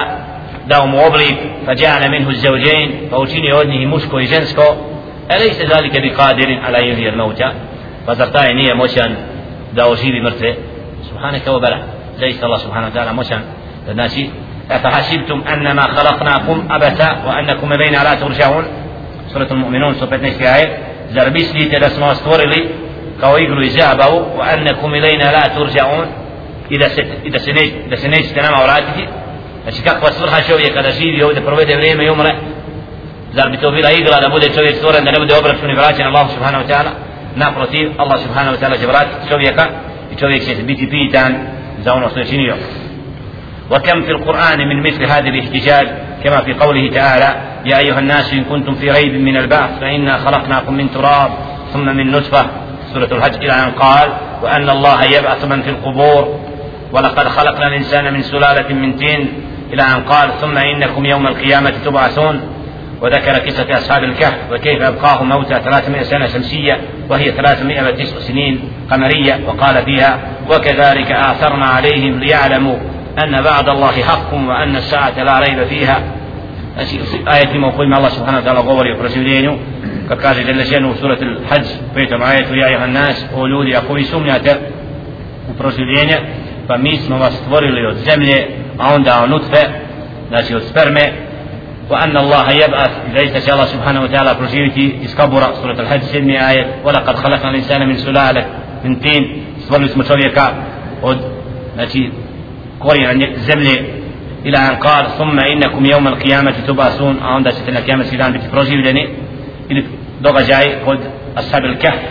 [0.67, 3.09] dao mu oblik فجعل منه الزوجين.
[3.67, 4.75] njih muško i žensko
[5.31, 7.51] أليس ذلك بقادر على يحيي الموتى
[8.07, 9.15] فزر taj nije moćan
[9.71, 10.55] da oživi mrtve
[11.09, 11.79] سبحانك وبلا.
[12.19, 13.11] زيست الله سبحانه وتعالى
[13.87, 14.29] da znači
[14.71, 18.65] أفحسبتم أنما خلقناكم أبثا وأنكم إلينا لا ترجعون؟
[19.33, 22.69] سورة المؤمنون سورة 15 زر mislite da smo stvorili
[23.19, 26.05] kao igru i zabavu wa annakum ilayna la turja'un
[26.69, 29.07] i se, i da se, ne, da se nećete nama vratiti
[29.63, 32.35] znači kakva svrha čovjeka da živi ovdje provede vrijeme i umre
[33.33, 36.07] zar bi to bila igra da bude čovjek stvoren da ne bude obračun i vraćan
[36.07, 36.91] Allah subhanahu wa ta'ala
[37.35, 39.65] naprotiv Allah subhanahu wa ta'ala će vratiti čovjeka
[40.13, 41.31] i čovjek će biti pitan
[41.83, 42.55] za ono što je činio
[43.71, 45.87] وكم في القرآن من مثل هذا الاحتجاج
[46.23, 50.73] كما في قوله تعالى يا أيها الناس إن كنتم في ريب من البعث فإنا خلقناكم
[50.73, 51.31] من تراب
[51.73, 52.45] ثم من نطفة.
[52.93, 54.09] سورة الحج إلى أن قال
[54.41, 56.39] وأن الله يبعث من في القبور.
[56.91, 59.33] ولقد خلقنا الإنسان من سلالة من تين.
[59.73, 62.41] إلى أن قال ثم إنكم يوم القيامة تبعثون.
[63.01, 68.59] وذكر قصة أصحاب الكهف وكيف أبقاهم موتى 300 سنة شمسية وهي 309 سنين
[68.91, 70.19] قمرية وقال فيها
[70.49, 72.75] وكذلك آثرنا عليهم ليعلموا
[73.19, 76.03] أن بعد الله حق وأن الساعة لا ريب فيها.
[77.27, 79.57] آية ما قل الله سبحانه وتعالى قولي وبرسولينه
[80.09, 81.65] كقال جل شأنه سورة الحج.
[81.95, 84.57] بيت آية يا أيها الناس أولودي أقوي سمنا تر.
[85.49, 86.19] وبرسولينه
[86.69, 88.45] فميس ما مستوري ليوت زملة
[88.79, 89.71] عند نطفة.
[90.31, 90.61] ناس يوت
[91.89, 96.75] وأن الله يبعث ليس شاء الله سبحانه وتعالى برسولتي إسكبرة سورة الحج سمي آية.
[96.85, 98.45] ولقد خلقنا الإنسان من سلالة
[98.83, 100.63] من تين سبحانه اسم شريكا.
[101.01, 101.21] ود
[102.83, 103.75] korijena zemlje
[104.43, 108.45] ila an qal thumma innakum yawm al-qiyamati tubasun a onda ćete na kijametski dan biti
[108.51, 109.07] proživljeni
[109.69, 109.85] ili
[110.19, 110.99] događaj kod
[111.35, 112.01] ashab al-kahf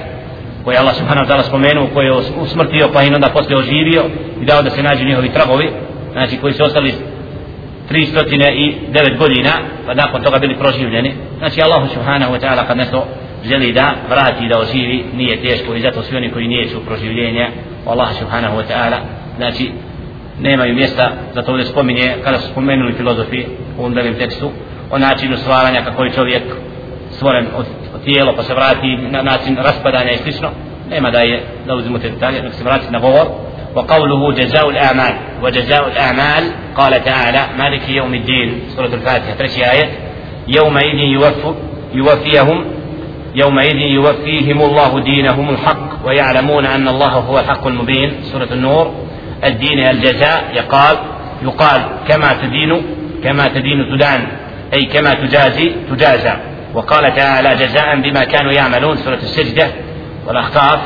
[0.65, 4.03] koji Allah subhanahu wa ta'ala spomenuo koji je usmrtio pa i onda posle oživio
[4.43, 5.71] i dao da se nađu njihovi tragovi
[6.13, 6.95] znači koji su ostali
[7.91, 9.51] 309 godina
[9.87, 11.15] pa nakon toga bili proživljeni.
[11.39, 13.07] Znači Allah subhanahu wa ta'ala kad nešto
[13.45, 17.49] želi da vrati da oživi nije teško i zato svi oni koji nijeću proživljenja
[17.87, 18.99] Allah subhanahu wa ta'ala
[19.37, 19.71] znači
[20.41, 23.45] nemaju mjesta za to ovdje spominje kada su spomenuli filozofi
[23.79, 24.51] u ovom tekstu
[24.91, 26.43] o načinu stvaranja kako je čovjek
[27.11, 30.49] stvoren od, od tijelo pa se vrati na način raspadanja i slično
[30.91, 33.27] nema da je da uzimo te detalje nek se vrati na govor
[33.75, 36.45] وقوله جزاء الأعمال وجزاء الأعمال
[36.77, 39.91] قال تعالى مالك يوم الدين سورة الفاتحة ترشي آية
[40.49, 41.55] يومئذ يوفي
[41.95, 42.65] يوفيهم
[43.35, 48.91] يومئذ يوفيهم الله دينهم الحق ويعلمون أن الله هو الحق المبين سورة النور
[49.45, 50.97] الدين الجزاء يقال
[51.43, 52.83] يقال كما تدين
[53.25, 54.27] كما تدين تدان
[54.75, 56.33] أي كما تجازي تجازى.
[56.75, 59.67] وقال تعالى جزاء بما كانوا يعملون سورة السجدة
[60.27, 60.81] والأخطاف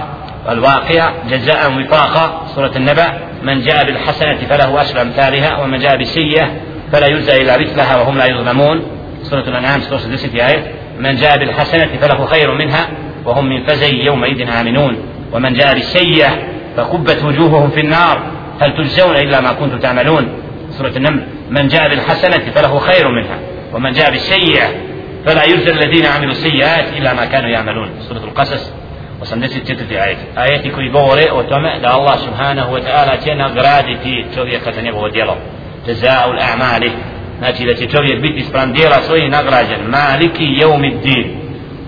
[0.48, 3.07] والواقع جزاء وفاقا سورة النبأ
[3.42, 6.50] من جاء بالحسنة فله أشر أمثالها ومن جاء بالسيئة
[6.92, 8.82] فلا يجزى إلا مثلها وهم لا يظلمون.
[9.22, 12.88] سورة الأنعام 160 آية من جاء بالحسنة فله خير منها
[13.24, 14.96] وهم من فزع يومئذ آمنون
[15.32, 16.30] ومن جاء بالسيئة
[16.76, 18.36] فكبت وجوههم في النار.
[18.61, 20.28] هل تجزون إلا ما كنتم تعملون؟
[20.70, 21.26] سورة النمل.
[21.50, 23.38] من جاء بالحسنة فله خير منها
[23.72, 24.66] ومن جاء بالسيئة
[25.26, 27.90] فلا يجزى الذين عملوا السيئات إلا ما كانوا يعملون.
[28.00, 28.72] سورة القصص.
[29.20, 30.16] وسندسي في آية.
[30.38, 35.34] آية كوي بوري وتمع الله سبحانه وتعالى تينا غرادي تي تولي كتنبه وديلا
[35.86, 36.90] جزاء الأعمال.
[37.40, 41.40] ناتي لتي تولي بيتي سبران ديلا سوي نغراجا مالك يوم الدين.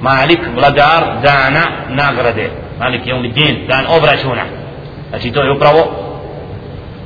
[0.03, 2.51] مالك بلدار دانا نغرده
[2.81, 3.67] مالك يوم الدين.
[3.67, 4.45] دان أبرشونا
[5.11, 6.08] Znači to je upravo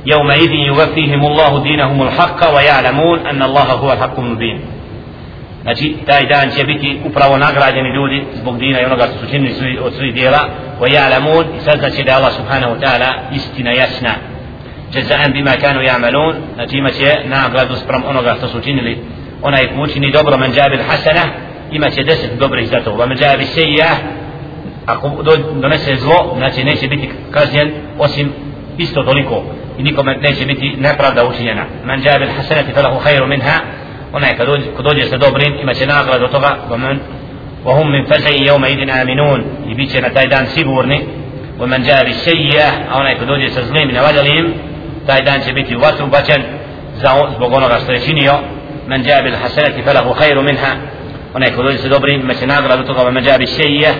[0.05, 4.59] يومئذ يوفيهم الله دينهم الحق ويعلمون أن الله هو الحق المبين
[5.63, 9.53] Znači, taj dan će biti upravo nagrađeni ljudi zbog dina i onoga što su činili
[9.53, 10.39] svi, od svih dijela.
[10.79, 14.09] Wa ya'lamun i sad znači da Allah subhanahu ta'ala istina jasna.
[14.93, 16.33] Jaza'an bima kanu ya'malun.
[16.53, 18.97] Znači ima će nagradu sprem onoga što su činili.
[19.41, 21.21] Onaj ko učini dobro men jabil hasana
[21.71, 22.91] ima će deset dobrih za to.
[22.91, 23.89] Wa men jabil sejja
[24.85, 25.23] ako
[25.61, 28.33] donese zlo, znači neće biti kažnjen osim
[28.77, 29.43] isto toliko
[29.77, 31.65] nikome neće biti nepravda učinjena.
[31.85, 33.59] Men jabil hasanati falahu khairu minha
[34.13, 36.57] onaj kad dođe, kad dođe sa dobrim ima će nagradu toga
[37.65, 40.99] ومن فزع يومئذ آمنون i bit će na taj dan sigurni
[41.59, 44.53] ومن جاء بالسيئة a onaj kad dođe sa zlim i navađalim
[45.07, 46.43] taj dan će biti u vatru bačen
[47.35, 48.33] zbog onoga što je činio
[48.87, 50.75] من جاء بالحسنة فله خير منها
[51.33, 53.93] onaj kad dođe sa dobrim ima će nagradu toga ومن جاء بالسيئة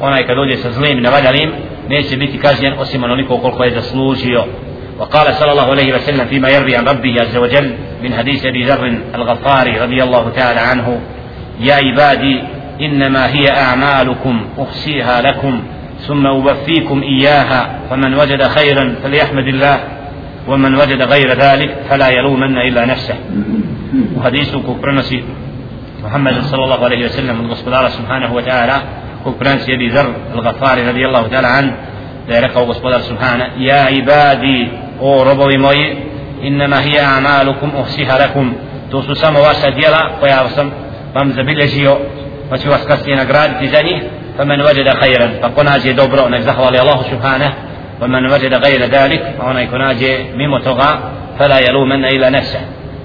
[0.00, 1.52] onaj kad dođe sa zlim i navađalim
[1.88, 4.44] neće biti kažnjen osim onoliko koliko je zaslužio
[5.00, 8.98] وقال صلى الله عليه وسلم فيما يروي عن ربه عز وجل من حديث أبي ذر
[9.14, 11.00] الغفاري رضي الله تعالى عنه
[11.60, 12.42] يا عبادي
[12.80, 15.62] إنما هي أعمالكم أحصيها لكم
[16.06, 19.80] ثم أوفيكم إياها فمن وجد خيرا فليحمد الله
[20.48, 23.14] ومن وجد غير ذلك فلا يلومن إلا نفسه.
[24.16, 25.24] وحديثك برنسي
[26.04, 28.76] محمد صلى الله عليه وسلم من الله سبحانه وتعالى
[29.24, 31.74] كبرنسي أبي ذر الغفاري رضي الله تعالى عنه
[32.28, 34.68] da je rekao gospodar Subhana ja ibadi
[35.00, 35.96] o robovi moji
[36.42, 38.54] innama hiya amalukum uhsiha lakum.
[38.90, 40.70] To su samo vaša djela koja sam
[41.14, 41.96] vam zabilježio
[42.50, 44.02] pa ću vas kasnije nagraditi za njih.
[44.36, 47.52] Fa men wajada khayran pa ko nađe dobro nek zahvali Allahu Subhana
[48.00, 50.98] wa man wajada ghayra dalik pa onaj ko nađe mimo toga
[51.38, 52.58] fala yalumanna ila nafsa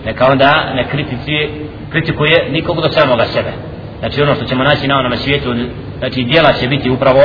[0.05, 1.49] neka onda ne kritici
[1.91, 3.51] kritikuje nikog do samoga sebe.
[3.99, 5.55] Znači ono što ćemo naći na onom svijetu
[5.99, 7.21] znači djela će biti upravo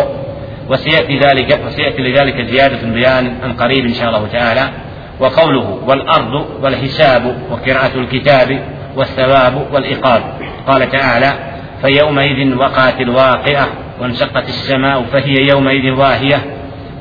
[0.71, 4.71] وسيأتي ذلك وسيأتي لذلك زيادة بيان عن قريب إن شاء الله تعالى.
[5.21, 8.61] وقوله والأرض والحساب وقراءة الكتاب
[8.97, 10.23] والثواب والإقاب
[10.67, 11.33] قال تعالى
[11.83, 13.69] فيومئذ وقعت الواقعة
[14.01, 16.41] وانشقت السماء فهي يومئذ واهية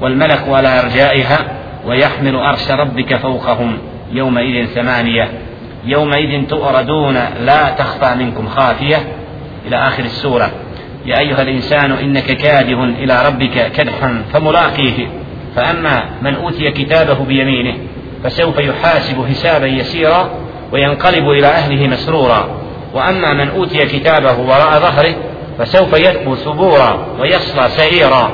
[0.02, 1.38] والملك على أرجائها
[1.86, 3.78] ويحمل أرش ربك فوقهم
[4.12, 5.30] يومئذ ثمانية.
[5.86, 7.14] يومئذ تؤردون
[7.46, 8.98] لا تخفى منكم خافية.
[9.68, 10.52] إلى آخر السورة.
[11.10, 15.08] يا أيها الإنسان إنك كادح إلى ربك كدحا فملاقيه
[15.56, 17.78] فأما من أوتي كتابه بيمينه
[18.24, 20.30] فسوف يحاسب حسابا يسيرا
[20.72, 22.48] وينقلب إلى أهله مسرورا
[22.94, 25.16] وأما من أوتي كتابه وراء ظهره
[25.60, 28.32] فسوف يدعو ثبورا ويصلى سعيرا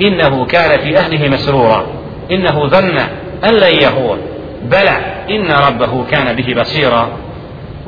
[0.00, 1.86] إنه كان في أهله مسرورا
[2.30, 2.98] إنه ظن
[3.44, 4.18] أن لن يهور
[4.62, 4.96] بلى
[5.30, 7.08] إن ربه كان به بصيرا.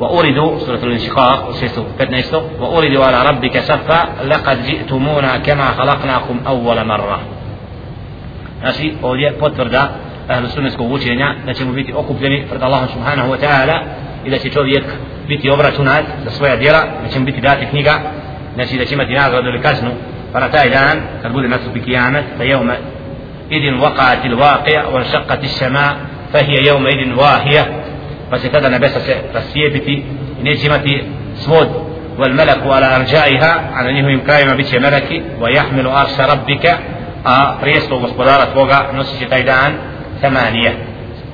[0.01, 1.51] وأوردوا سورة الانشقاق
[1.99, 7.19] 15 وأوردوا على ربك صفا لقد جئتمونا كما خلقناكم أول مرة
[8.61, 9.89] Znači, ovdje potvrda
[10.27, 13.79] ahlu sunnetskog učenja da ćemo biti okupljeni pred Allahom subhanahu wa ta'ala
[14.25, 14.83] i da će čovjek
[15.27, 17.93] biti obračunat za svoja djela, da će mu biti dati knjiga,
[18.55, 19.91] znači da će imati nagradu ili kaznu,
[20.33, 22.77] pa na taj dan, kad bude nastupi kijamet, fa jevme
[23.49, 25.95] idin waqa'ati l-waqija, wa šaqqati s-sama,
[26.31, 27.63] fa hije jevme idin wahija,
[28.31, 30.03] pa će tada nebesa se rascijepiti
[30.41, 31.03] i neće imati
[31.35, 31.67] svod
[32.17, 36.77] wal malaku ala arjaiha a na njihovim krajima bit će meleki wa jahmilu arša rabbika
[37.25, 39.71] a prijestvo gospodara tvoga nosit će taj dan
[40.21, 40.71] ثمانية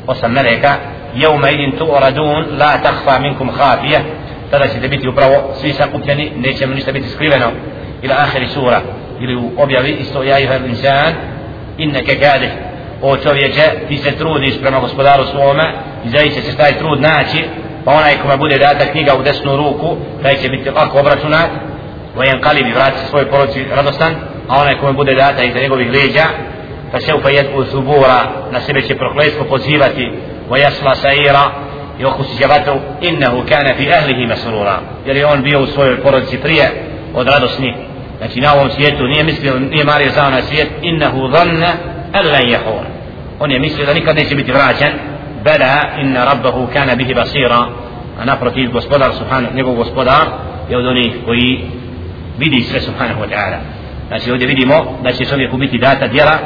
[0.07, 0.73] osam meleka
[1.15, 4.01] يوم إذن تؤردون لا تخفى منكم خافية
[4.51, 7.51] tada ćete biti upravo svi sakupljeni neće mu ništa biti skriveno
[8.01, 8.81] ila ahiri sura
[9.19, 11.13] ili u objavi isto ja ihar insan
[11.77, 12.49] inneke kadih
[13.01, 15.73] o čovječe ti se trudiš prema gospodaru svome
[16.07, 17.43] i zaista će taj trud naći
[17.85, 21.49] pa onaj kome bude data knjiga u desnu ruku taj će biti lako obračunat.
[22.15, 22.39] Vojen
[22.69, 24.15] i vrati svoj poroci radostan
[24.47, 26.25] a onaj kome bude data iza njegovih leđa
[26.91, 28.19] pa se upajed u subura
[28.51, 30.11] na sebe će prokletstvo pozivati
[30.49, 31.51] vojasla saira
[31.99, 36.01] i okusi će vatru innehu kane fi ahlihi masrura jer je on bio u svojoj
[36.01, 36.71] porodici prije
[37.13, 37.75] od radosnih
[38.17, 41.71] znači na ovom svijetu nije mislio nije mario za na svijet innehu dhanne
[42.13, 42.85] ellen jehova
[43.39, 44.91] on je mislio da nikad neće biti vraćan
[45.43, 47.67] bela inna rabbahu kana bihi basira
[48.19, 50.27] a naprotiv gospodar subhanahu njegov gospodar
[50.69, 51.13] je od onih
[52.79, 53.57] subhanahu wa ta'ala
[54.07, 54.73] znači ovdje vidimo
[55.03, 56.37] da će čovjeku biti data djela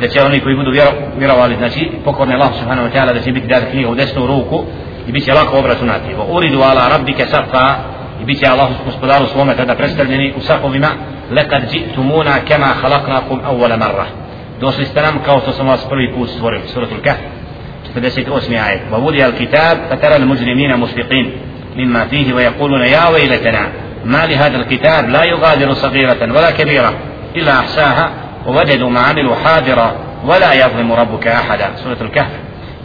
[0.00, 0.70] da će oni koji budu
[1.18, 4.64] vjerovali znači pokorni Allah subhanahu wa ta'ala da će biti data knjiga u desnu ruku
[5.08, 7.74] i bit će lako obračunati uridu ala rabbike safa
[8.22, 10.88] i bit će Allah gospodaru svome tada predstavljeni u safovima
[11.30, 14.06] lekad jitumuna kama khalaqnakum awwala marra
[14.60, 17.18] došli ste nam kao što sam vas prvi put stvorili suratul kahf
[17.94, 21.32] 48 ووضع الكتاب فترى المجرمين مشفقين
[21.76, 23.68] مما فيه ويقولون يا ويلتنا
[24.04, 26.94] ما لهذا الكتاب لا يغادر صغيرة ولا كبيرة
[27.36, 28.10] إلا أحساها
[28.46, 31.70] ووجدوا ما عملوا حاضرا ولا يظلم ربك أحدا.
[31.76, 32.30] سورة الكهف.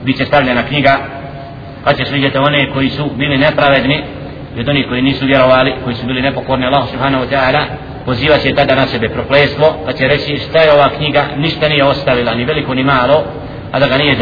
[0.03, 0.97] بيتستار لنا كنيغا
[1.85, 4.03] قد تسويجة وني كويسو بني نفرا ودني
[4.55, 7.65] يدني كوينيسو يروالي كويسو بني نفقورني الله سبحانه وتعالى.
[8.05, 11.67] poziva će tada na sebe prokletstvo pa će reći šta je ova knjiga ništa
[13.73, 14.15] هذا da ga nije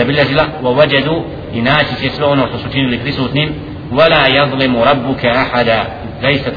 [0.64, 1.24] ووجدوا wa يسلون
[1.54, 3.54] i naći će sve ono što su činili prisutnim
[3.92, 5.86] wala yazlimu rabbuka ahada.
[6.22, 6.52] Zaista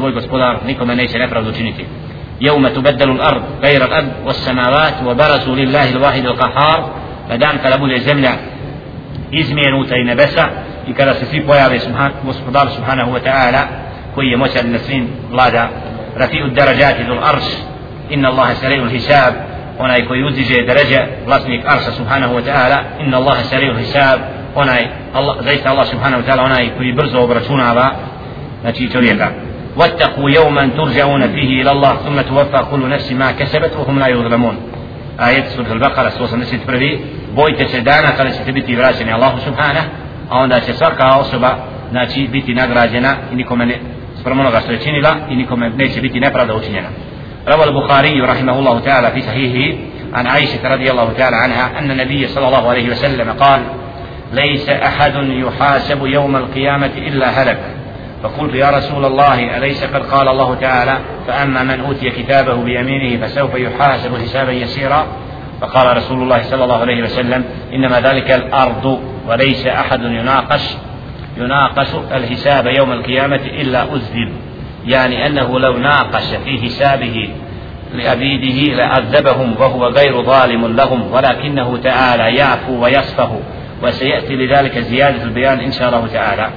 [2.42, 6.90] يوم تبدل الأرض غير الأرض والسماوات وبرسوا لله الواحد القهار
[7.30, 8.36] مدام قلبوا للجملة
[9.34, 10.50] إزمينو تين بسا
[10.88, 13.68] يكرا سسي بويا سبحان وسبدار سبحانه وتعالى
[14.14, 15.70] كوي مشى النسرين بلادا
[16.16, 17.48] رفيء الدرجات ذو الأرش
[18.14, 19.51] إن الله سريع الحساب
[19.84, 24.18] onaj koji uzdiže deređe vlasnik arša subhanahu wa ta'ala inna Allahe sari'u hisab
[24.54, 24.82] onaj
[25.14, 27.86] Allah, zaista Allah subhanahu wa ta'ala onaj koji brzo obračunava
[28.62, 29.28] znači čovjeka
[29.76, 34.56] واتقوا يوما ترجعون فيه إلى الله ثم توفى كل نفس ما كسبت وهم لا يظلمون
[35.20, 36.98] آية سورة البقرة سورة 81
[37.34, 39.86] bojte se dana kada ćete biti vraćeni Allahu subhanahu
[40.30, 41.56] a onda će svaka osoba
[41.90, 43.78] znači biti nagrađena i nikome ne
[44.20, 46.88] sprem onoga što je činila i nikome neće biti nepravda učinjena
[47.48, 49.78] روى البخاري رحمه الله تعالى في صحيحه
[50.12, 53.62] عن عائشة رضي الله تعالى عنها أن النبي صلى الله عليه وسلم قال
[54.32, 57.58] ليس أحد يحاسب يوم القيامة إلا هلك.
[58.22, 63.54] فقلت يا رسول الله أليس قد قال الله تعالى فأما من أوتي كتابه بيمينه فسوف
[63.54, 65.06] يحاسب حسابا يسيرا؟
[65.60, 70.76] فقال رسول الله صلى الله عليه وسلم إنما ذلك الأرض وليس أحد يناقش
[71.36, 74.32] يناقش الحساب يوم القيامة إلا أذب
[74.86, 77.28] يعني أنه لو ناقش في حسابه
[77.94, 83.40] لأبيده لعذبهم وهو غير ظالم لهم ولكنه تعالى يعفو ويصفه
[83.82, 86.50] وسيأتي لذلك زيادة البيان إن شاء الله تعالى.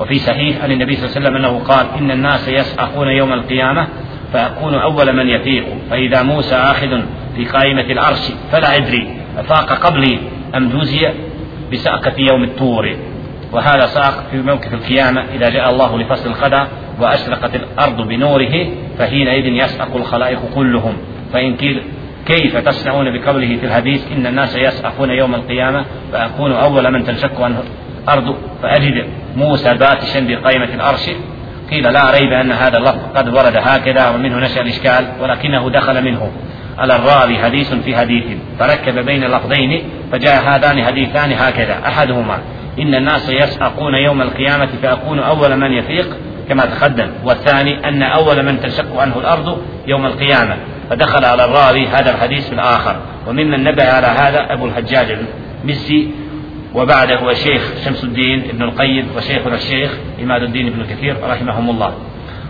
[0.00, 3.88] وفي صحيح عن النبي صلى الله عليه وسلم أنه قال إن الناس يسعقون يوم القيامة
[4.32, 7.00] فأكون أول من يفيق فإذا موسى آخذ
[7.36, 10.18] في قائمة العرش فلا أدري أفاق قبلي
[10.54, 11.12] أم جوزي
[11.72, 12.96] بسأقة يوم الطور.
[13.52, 16.66] وهذا ساق في موقف القيامة إذا جاء الله لفصل الخدع
[17.00, 18.66] وأشرقت الأرض بنوره
[18.98, 20.96] فحينئذ يسأق الخلائق كلهم.
[21.32, 21.56] فإن
[22.26, 27.62] كيف تصنعون بقوله في الحديث إن الناس يسأقون يوم القيامة فأكون أول من تنشق عنه
[28.04, 29.04] الأرض؟ فأجد
[29.36, 31.10] موسى باتشا بقائمة الأرش
[31.70, 36.32] قيل لا ريب أن هذا اللفظ قد ورد هكذا ومنه نشأ الإشكال ولكنه دخل منه.
[36.78, 38.24] على الراوي حديث في حديث
[38.58, 39.82] فركب بين اللفظين
[40.12, 41.78] فجاء هذان حديثان هكذا.
[41.86, 42.38] أحدهما
[42.78, 46.16] إن الناس يسأقون يوم القيامة فأكون أول من يفيق.
[46.48, 47.08] كما تقدم.
[47.24, 50.56] والثاني أن أول من تنشق عنه الأرض يوم القيامة
[50.90, 52.96] فدخل على الراوي هذا الحديث الآخر
[53.26, 55.18] وممن نبه على هذا أبو الحجاج
[55.64, 56.10] المسي
[56.74, 59.90] وبعده الشيخ شمس الدين ابن القيم وشيخنا الشيخ
[60.22, 61.92] إماد الدين ابن كثير رحمهم الله.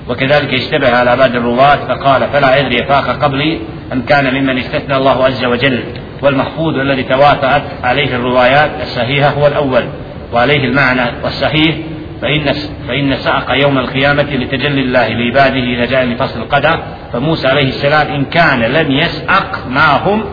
[0.09, 3.59] وكذلك اشتبه على بعض الرواة فقال فلا أدري فاق قبلي
[3.93, 5.85] أم كان ممن استثنى الله عز وجل
[6.23, 9.85] والمحفوظ الذي تواتأت عليه الروايات الصحيحة هو الأول
[10.33, 11.77] وعليه المعنى والصحيح
[12.23, 12.53] فإن
[12.89, 18.25] فإن سأق يوم القيامة لتجلي الله لعباده إذا جاء لفصل القدر فموسى عليه السلام إن
[18.25, 20.25] كان لم يسأق معهم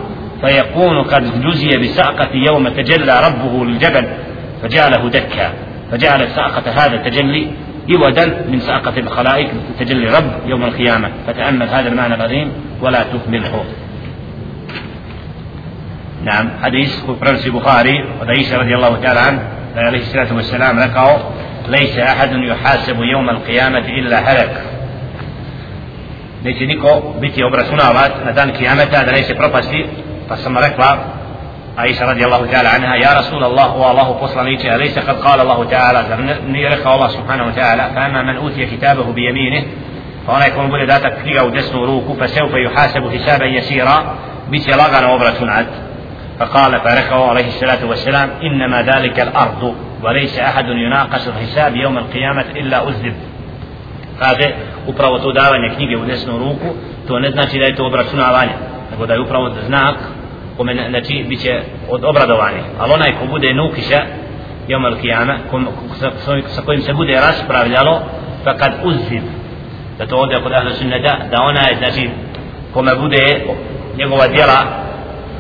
[0.42, 4.08] فيكون قد جزي بسأقة يوم تجلى ربه للجبل
[4.62, 5.54] فجعله دكا
[5.92, 7.48] فجعل سأقة هذا التجلي
[7.90, 11.10] عودا من سأقة الخلائق تجلي رب يوم القيامة.
[11.28, 13.64] فتأمل هذا المعنى العظيم ولا تهمله.
[16.24, 19.40] نعم حديث فرنسي بخاري ودعيسى رضي الله تعالى عنه
[19.76, 21.20] عليه الصلاة والسلام لقاه
[21.68, 24.62] ليس أحد يحاسب يوم القيامة إلا هلك
[26.44, 29.86] neće niko biti obračunavat na dan kijameta da neće propasti
[30.28, 30.98] pa sam rekla
[31.76, 36.04] Aisha radijallahu ta'ala anha ja Rasul Allah o Allahu poslaniće alejsa kad kala Allahu ta'ala
[36.10, 39.64] zar nije rekao Allah subhanahu ta'ala fa ama man utije kitabahu bi jaminih
[40.26, 43.98] fa onaj kom bude data knjiga u desnu ruku fa seufa yuhasabu hisaban jasira
[44.52, 45.66] bit će lagano obračunat
[46.40, 52.89] فقال فركه عليه الصلاة والسلام إنما ذلك الأرض وليس أحد يناقش الحساب يوم القيامة إلا
[52.89, 53.15] أذب
[54.21, 54.55] kaže
[54.87, 56.75] upravo to davanje knjige u desnu ruku
[57.09, 58.53] to ne znači da je to obračunavanje
[58.91, 59.97] nego da je upravo znak
[60.57, 61.61] kome znači bit će
[61.91, 64.01] od obradovanja ali onaj ko bude nukiša
[64.69, 65.39] يوم القيامة
[66.47, 68.01] sa kojim se bude raspravljalo
[68.45, 69.23] fakad uzziv
[69.99, 72.11] da to ovdje kod ahlu sunnata da ona je znači
[72.75, 73.41] kome bude
[73.97, 74.61] njegova djela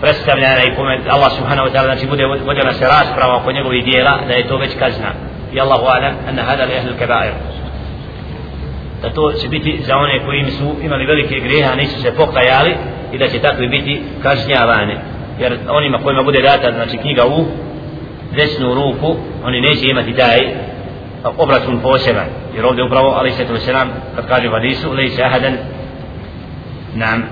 [0.01, 4.19] predstavljena i kome Allah subhanahu wa ta'ala znači bude vodila se rasprava oko njegovih djela
[4.27, 5.11] da je to već kazna.
[5.53, 7.33] I Allahu alam anna hada li ahlul kebair
[9.01, 12.75] da to će biti za one koji su imali velike greha a nisu se pokajali
[13.13, 14.95] i da će takvi biti kažnjavani.
[15.39, 17.45] Jer onima kojima bude data znači knjiga u
[18.35, 20.39] desnu ruku oni neće imati taj
[21.37, 22.27] obračun poseban.
[22.55, 25.57] Jer ovdje upravo ali se to selam kad kaže hadisu lejse ahadan
[26.95, 27.23] nam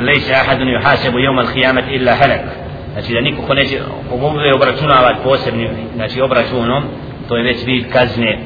[0.00, 2.44] lejse ahadun yuhasabu yawm al-qiyamat illa halak
[2.92, 3.78] znači da niko ko neće
[4.10, 6.84] bude obračunavati posebnim znači obračunom
[7.28, 8.38] to je već vid kazne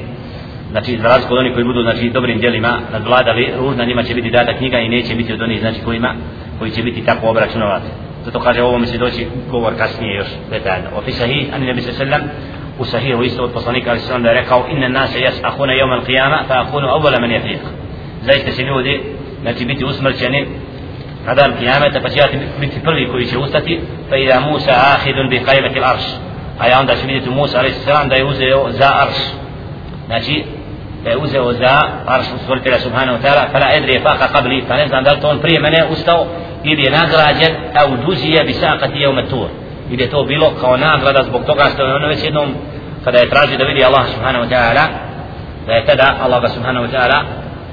[0.70, 4.30] znači za razliku od onih koji budu znači dobrim djelima nadvladali ružna njima će biti
[4.30, 6.14] data knjiga i neće biti od onih znači kojima
[6.58, 7.86] koji će biti tako obračunovati
[8.24, 11.80] zato kaže ovo mi se doći govor kasnije još detaljno wa fi sahih an nabi
[11.80, 12.20] sallam
[12.78, 16.38] u sahihu isto od poslanika ali sallam da je rekao inna nase yas'ahuna yawm al-qiyama
[16.48, 17.62] fa akunu awwala man yafiq
[18.22, 19.00] zaista će ljudi
[19.42, 20.46] znači biti usmrćeni
[21.26, 22.20] na dan kijameta pa će
[22.60, 26.08] biti prvi koji će ustati fa ida Musa ahidun bi qajbati al-arsh
[26.58, 29.18] a ja onda će vidjeti Musa sallam da je uzeo za arš
[30.06, 30.44] znači
[31.04, 35.04] da je uzeo za arš stvoritelja subhanahu ta'ala fala edri faqa qabli pa ne znam
[35.04, 36.26] da li to on prije mene ustao
[36.64, 39.48] ili je nagrađen au duzije bi saqati yawm tur
[39.90, 42.54] ili je to bilo kao nagrada zbog toga što je ono već jednom
[43.04, 44.84] kada je tražio da vidi Allah subhanahu wa ta'ala
[45.66, 47.18] da je tada Allah subhanahu wa ta'ala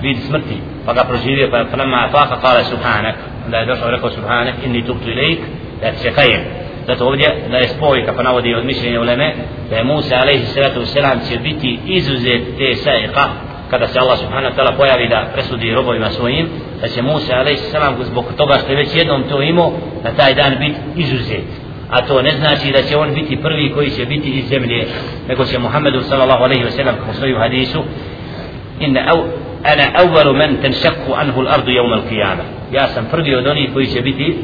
[0.02, 3.16] vidi smrti pa ga proživio pa falamma afaqa qala subhanak
[3.48, 5.40] da je došao rekao subhanak inni tubtu ilaik
[5.82, 6.42] da se kajem
[6.88, 9.34] zato ovdje da je spoj kako navodi od mišljenja uleme
[9.70, 13.26] da je Musa alaihi salatu wasalam će biti izuzet te sajqa
[13.70, 16.50] kada se Allah subhanahu wa ta'ala pojavi da presudi robovima svojim
[16.82, 18.06] da će Musa a.s.
[18.06, 19.72] zbog toga što je već jednom to imao
[20.04, 21.48] na taj dan biti izuzet
[21.90, 24.88] a to ne znači da će on biti prvi koji će biti iz zemlje
[25.28, 27.84] nego će Muhammedu sallallahu alaihi wasallam kako stoji u hadisu
[28.82, 29.24] إن أو
[29.66, 32.44] أنا أول من تنشق عنه الأرض يوم القيامة.
[32.72, 34.38] يا سم فردي ودوني في شبيتي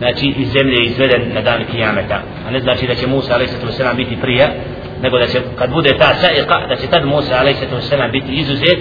[0.00, 4.54] ناتي الزمن يزبدن ندان القيامة أنا ناتي ناتي موسى عليه الصلاة والسلام بيتي بريا
[5.02, 6.66] نقول ناتي قد بودي تا سائقة.
[6.66, 8.78] ناتي تد موسى عليه الصلاة والسلام بيتي يزوزيت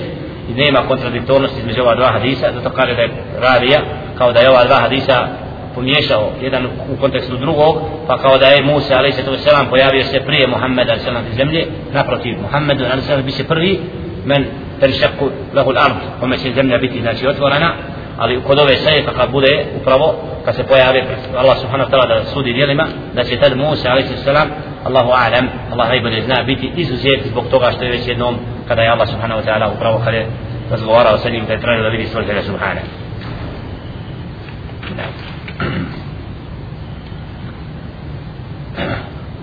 [0.50, 3.06] إذ نيما كونتردكتورنس إذ مجوى دوا حديثة ذو تقال إذا
[3.42, 3.80] رابية
[4.20, 5.28] كاو دا يوى دوا حديثة
[5.76, 7.76] pomiješao jedan u kontekstu drugog,
[8.08, 9.70] pa kao da je Musa a.s.
[9.70, 11.36] pojavio se prije Muhammeda a.s.
[11.36, 13.24] zemlje, naprotiv Muhammedu a.s.
[13.26, 13.80] bi se prvi,
[14.26, 14.46] men
[14.80, 17.74] tenšaku lahu l'ard kome će zemlja biti znači otvorena
[18.18, 20.16] ali kod ove saje kad bude upravo
[20.46, 21.04] kad se pojavi
[21.38, 24.48] Allah subhanahu wa ta'ala da sudi dijelima da će tad Musa alaih sallam
[24.84, 28.36] Allahu a'lam Allah najbolje zna biti izuzet zbog toga što je već jednom
[28.68, 30.28] kada je Allah subhanahu wa ta'ala upravo kada je
[30.72, 32.88] razgovarao sa njim kada je tražio da vidi stvoritelja subhanahu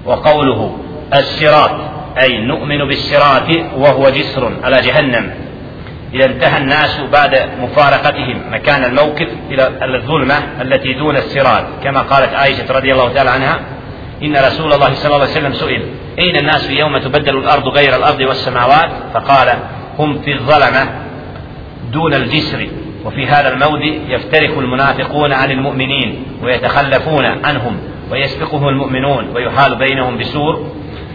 [0.07, 0.79] وقوله
[1.15, 5.31] الصراط أي نؤمن بالصراط وهو جسر على جهنم.
[6.15, 11.65] إذا انتهى الناس بعد مفارقتهم مكان الموقف إلى الظلمة التي دون الصراط.
[11.85, 13.61] كما قالت عائشة رضي الله تعالى عنها
[14.23, 15.83] إن رسول الله صلى الله عليه وسلم سئل
[16.19, 19.49] أين الناس يوم تبدل الأرض غير الأرض والسماوات؟ فقال
[19.99, 20.89] هم في الظلمة
[21.93, 22.69] دون الجسر.
[23.05, 27.77] وفي هذا الموضع يفترق المنافقون عن المؤمنين ويتخلفون عنهم
[28.11, 30.67] ويسبقهم المؤمنون ويحال بينهم بسور.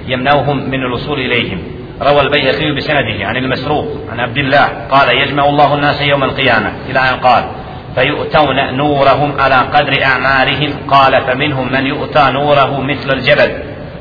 [0.08, 1.64] يمنعهم من الوصول إليهم.
[2.01, 6.74] روى البيهقي بسنده عن المسروق عن عبد الله قال يجمع الله الناس يوم القيامة.
[6.89, 7.43] إلى أن قال
[7.95, 10.74] فيؤتون نورهم على قدر أعمالهم.
[10.88, 13.51] قال فمنهم من يؤتى نوره مثل الجبل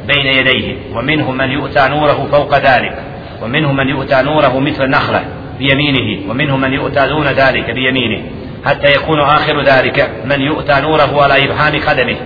[0.07, 3.03] بين يديه ومنهم من يؤتى نوره فوق ذلك
[3.43, 5.25] ومنهم من يؤتى نوره مثل النخلة
[5.59, 8.25] بيمينه ومنهم من يؤتى دون ذلك بيمينه.
[8.65, 12.17] حتى يكون آخر ذلك من يؤتى نوره على إبهام قدمه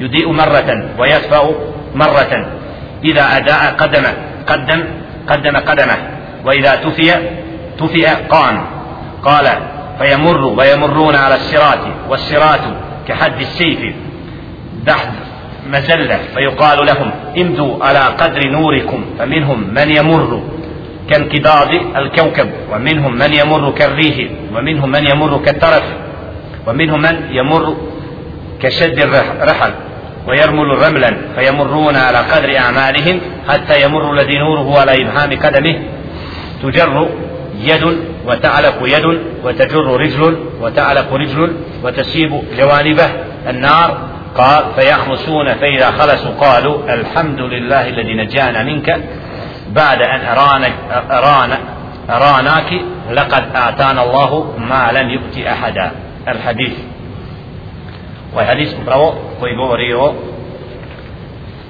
[0.00, 1.50] يضيء مرة ويدفع
[1.94, 2.46] مرة
[3.04, 4.04] إذا أداء قدم
[4.46, 4.84] قدم
[5.28, 5.98] قدم قدمه.
[6.44, 7.12] وإذا تفي
[7.78, 8.66] تفي قام.
[9.22, 9.46] قال
[9.98, 11.78] فيمر ويمرون على الصراط
[12.08, 12.60] والصراط
[13.08, 13.94] كحد السيف.
[14.86, 15.08] دحد
[15.72, 20.42] مزلة فيقال لهم امدوا على قدر نوركم فمنهم من يمر
[21.10, 25.84] كانقضاض الكوكب ومنهم من يمر كالريح ومنهم من يمر كالترف
[26.66, 27.76] ومنهم من يمر
[28.60, 29.72] كشد الرحل
[30.28, 35.78] ويرمل رملا فيمرون على قدر أعمالهم حتى يمر الذي نوره على إبهام قدمه.
[36.62, 37.08] تجر
[37.60, 43.08] يد وتعلق يد وتجر رجل وتعلق رجل وتسيب جوانبه
[43.48, 43.98] النار.
[44.36, 49.00] قال فيخلصون فإذا خلصوا قالوا الحمد لله الذي نجانا منك
[49.68, 50.68] بعد أن أرانا
[51.10, 51.58] أرانا
[52.10, 52.72] أراناك
[53.12, 55.90] لقد آتانا الله ما لم يؤت أحدا.
[56.28, 56.72] الحديث.
[58.34, 60.14] Ovaj hadis upravo koji govori o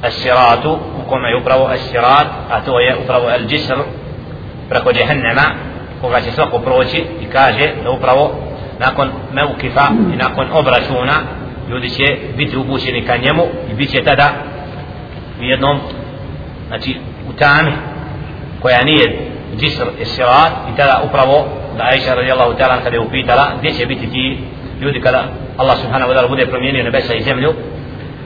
[0.05, 3.79] الصراط وكما يقرأ الصراط أتو يقرأ الجسر
[4.69, 5.55] preko džehennema
[6.01, 8.31] koga će svako proći i kaže da upravo
[8.79, 11.15] nakon meukifa i nakon obračuna
[11.71, 14.33] ljudi će biti upućeni ka njemu i bit će tada
[15.41, 15.81] u jednom
[16.69, 16.97] znači
[17.31, 17.73] u tami
[18.63, 19.19] koja nije
[19.57, 21.47] džisr i sirat i tada upravo
[21.77, 24.39] da Aisha radijallahu ta'ala kada je upitala gdje će biti ti
[24.85, 25.25] ljudi kada
[25.57, 27.53] Allah subhanahu wa ta'ala bude promijenio nebesa i zemlju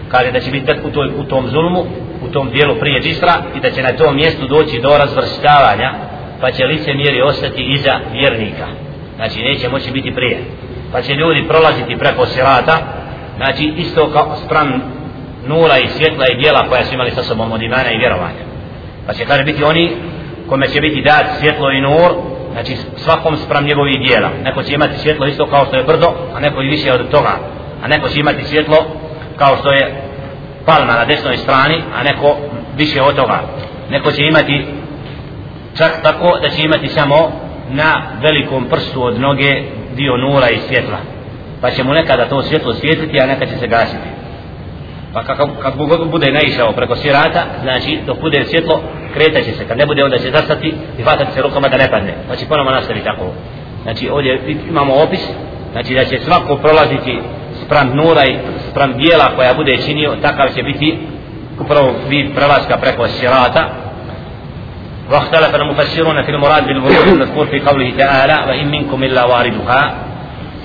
[0.09, 1.85] kaže da će biti u, toj, u tom zulmu
[2.23, 5.95] u tom dijelu prije džisra i da će na tom mjestu doći do razvrstavanja
[6.41, 8.67] pa će lice mjeri ostati iza vjernika.
[9.17, 10.39] Znači neće moći biti prije.
[10.93, 12.79] Pa će ljudi prolaziti preko sirata.
[13.37, 14.83] Znači isto kao spram
[15.47, 18.45] nura i svjetla i dijela koja su imali sa sobom od imana i vjerovanja.
[19.07, 19.97] Pa će kaže biti oni
[20.49, 22.11] kome će biti dat svjetlo i nur
[22.53, 24.31] znači svakom sprem njegovih dijela.
[24.45, 27.39] Neko će imati svjetlo isto kao što je brdo a neko i više od toga.
[27.85, 28.77] A neko će imati svjetlo
[29.37, 30.03] kao što je
[30.67, 32.37] palma na desnoj strani a neko
[32.77, 33.41] više od toga.
[33.91, 34.67] Neko će imati
[35.77, 37.33] čak tako da će imati samo
[37.71, 39.63] na velikom prstu od noge
[39.97, 40.99] dio nula i svjetla.
[41.61, 44.09] Pa će mu nekada to svjetlo svijetliti a nekada će se gasiti.
[45.13, 48.81] Pa kako, kako god bude naišao preko sirata znači dok bude svjetlo
[49.15, 51.91] kretat će se kad ne bude onda će zastati i hvatati se rukama da ne
[51.91, 53.27] padne pa će ponovno nastaviti tako
[53.83, 55.21] znači ovdje imamo opis
[55.73, 57.21] znači da će svako prolaziti
[57.65, 58.37] sprem nura i
[58.71, 60.99] sprem bijela koja bude činio takav će biti
[61.61, 63.69] upravo vid prelaska preko sirata
[65.11, 69.95] واختلف المفسرون في المراد بالورود المذكور في قوله تعالى وإن منكم إلا واردها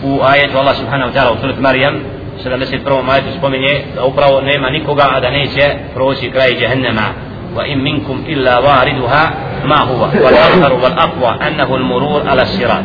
[0.04, 2.04] وآية الله سبحانه وتعالى وسورة مريم
[2.46, 3.10] 71.
[3.10, 7.14] ajetu spominje da upravo nema nikoga a da neće proći kraj jehennema
[7.56, 9.34] وإن منكم إلا واردها
[9.66, 12.84] ما هو والأكثر والأقوى أنه المرور على الصراط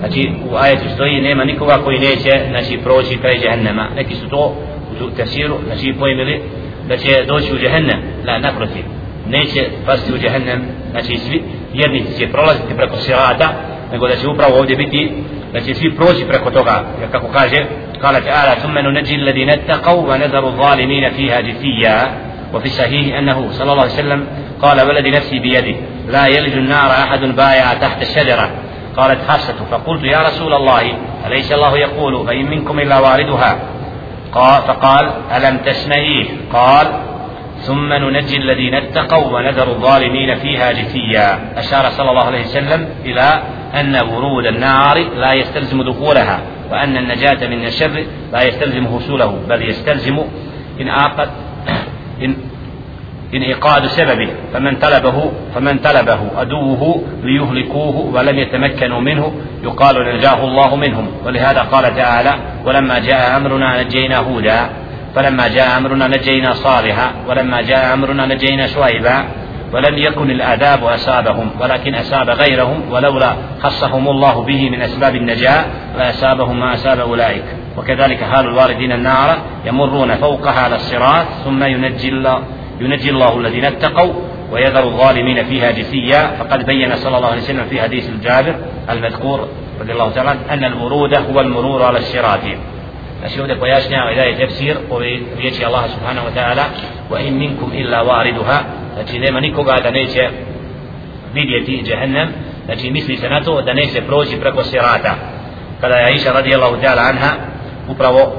[0.00, 3.88] Znači u ajetu stoji nema nikoga koji neće znači, proći kraj džehennema.
[3.96, 4.54] Neki su to
[5.00, 6.42] u tefsiru znači, pojmili
[6.88, 8.00] da će doći u džehennem.
[8.26, 8.84] La, naprotiv
[9.28, 11.42] neće pasti u džehennem znači svi
[11.72, 13.48] vjernici će prolaziti preko sirata
[13.92, 15.12] nego da će upravo ovdje biti
[15.52, 16.84] da će svi proći preko toga.
[17.00, 17.66] Jer kako kaže
[18.02, 21.96] قال تعالى ثم ننجي الذين اتقوا ونذر الظالمين فيها جثيا
[22.54, 24.26] وفي الصحيح أنه صلى الله عليه وسلم
[24.62, 25.76] قال والذي نفسي بيده
[26.08, 28.50] لا يلج النار أحد بايع تحت الشجرة
[28.96, 30.82] قالت حفصة فقلت يا رسول الله
[31.26, 33.58] أليس الله يقول فإن منكم إلا واردها
[34.32, 36.86] قال فقال ألم تسمعيه قال
[37.60, 41.58] ثم ننجي الذين اتقوا ونذر الظالمين فيها جثيا.
[41.58, 43.42] أشار صلى الله عليه وسلم إلى
[43.74, 46.40] أن ورود النار لا يستلزم دخولها
[46.70, 50.18] وأن النجاة من الشر لا يستلزم حصوله بل يستلزم
[50.80, 51.28] إن آقد
[52.22, 52.36] إن
[53.34, 54.28] إنعقاد سببه.
[54.52, 59.32] فمن طلبه فمن طلبه عدوه ليهلكوه ولم يتمكنوا منه
[59.62, 61.06] يقال نجاه الله منهم.
[61.24, 62.34] ولهذا قال تعالى
[62.64, 64.70] ولما جاء أمرنا نجينا هودا.
[65.14, 69.24] فلما جاء أمرنا نجينا صالحا ولما جاء أمرنا نجينا شعيبا
[69.72, 73.32] ولم يكن الآداب أسابهم ولكن أساب غيرهم ولولا
[73.62, 75.64] خصهم الله به من أسباب النجاة
[75.98, 77.44] لأسابهم ما أساب أولئك.
[77.76, 82.42] وكذلك حال الواردين النار يمرون فوقها على الصراط ثم ينجي الله
[82.80, 84.12] ينجي الله الذين اتقوا
[84.52, 86.26] ويذر الظالمين فيها جثيا.
[86.26, 88.54] فقد بين صلى الله عليه وسلم في حديث الجابر
[88.90, 89.48] المذكور
[89.80, 92.40] رضي الله تعالى أن الورود هو المرور على الصراط.
[93.20, 95.06] Znači ovdje pojašnjava i daje tefsir ove
[95.38, 96.64] riječi Allaha subhanahu wa ta'ala
[97.10, 98.58] wa in minkum illa wariduha
[98.94, 100.28] znači nema nikoga da neće
[101.34, 102.28] vidjeti džehennem
[102.64, 105.14] znači misli se na to da neće proći preko sirata
[105.80, 107.30] kada je Aisha radijallahu ta'ala anha
[107.88, 108.32] upravo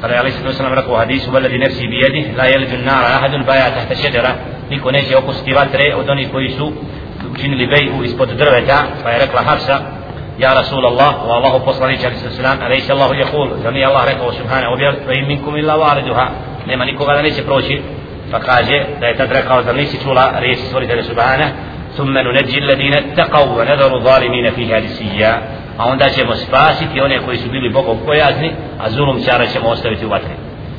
[0.00, 3.74] kada je Alisa sallam rekao u hadisu veledi nefsi bijedi la jeliđu nara ahadun baja
[3.74, 4.34] tahta šedera
[4.70, 6.72] niko neće okusiti vatre od onih koji su
[7.34, 9.95] učinili beju ispod drveta pa je rekla Hafsa
[10.38, 14.68] يا رسول الله والله فصليك عليه الصلاة والسلام أليس الله يقول؟ زني الله رقه سبحانه
[14.70, 16.30] وبيرت فإن منكم إلا واردها.
[16.66, 17.80] لما نكوغا لنسي بروشي
[18.32, 18.66] فقال
[19.00, 21.52] لا تدرك أو زنيسي تولى رئيس سوري سبحانه.
[21.96, 25.42] ثم ننجي الذين اتقوا ونذر الظالمين فيها لسيا.
[25.78, 28.50] a onda ćemo spasiti one koji su bili Bogom pojazni,
[28.80, 30.34] a zulum čara ćemo ostaviti u vatre.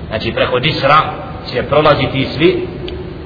[0.08, 1.00] Znači preko Disra
[1.54, 2.68] će prolaziti svi,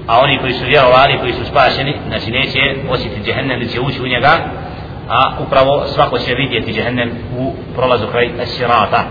[0.07, 2.59] a oni koji su vjerovali, koji su spašeni, znači neće
[2.89, 4.37] osjetiti džehennem, neće ući u njega,
[5.11, 9.03] a upravo svako će vidjeti džehennem u prolazu kraj sirata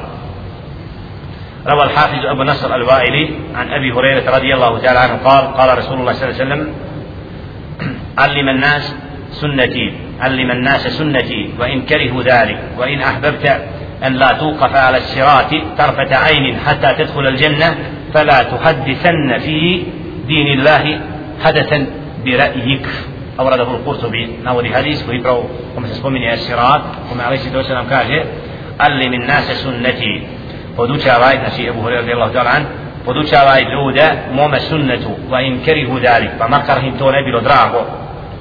[1.67, 3.25] روى الحافظ أبو نصر الوائلي
[3.55, 6.63] عن أبي هريرة رضي الله تعالى عنه قال قال رسول الله صلى الله عليه وسلم
[8.19, 8.95] علم الناس
[9.31, 9.87] سنتي
[10.21, 13.47] علم الناس سنتي وإن كرهوا ذلك وإن أحببت
[14.07, 17.69] أن لا توقف على الصراط طرفة عين حتى تدخل الجنة
[18.15, 19.83] فلا تحدثن في
[20.27, 21.01] دين الله
[21.45, 21.87] حدثا
[22.25, 22.87] برأيك
[23.39, 25.45] أورده القرطبي نور حديث في برو
[25.77, 28.25] كما تسمون من السراط كما عليه الصلاة والسلام قال
[28.87, 30.23] ألي من ناس سنتي
[30.79, 32.67] فدوش عوائد نسي أبو هريرة رضي الله تعالى عنه
[33.07, 37.41] فدوش عوائد لودة موم سنة وإن كرهوا ذلك فما كرهم تولى بلو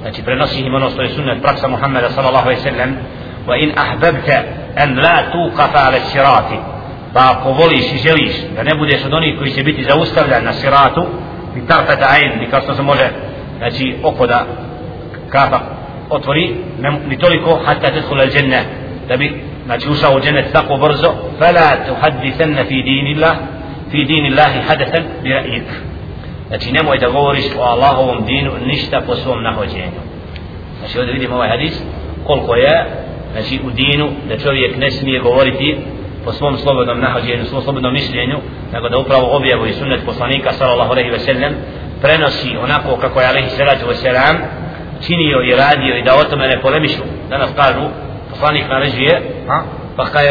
[0.00, 2.96] znači prenosi im ono što je sunnet praksa Muhammeda sallallahu alaihi sallam
[3.46, 4.36] wa in ahbabte
[4.76, 6.58] en la tuqafa ala sirati.
[7.14, 10.52] Pa ako voliš i želiš da ne budeš od onih koji će biti zaustavljan na
[10.52, 11.06] siratu
[11.56, 13.08] i tarfeta ajn kao što se može
[13.58, 14.46] znači oko da
[15.30, 15.60] kafa
[16.10, 16.54] otvori
[17.08, 18.60] ni toliko hatta tedhula al dženna
[19.08, 23.36] da bi znači ušao u džennet tako brzo fala tuhaddithanna fi dinillah
[23.90, 25.68] fi dinillahi hadathan bi ra'yik.
[26.48, 30.00] Znači nemoj da govoriš o Allahovom dinu ništa po svom nahođenju.
[30.78, 31.82] Znači ovdje vidimo ovaj hadis
[32.26, 32.86] koliko je
[33.32, 35.76] znači u dinu da čovjek ne smije govoriti
[36.24, 38.38] po svom slobodnom nahođenju, svom slobodnom mišljenju,
[38.72, 41.54] nego da upravo objavu i sunnet poslanika sallallahu alejhi ve sellem
[42.02, 44.36] prenosi onako kako je alejhi salatu ve selam
[45.06, 47.02] činio i radio i da o tome ne polemišu.
[47.30, 47.88] Danas kažu
[48.30, 49.62] poslanik naređuje, a
[49.96, 50.24] pa kaj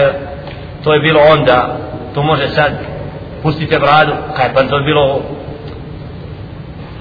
[0.84, 1.78] to je bilo onda,
[2.14, 2.72] to može sad
[3.44, 5.22] pustite bradu, kaj pa to je bilo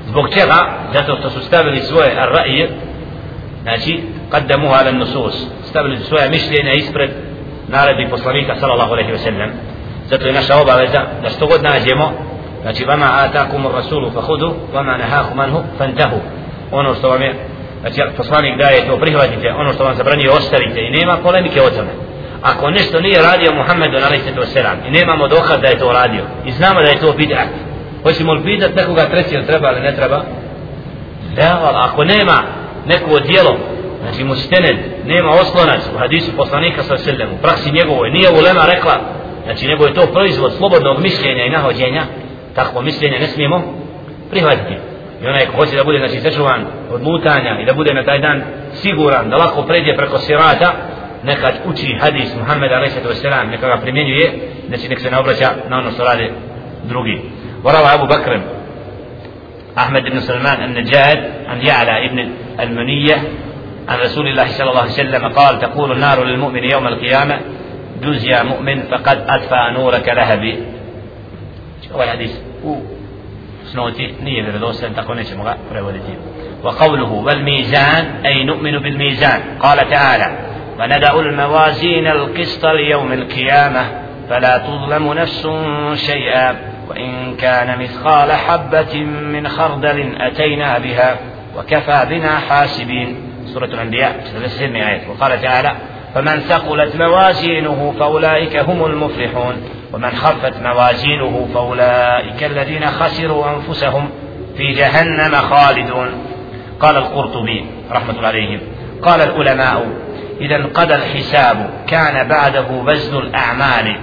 [0.07, 0.59] zbog čega?
[0.95, 2.69] Zato što su stavili svoje ar-ra'ije,
[3.63, 7.11] znači, qaddamuha ala nusus, stavili svoje mišljenja ispred
[7.69, 9.51] naredbi poslanika sallallahu alejhi ve sellem
[10.11, 12.13] zato je naša obaveza da što god nađemo
[12.63, 16.17] znači vama atakum rasulu fakhudu vama nahakum anhu fantahu
[16.73, 17.35] ono što vam je
[17.81, 20.81] znači poslanik daje to prihvatite ono što vam zabranio ostavite.
[20.81, 21.93] I nema polemike o tome.
[22.43, 26.25] Ako nešto nije radio Muhammed alejhi ve sellem i nemamo dokaz da je to radio.
[26.45, 27.49] I znamo da je to bid'at.
[28.03, 30.23] Hoćemo li pitat nekoga trećeg treba ili ne treba?
[31.37, 32.43] Da, ako nema
[32.87, 33.57] neko djelo
[34.03, 34.77] znači mustened
[35.07, 39.01] nema oslonac u hadisu poslanika sa selem u praksi njegovoj nije ulema rekla
[39.45, 42.03] znači nego je to proizvod slobodnog mišljenja i nahođenja
[42.55, 43.63] takvo mišljenje ne smijemo
[44.31, 44.75] prihvatiti.
[45.23, 48.19] I onaj ko hoće da bude znači sačuvan od lutanja i da bude na taj
[48.19, 48.43] dan
[48.73, 50.73] siguran da lako pređe preko sirata
[51.25, 53.23] nekad uči hadis Muhammeda a.s.
[53.51, 54.33] neka ga primjenjuje
[54.69, 56.31] znači nek se ne obraća na ono što rade
[56.85, 57.21] drugi
[57.65, 58.41] وروا أبو بكر
[59.79, 62.31] أحمد بن سلمان النجاد عن يعلى ابن
[62.61, 63.23] المنية
[63.89, 67.41] عن رسول الله صلى الله عليه وسلم قال تقول النار للمؤمن يوم القيامة
[68.03, 70.59] جز يا مؤمن فقد أطفأ نورك لهبي
[71.93, 72.33] هو الحديث
[73.73, 79.41] سنوتي نية بردوسة تقونيش مغا؟ prevoditi وقوله والميزان أي نؤمن بالميزان.
[79.61, 80.39] قال تعالى
[80.79, 83.85] وندع الموازين القسط ليوم القيامة
[84.31, 85.49] فلا تظلم نفس
[85.95, 86.57] شيئا
[86.89, 91.17] وإن كان مثقال حبة من خردل أتينا بها
[91.59, 93.17] وكفى بنا حاسبين.
[93.47, 94.25] سورة الأنبياء
[94.77, 95.01] آيات.
[95.09, 95.73] وقال تعالى
[96.15, 99.57] فمن ثقلت موازينه فأولئك هم المفلحون
[99.93, 104.09] ومن خفت موازينه فأولئك الذين خسروا أنفسهم
[104.57, 106.09] في جهنم خالدون.
[106.81, 108.61] قال القرطبي رحمة الله عليهم
[109.03, 109.87] قال العلماء
[110.41, 113.97] إذا انقضى الحساب كان بعده وزن الأعمال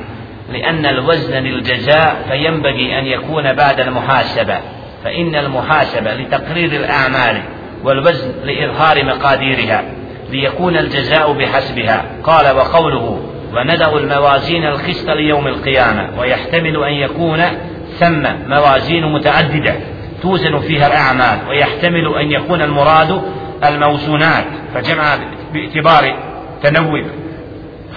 [0.52, 4.58] لأن الوزن للجزاء فينبغي أن يكون بعد المحاسبة
[5.04, 7.42] فإن المحاسبة لتقرير الأعمال
[7.84, 9.84] والوزن لإظهار مقاديرها
[10.30, 12.06] ليكون الجزاء بحسبها.
[12.24, 13.20] قال وقوله
[13.56, 17.42] وندع الموازين القسط ليوم القيامة ويحتمل أن يكون
[18.00, 19.76] ثم موازين متعددة
[20.22, 23.22] توزن فيها الأعمال ويحتمل أن يكون المراد
[23.64, 25.18] الموزونات فجمع
[25.54, 26.16] باعتبار
[26.64, 27.04] تنوع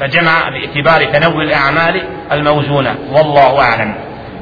[0.01, 2.02] فجمع باعتبار تنوع الأعمال
[2.32, 3.94] الموزونة والله أعلم.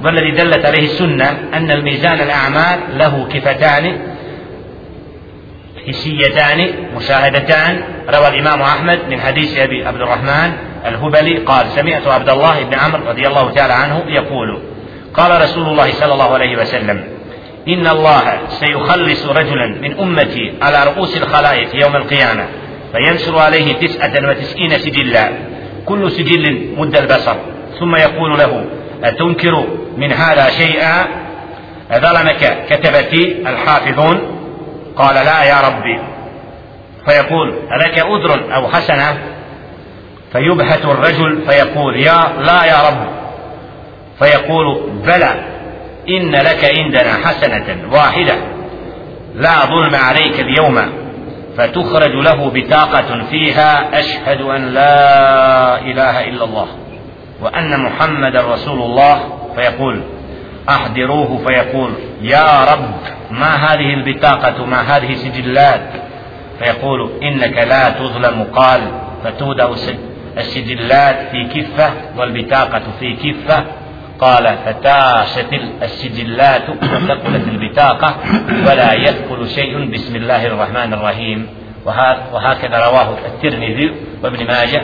[0.04, 3.98] والذي دلت عليه السنة أن الميزان الأعمال له كفتان
[5.88, 7.82] حسيتان مشاهدتان.
[8.14, 10.52] روى الإمام أحمد من حديث أبي عبد الرحمن
[10.86, 14.62] الهبلي قال سمعت عبد الله بن عمرو رضي الله تعالى عنه يقول
[15.14, 17.04] قال رسول الله صلى الله عليه وسلم
[17.68, 22.46] إن الله سيخلص رجلا من أمتي على رؤوس الخلائق يوم القيامة
[22.92, 25.30] فينشر عليه تسعة وتسعين سجلا
[25.86, 27.36] كل سجل مد البصر.
[27.80, 28.64] ثم يقول له
[29.04, 31.06] أتنكر من هذا شيئا؟
[31.92, 34.35] ظلمك كتبتي الحافظون.
[34.96, 36.00] قال لا يا ربي.
[37.06, 39.18] فيقول ألك أذر أو حسنة
[40.32, 43.08] فيبهت الرجل فيقول يا لا يا رب.
[44.18, 45.34] فيقول بلى
[46.08, 48.34] إن لك عندنا حسنة واحدة.
[49.34, 50.82] لا ظلم عليك اليوم.
[51.58, 56.66] فتخرج له بطاقة فيها أشهد أن لا إله إلا الله.
[57.42, 59.20] وأن محمد رسول الله.
[59.56, 60.02] فيقول
[60.68, 62.94] أحضروه فيقول يا رب
[63.30, 65.90] ما هذه البطاقة ما هذه سجلات
[66.58, 68.46] فيقول إنك لا تظلم.
[68.54, 68.80] قال
[69.24, 69.68] فتودع
[70.38, 73.64] السجلات في كفة والبطاقة في كفة.
[74.18, 75.52] قال فتاشت
[75.82, 78.16] السجلات وثقلت البطاقة
[78.66, 81.46] ولا يدخل شيء بسم الله الرحمن الرحيم.
[82.32, 84.82] وهكذا رواه الترمذي وابن ماجه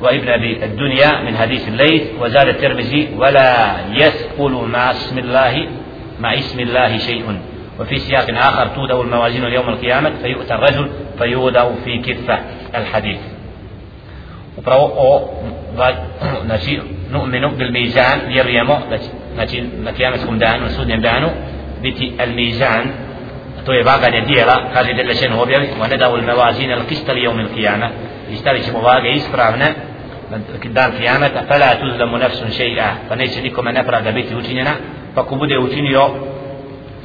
[0.00, 5.68] وابن أبي الدنيا من حديث الليث وزاد الترمذي ولا يثقل مع اسم الله
[6.20, 7.38] مع اسم الله شيء
[7.80, 12.38] وفي سياق آخر تودع الموازين يوم القيامة فيؤتى الرجل فيودع في كفة
[12.74, 13.18] الحديث
[14.58, 15.30] upravo
[16.44, 19.04] znači nu'minu bil mizan vjerujemo da će
[19.34, 21.28] znači na kijametskom danu na sudnjem danu
[21.82, 22.84] biti al mizan
[23.66, 27.20] to je vaganje dijela kaže da lešen objavi wa nadawu al mawazin al qist li
[27.26, 27.88] yawm al qiyamah
[28.32, 29.66] i stavit ćemo vage ispravne
[30.64, 34.70] dan kijameta fala tuzlamu nafsun šeja pa neće nikome nepravda biti učinjena
[35.14, 36.10] pa ko bude učinio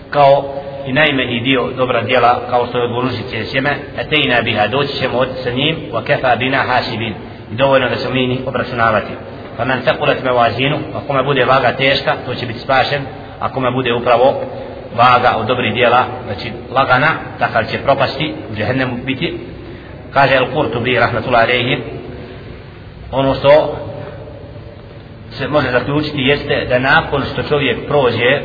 [0.09, 0.53] kao
[0.85, 3.11] i najmanji dio dobra djela kao što je od
[3.51, 7.13] sjeme etejna biha doći ćemo od sa njim wa kafa bina hasibin
[7.51, 9.13] i dovoljno da se mi obračunavati.
[9.57, 13.01] Pa man takulat mevazinu ako kome bude vaga teška to će biti spašen
[13.39, 14.41] ako kome bude upravo
[14.95, 17.07] vaga od dobrih djela znači lagana
[17.39, 19.37] takav će propasti u džehennemu biti.
[20.13, 21.83] Kaže Al-Qurtubi rahmatullahi alaihi
[23.11, 23.75] ono što
[25.31, 28.41] se može zaključiti jeste da nakon što čovjek prođe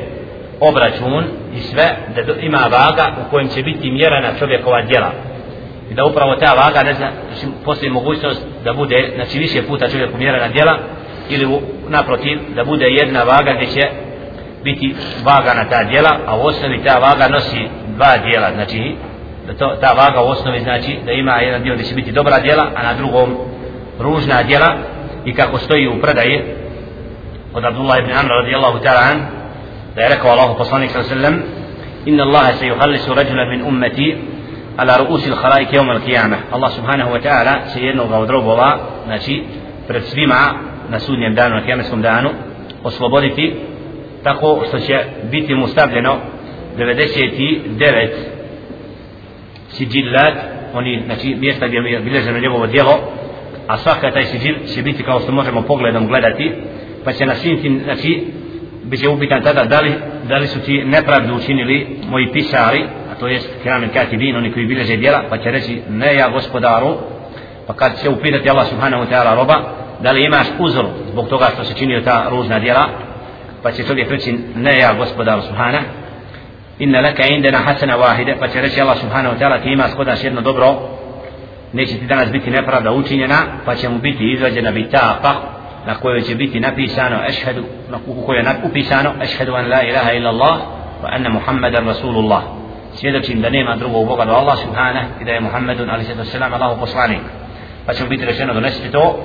[0.60, 1.24] obračun
[1.54, 5.12] i sve da ima vaga u kojem će biti mjerana čovjekova djela.
[5.90, 9.88] I da upravo ta vaga ne zna znači, postoji mogućnost da bude znači više puta
[9.88, 10.78] čovjeku mjerana djela
[11.28, 13.88] ili u, naprotiv da bude jedna vaga gdje će
[14.64, 18.50] biti vaga na ta djela a u osnovi ta vaga nosi dva djela.
[18.54, 18.94] Znači
[19.46, 22.38] da to, ta vaga u osnovi znači da ima jedan dio gdje će biti dobra
[22.40, 23.36] djela a na drugom
[24.00, 24.76] ružna djela
[25.24, 26.42] i kako stoji u predaji
[27.54, 29.20] od Abdullah ibn Amr radijallahu ta'ala an
[29.94, 31.42] da je rekao Allahu poslanik sallallahu alejhi ve sellem
[32.06, 34.16] inna Allaha sayuhallisu rajulan min ummati
[34.76, 36.38] ala ruusi al-khalaik yawm al-qiyamah.
[36.52, 39.44] Allah subhanahu wa ta'ala se jednog od robova znači
[39.88, 40.54] pred svima
[40.88, 42.30] na sudnjem danu na kıyametskom danu
[42.84, 43.54] osloboditi
[44.22, 46.16] tako što će biti mu stavljeno
[46.78, 48.08] 99
[49.68, 50.34] siđillat
[50.74, 52.98] oni znači mjesta gdje je bilježeno njegovo djelo
[53.70, 56.52] a svaka taj siđil će biti kao što možemo pogledom gledati
[57.04, 58.26] pa će na svim tim znači
[58.84, 59.92] bit će upitan tada da li,
[60.28, 64.66] da li su ti nepravdu učinili moji pisari a to jest kiramen katibin oni koji
[64.66, 66.96] bileže djela pa će reći ne ja gospodaru.
[67.66, 69.54] Pa kad će upitati Allah subhanahu wa ta'ala roba
[70.02, 72.88] da li imaš uzor zbog toga što se činio ta ružna djela
[73.62, 75.84] pa će čovjek reći ne ja gospodaru subhanahu
[76.78, 78.36] inna laka indena hasana wahide.
[78.40, 80.76] Pa će reći Allah subhanahu wa ta'ala ti imaš kod nas jedno dobro
[81.72, 85.34] neće ti danas biti nepravda učinjena pa će mu biti izvađena bitapa
[85.86, 90.30] na kojoj će biti napisano ešhedu na kojoj je upisano ešhedu an la ilaha illa
[90.30, 90.56] Allah
[91.02, 92.42] wa anna muhammadan rasulullah
[92.94, 96.54] svjedočim da nema drugog Boga do Allah subhanahu i da je Muhammedun ali se selam
[96.54, 97.20] Allahu poslanik
[97.86, 99.18] pa će biti rečeno donesite to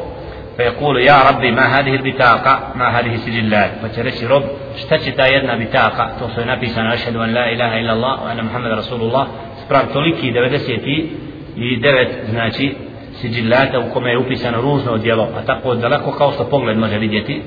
[0.58, 4.44] pa je kulu ja rabbi ma hadihi bitaka ma hadihi sijillat pa će reći rob
[4.78, 8.20] šta će ta jedna bitaka to što je napisano ašhedu an la ilaha illa Allah
[8.26, 9.28] wa anna Muhammed Rasulullah
[9.66, 11.10] sprav toliki 90
[11.57, 12.76] i devet znači
[13.22, 17.41] sigillata u kome je upisano ružno djelo a tako daleko kao što pogled može vidjeti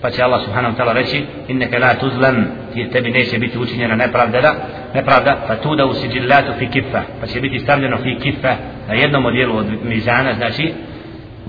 [0.00, 3.96] pa će Allah subhanahu wa ta'ala reći inneke la tuzlam ti tebi neće biti učinjena
[3.96, 4.54] nepravda da
[4.94, 8.54] nepravda pa tu da usiđillatu fi kifa pa će biti stavljeno fi kifa
[8.88, 10.72] na jednom odjelu od mizana znači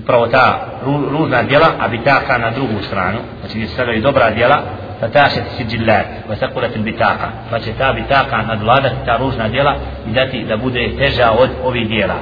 [0.06, 0.66] upravo ta
[1.10, 3.18] ružna djela a bitaka na drugu stranu.
[3.40, 4.62] Znači gdje se stavljaju dobra djela
[5.00, 9.76] فتاشت سجلات وثقلت البطاقة فشتا بطاقة عن أدوادة تاروزنا ديلا
[10.08, 12.14] إذاتي لابد تجاوز أبي ديلا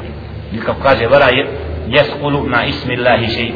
[0.52, 1.46] لكو قاج برايب
[1.88, 3.54] يسقل مع اسم الله شيء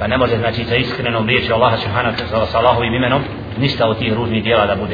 [0.00, 3.22] فنمجة نتي تيسكن نوريك الله سبحانه وتعالى صلى الله عليه وسلم
[3.60, 4.92] نشتا وتي روزني ديلا لابد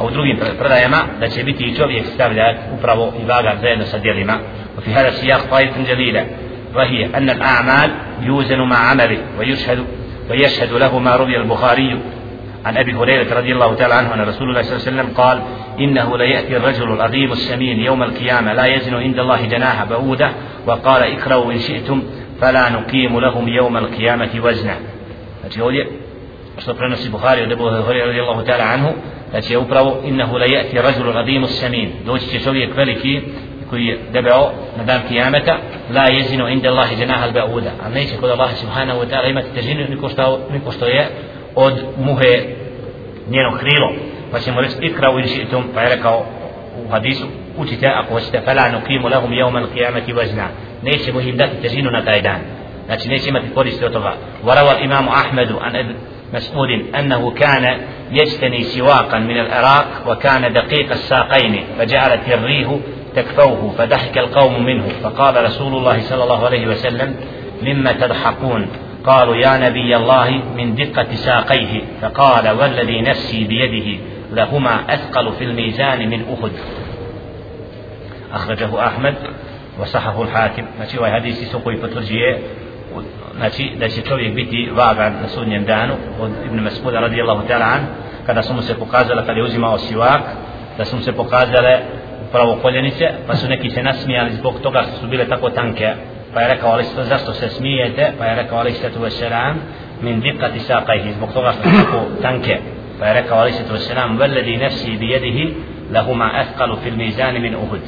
[0.00, 4.40] أو درغي بردائما دا شبيتي جوب يكتاب لات أبراو إباغا زينا سديلما
[4.78, 6.26] وفي هذا السياق طائفة جليلة
[6.74, 7.90] وهي أن الأعمال
[8.22, 9.84] يوزن مع عمله ويشهد
[10.30, 11.98] ويشهد له ما روي البخاري
[12.64, 15.42] عن أبي هريرة رضي الله تعالى عنه أن رسول الله صلى الله عليه وسلم قال
[15.80, 20.30] إنه ليأتي الرجل العظيم السمين يوم القيامة لا يزن عند الله جناح بعودة
[20.66, 22.02] وقال اكرهوا إن شئتم
[22.40, 24.76] فلا نقيم لهم يوم القيامة وزنا
[25.40, 25.88] znači ovdje
[26.58, 28.88] što prenosi Buhari od Ebu Hurri radijallahu ta'ala anhu
[29.30, 33.20] znači je upravo innahu la ya'ti rajulu radimu samin doći će čovjek veliki
[33.70, 35.58] koji je debeo na dan kijameta
[35.94, 39.54] la jezinu inda Allahi janaha al ba'uda a neće kod Allaha subhanahu wa ta'ala imati
[39.54, 41.08] težinu niko što, niko što je
[41.54, 42.44] od muhe
[43.30, 43.92] njeno krilo
[44.32, 46.26] pa ćemo reći ikra u inšitum pa je rekao
[46.86, 47.26] u hadisu
[47.56, 50.46] učite ako hoćete fala nuqimu lahum al qiyamati wazna
[50.82, 52.40] nećemo im dati težinu na taj dan
[52.86, 54.14] znači neće imati koristi od toga
[54.44, 55.94] وروى الإمام أحمد عن ابن
[56.34, 57.80] مسعود أنه كان
[58.12, 62.76] يجتني سواقا من العراق وكان دقيق الساقين فجعلت الريح
[63.14, 67.16] تكفوه فضحك القوم منه فقال رسول الله صلى الله عليه وسلم
[67.62, 68.68] مما تضحكون
[69.08, 73.88] قالوا يا نبي الله من دقة ساقيه فقال والذي نفسي بيده
[74.32, 76.52] لهما أثقل في الميزان من أحد
[78.32, 79.14] أخرجه أحمد
[79.80, 82.38] وصححه الحاكم znači ovaj hadis isto koji potvrđuje
[83.36, 87.80] znači da će čovjek biti vagan na sudnjem danu od Ibn Mas'uda radijallahu ta'ala an
[88.26, 90.22] kada su mu se pokazala kada je uzimao sivak
[90.78, 91.80] da su mu se pokazale
[92.32, 95.94] pravo koljenice pa su neki se nasmijali zbog toga što su bile tako tanke
[98.56, 99.54] ali sallatu wasalam
[100.02, 102.58] min dikkati saqajhi zbog toga što su tako tanke
[102.98, 105.54] pa je rekao ali sallatu wasalam veledi nefsi bi jedihi
[105.92, 107.80] lahuma athqalu fil mizani min uhud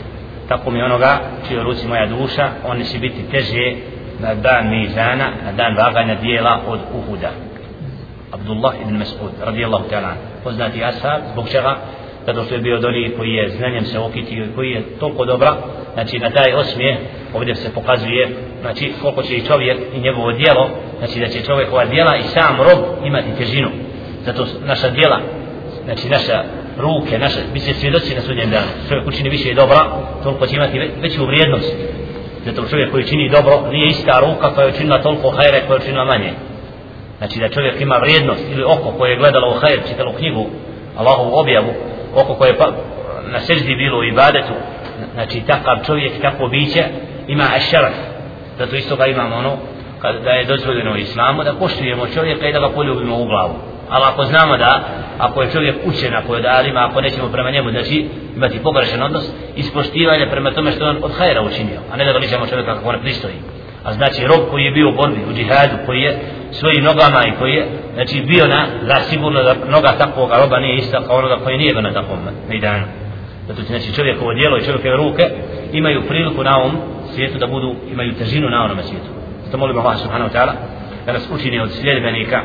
[0.48, 3.74] tako mi onoga čije ruci moja duša oni će biti teže
[4.20, 7.30] na dan mizana na dan vaganja dijela od Uhuda
[8.32, 10.12] Abdullah ibn Mas'ud radijallahu ta'ala
[10.44, 11.76] poznati ashab zbog čega
[12.26, 15.56] zato što je bio doni koji je znanjem se okitio i koji je toliko dobra
[15.94, 16.96] znači na taj osmije
[17.34, 18.28] ovdje se pokazuje
[18.60, 22.22] znači koliko će i čovjek i njegovo dijelo znači da će čovjek ova dijela i
[22.22, 23.70] sam rob imati težinu
[24.24, 25.20] zato naša dijela
[25.84, 26.44] znači naša
[26.80, 28.66] ruke, naše, bi se svjedoci na sudnjem danu.
[28.88, 29.80] Čovjek učini više dobra,
[30.22, 31.74] toliko će imati veću vrijednost.
[32.46, 35.82] Zato čovjek koji čini dobro, nije ista ruka koja je učinila toliko hajre koja je
[35.82, 36.32] učinila manje.
[37.18, 40.46] Znači da čovjek ima vrijednost ili oko koje je gledalo u hajr, čitalo knjigu,
[40.96, 41.72] Allahovu objavu,
[42.14, 42.70] oko koje je pa,
[43.32, 44.52] na seždi bilo u ibadetu,
[45.14, 46.84] znači takav čovjek, takvo biće,
[47.28, 47.94] ima ašaraf.
[48.58, 49.56] Zato isto ga imamo ono,
[50.00, 53.54] kada je dozvoljeno u islamu, da poštujemo čovjeka i da ga poljubimo u glavu
[53.90, 54.80] ali ako znamo da
[55.18, 59.24] ako je čovjek učen, ako je dalima, ako nećemo prema njemu znači imati pogrešan odnos
[59.56, 63.00] ispoštivanje prema tome što on od hajera učinio a ne da veličamo čovjeka kako ne
[63.00, 63.34] pristoji
[63.84, 66.18] a znači rob koji je bio u borbi u džihadu koji je
[66.50, 70.76] svojim nogama i koji je znači bio na da sigurno da noga takvog roba nije
[70.76, 72.84] ista kao onoga koji nije bio na takvom mejdanu.
[73.48, 75.24] Zato znači čovjekovo djelo i čovjekove ruke
[75.72, 76.76] imaju priliku na ovom
[77.14, 79.10] svijetu da budu imaju težinu na onome svijetu.
[79.44, 80.52] Zato molim Allah subhanahu wa ta'ala
[81.06, 82.42] da nas učini od sljedbenika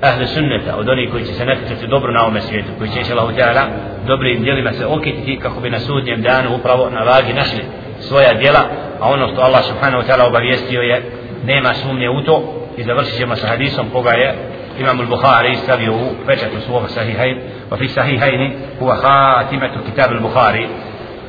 [0.00, 3.12] ahle sunneta od onih koji će se natjecati dobro na ovome svijetu koji će inša
[3.14, 3.64] Allah ta'ala
[4.06, 7.62] dobrim djelima se okititi kako bi na sudnjem danu upravo na vagi našli
[8.00, 8.60] svoja djela
[9.00, 11.02] a ono što Allah subhanahu wa ta'ala obavijestio je
[11.44, 14.34] nema sumnje u to i završit ćemo sa hadisom koga je
[14.78, 17.38] Imam al-Bukhari stavio u pečatu svog sahihajn
[17.70, 20.66] wa fi sahihajni huwa khatimatu kitab al-Bukhari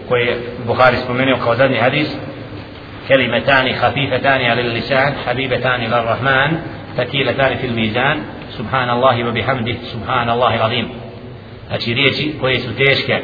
[0.09, 0.37] koji je
[0.67, 2.17] Bukhari spomenuo kao zadnji hadis
[3.73, 6.59] خفيفتان على اللسان حبيبتان إلى الرحمن
[6.97, 8.17] ثقيلتان في الميزان
[8.49, 10.87] سبحان الله وبحمده سبحان الله العظيم
[11.67, 13.21] znači riječi koje su teške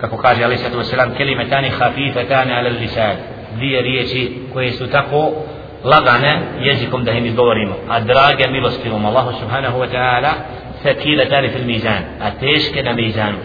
[0.00, 3.16] kako kaže Ali Sallatu Veselam kelimetani hafifetane ala lisan
[3.56, 5.32] dvije riječi koje su tako
[5.84, 10.30] lagane jezikom da im izgovorimo a drage milostivom Allahu subhanahu wa ta'ala
[10.82, 13.38] thakiletani fil mizan a teške na mizanu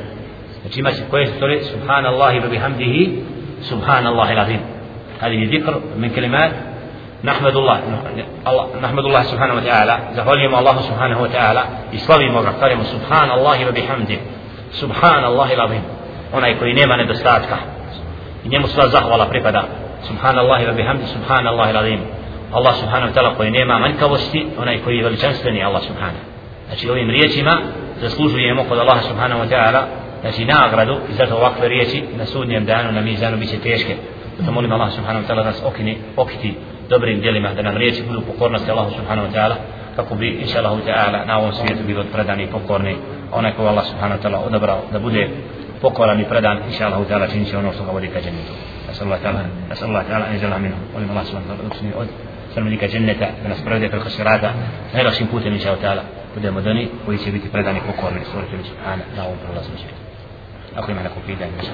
[0.62, 3.24] znači ima se koje su to subhanallahi wa bihamdihi
[3.62, 4.60] subhanallahi العظيم
[5.20, 6.52] هذه ذكر من كلمات
[7.24, 7.82] نحمد الله
[8.82, 11.64] نحمد الله سبحانه وتعالى زهوليم الله سبحانه وتعالى
[11.94, 14.18] يسلمي مغفرم سبحان الله وبحمده
[14.72, 15.84] سبحان الله العظيم
[16.34, 17.58] onaj koji nema nedostatka.
[18.46, 19.64] I njemu sva zahvala pripada.
[20.08, 22.00] Subhanallahi wa bihamdi subhanallahi alazim.
[22.52, 26.24] Allah subhanahu wa ta'ala koji nema manjkavosti onaj koji je veličanstveni Allah subhanahu.
[26.68, 27.62] Znači ovim riječima
[28.02, 29.82] zaslužujemo kod Allaha subhanahu wa ta'ala
[30.22, 33.96] znači nagradu i zato ovakve riječi na sudnjem danu na mizanu biće teške.
[34.40, 36.54] Zato molim Allah subhanahu wa ta'ala nas okini, okiti
[36.90, 39.56] dobrim djelima da nam riječi budu pokornosti Allahu subhanahu wa ta'ala
[39.96, 42.96] kako bi inša Allahu ta'ala na ovom svijetu bilo predani i pokorni.
[43.32, 45.30] Onaj koji Allah subhanahu wa ta'ala odabrao da bude
[45.82, 48.54] pokoran i predan inša Allahu ta'ala čini će ono što ga vodi ka džennetu
[48.90, 52.08] نسأل الله تعالى نسأل الله تعالى أن يجعلها منهم ولم الله سبحانه وتعالى أقسمي أد
[52.56, 54.42] سلمني كجنة من أسبرده في الخسرات
[54.94, 56.04] غير أخشين بوتا إن شاء الله تعالى
[56.36, 59.94] bude modani koji će biti predani pokorni stvoritelju subhana na ovom svijetu.
[60.76, 61.74] Ako ima neko pitanje, nešto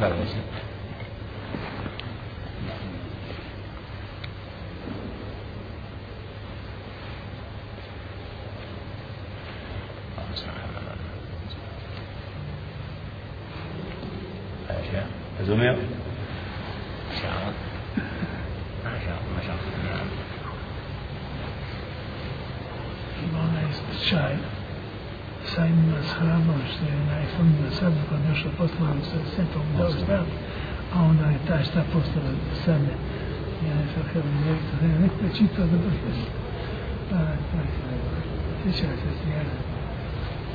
[15.48, 15.76] Razumio?
[23.24, 24.36] Ima onaj slučaj
[25.46, 29.62] sa ima s hramom što je onaj fond na sebi pa došao poslano sa svetom
[29.78, 30.32] da ostavi,
[30.94, 32.24] a onda je taj šta postao
[32.66, 32.94] sebe.
[33.68, 35.96] Ja ne sad kada mi rekao, da je neko čitao da baš
[38.64, 39.65] Sjećaj se snijega.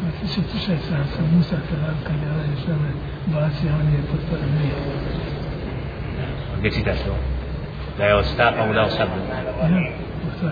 [0.01, 2.90] Sjećaj se slučaj sa, sa Musa kada kad je ovaj što me
[3.35, 4.74] bacio, on je postao nije.
[6.59, 7.14] Gdje čitaš to?
[7.98, 9.10] Da je od stapa mu dao sabu.
[9.62, 9.93] Ja,
[10.24, 10.51] postao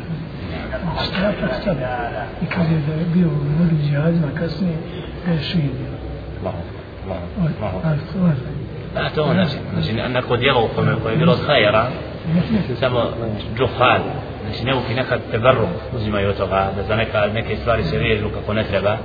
[1.06, 1.80] Štapa sabu.
[2.42, 4.76] I kad je da je bio u mnogim džihadima kasnije,
[5.26, 5.92] ga je širio.
[6.40, 6.58] Allahu,
[7.40, 7.80] Od, Allahu.
[7.84, 8.34] ali stvar.
[8.94, 11.86] Da, to znači, znači neko djelo u kome koje je bilo od hajera,
[12.80, 13.10] samo
[13.58, 14.02] džuhad,
[14.44, 18.52] znači neuki nekad teberrum uzimaju od toga, da za neka, neke stvari se vežu kako
[18.52, 18.96] ne treba,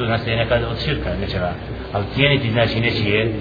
[0.00, 1.52] to nastaje nekad od širka nečega,
[1.92, 3.32] ali cijeniti znači nečije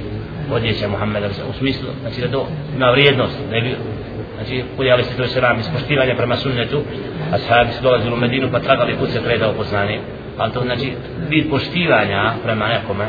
[0.52, 3.76] odjeća Muhammeda u smislu, znači da to ima vrijednost, da je
[4.36, 6.82] znači podijali se to se ram ispoštivanje prema sunnetu
[7.32, 10.00] ashabi su dolazili u Medinu pa tragali put se kretao poznani
[10.38, 10.92] ali to znači
[11.30, 13.06] vid poštivanja prema nekome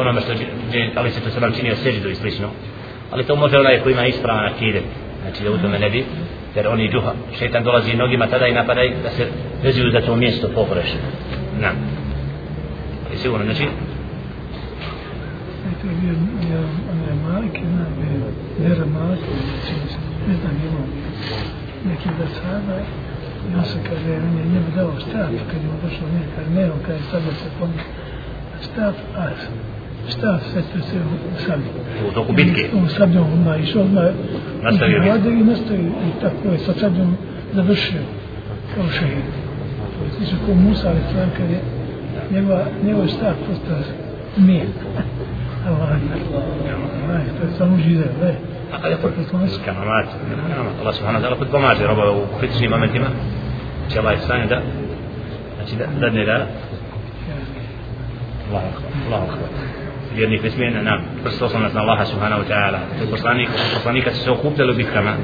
[0.00, 2.48] onome što je ali se to se ram činio seždu i slično.
[3.10, 4.82] Ali to može onaj koji ima ispravan akide
[5.22, 6.04] znači da u tome ne bi
[6.56, 9.26] jer oni duha šeitan dolazi nogima tada i napadaj da se
[9.62, 10.98] vezuju za to mjesto pogrešno.
[11.60, 11.72] Na
[13.22, 13.64] sigurno znači
[15.82, 16.60] to je bio, bio
[16.92, 17.84] onaj Malik, jedna
[18.58, 19.24] Vera Malik,
[20.28, 20.86] ne znam, imao
[21.88, 22.76] neki da sada,
[23.48, 26.64] i on se kaže, on je njemu dao štab, kad je on došao kaže, ne,
[26.72, 27.82] on kaže, sad da se pomni
[28.66, 29.22] štab, a
[30.08, 30.96] štab sve to se
[31.34, 31.70] u sablju.
[32.08, 32.70] U toku bitke?
[32.84, 34.04] U sablju, onda išao, odmah
[34.62, 35.28] Nastavio bitku.
[35.30, 37.16] i nastavio, i tako je sa sabljom
[37.54, 38.02] završio,
[38.74, 39.26] kao šehid.
[40.16, 41.60] Slično kao Musa, ali stvar, kad je
[44.36, 44.66] mir.
[45.66, 48.32] Allah, Allah, to je samo žive, ne.
[48.72, 49.12] هذا يقول
[49.66, 50.08] كرامات
[50.80, 53.06] الله سبحانه وتعالى قد بماجي ربا وكريتشي مامنتما
[53.86, 54.62] إن شاء الله يستاني دا
[56.00, 56.46] لدني لا
[58.48, 58.88] الله أكبر.
[59.06, 59.48] الله أكبر.
[60.16, 60.84] يعني في اسمين.
[60.84, 61.04] نعم.
[61.24, 62.80] خصوصا ان الله سبحانه وتعالى.
[63.12, 65.16] تصانيك تصانيك السوقوب دلو بكما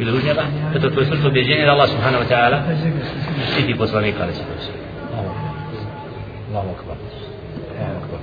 [0.00, 0.38] إذا وجد
[0.74, 2.76] فتتوصل بيجين إلى الله سبحانه وتعالى.
[3.56, 4.79] سيدي بصانيك على سيدي
[6.50, 6.96] الله أكبر.
[7.70, 8.18] الله أكبر.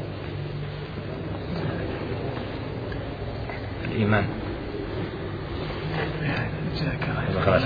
[3.85, 4.25] الإيمان.
[7.45, 7.63] خلاص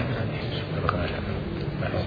[1.81, 1.97] خلاص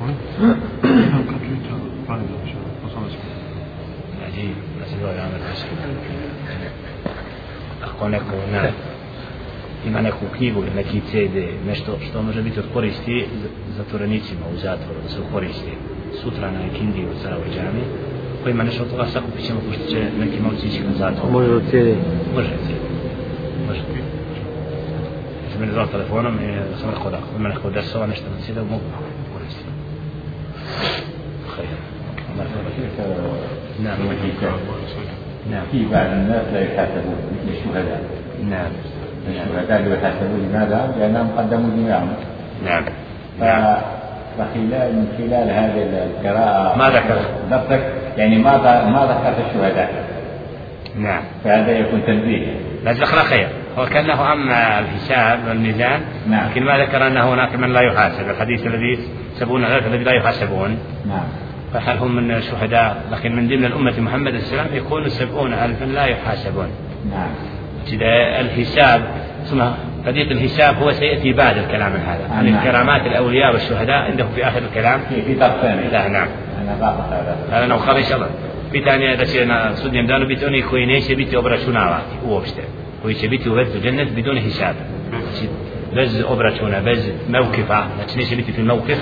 [0.00, 0.83] خذ
[8.04, 8.72] kao neko ne,
[9.86, 11.36] ima neku knjigu ili neki CD,
[11.66, 13.26] nešto što može biti od koristi
[13.76, 15.72] zatvorenicima u zatvoru, da se koristi
[16.22, 17.44] sutra na Kindi u Sarajevo
[18.42, 21.32] ko ima nešto od toga sakupit ćemo pošto će neki novci ići na zatvor.
[21.32, 21.86] Može od CD?
[22.34, 22.82] Može CD.
[23.68, 23.80] Može.
[25.50, 28.84] Sam meni zvala telefonom i sam rekao da ima neko desova nešto na CD, mogu
[28.92, 28.98] da
[29.32, 29.66] koristim.
[31.56, 31.66] Hej.
[32.38, 35.13] Ne, ne,
[35.50, 35.62] نعم.
[35.72, 38.00] في بعض الناس لا يحاسبون مثل الشهداء.
[38.50, 38.70] نعم.
[39.28, 40.48] الشهداء لا يحاسبون.
[40.50, 42.12] لماذا؟ لأنهم قدموا دماءهم.
[42.64, 42.84] نعم.
[43.40, 43.84] ف-
[44.38, 47.18] فخلال من خلال هذه القراءة ما ذكر.
[47.50, 48.56] ضبطك يعني ما
[48.90, 50.04] ما ذكرت الشهداء.
[50.98, 51.22] نعم.
[51.44, 52.46] فهذا يكون تنبيه.
[52.84, 53.48] لا ذكر خير.
[53.78, 56.00] هو كأنه عم الحساب والميزان
[56.30, 56.50] نعم.
[56.50, 58.30] لكن ما ذكر أن هناك من لا يحاسب.
[58.30, 58.98] الحديث الذي
[59.34, 60.78] سبون الألف الذي لا يحاسبون.
[61.08, 61.24] نعم.
[61.74, 66.68] فهل هم من الشهداء؟ لكن من ضمن الأمة محمد السلام يكون سبعون ألفا لا يحاسبون.
[67.10, 67.30] نعم.
[68.40, 69.02] الحساب
[69.44, 69.62] ثم
[70.06, 72.28] قضية الحساب هو سيأتي بعد الكلام هذا.
[72.30, 72.54] عن نعم.
[72.58, 75.00] الكرامات الأولياء والشهداء عنده في آخر الكلام.
[75.26, 75.88] في ضبط ثاني.
[75.88, 76.28] لا نعم.
[76.68, 77.36] هذا.
[77.52, 77.64] هذا
[77.98, 78.28] إن شاء الله
[78.74, 82.62] pitanje da će na sudnjem danu biti oni koji neće biti obračunavati uopšte
[83.02, 84.74] koji će biti uvedeni u džennet bidon hisab
[85.10, 85.48] znači
[85.94, 86.98] bez obračuna bez
[87.28, 88.98] mevkifa znači neće biti fil mevkif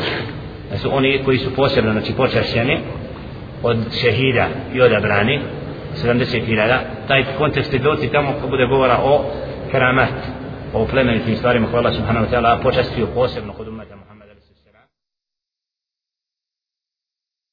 [0.72, 2.78] da su oni koji su posebno znači počašćeni
[3.62, 5.40] od šehida i odabrani
[6.04, 6.78] 70.000
[7.08, 9.24] taj kontekst je doći tamo kad bude govora o
[9.70, 10.12] keramat
[10.74, 13.71] o plemenitim stvarima koje Allah subhanahu wa ta'ala počastio posebno kod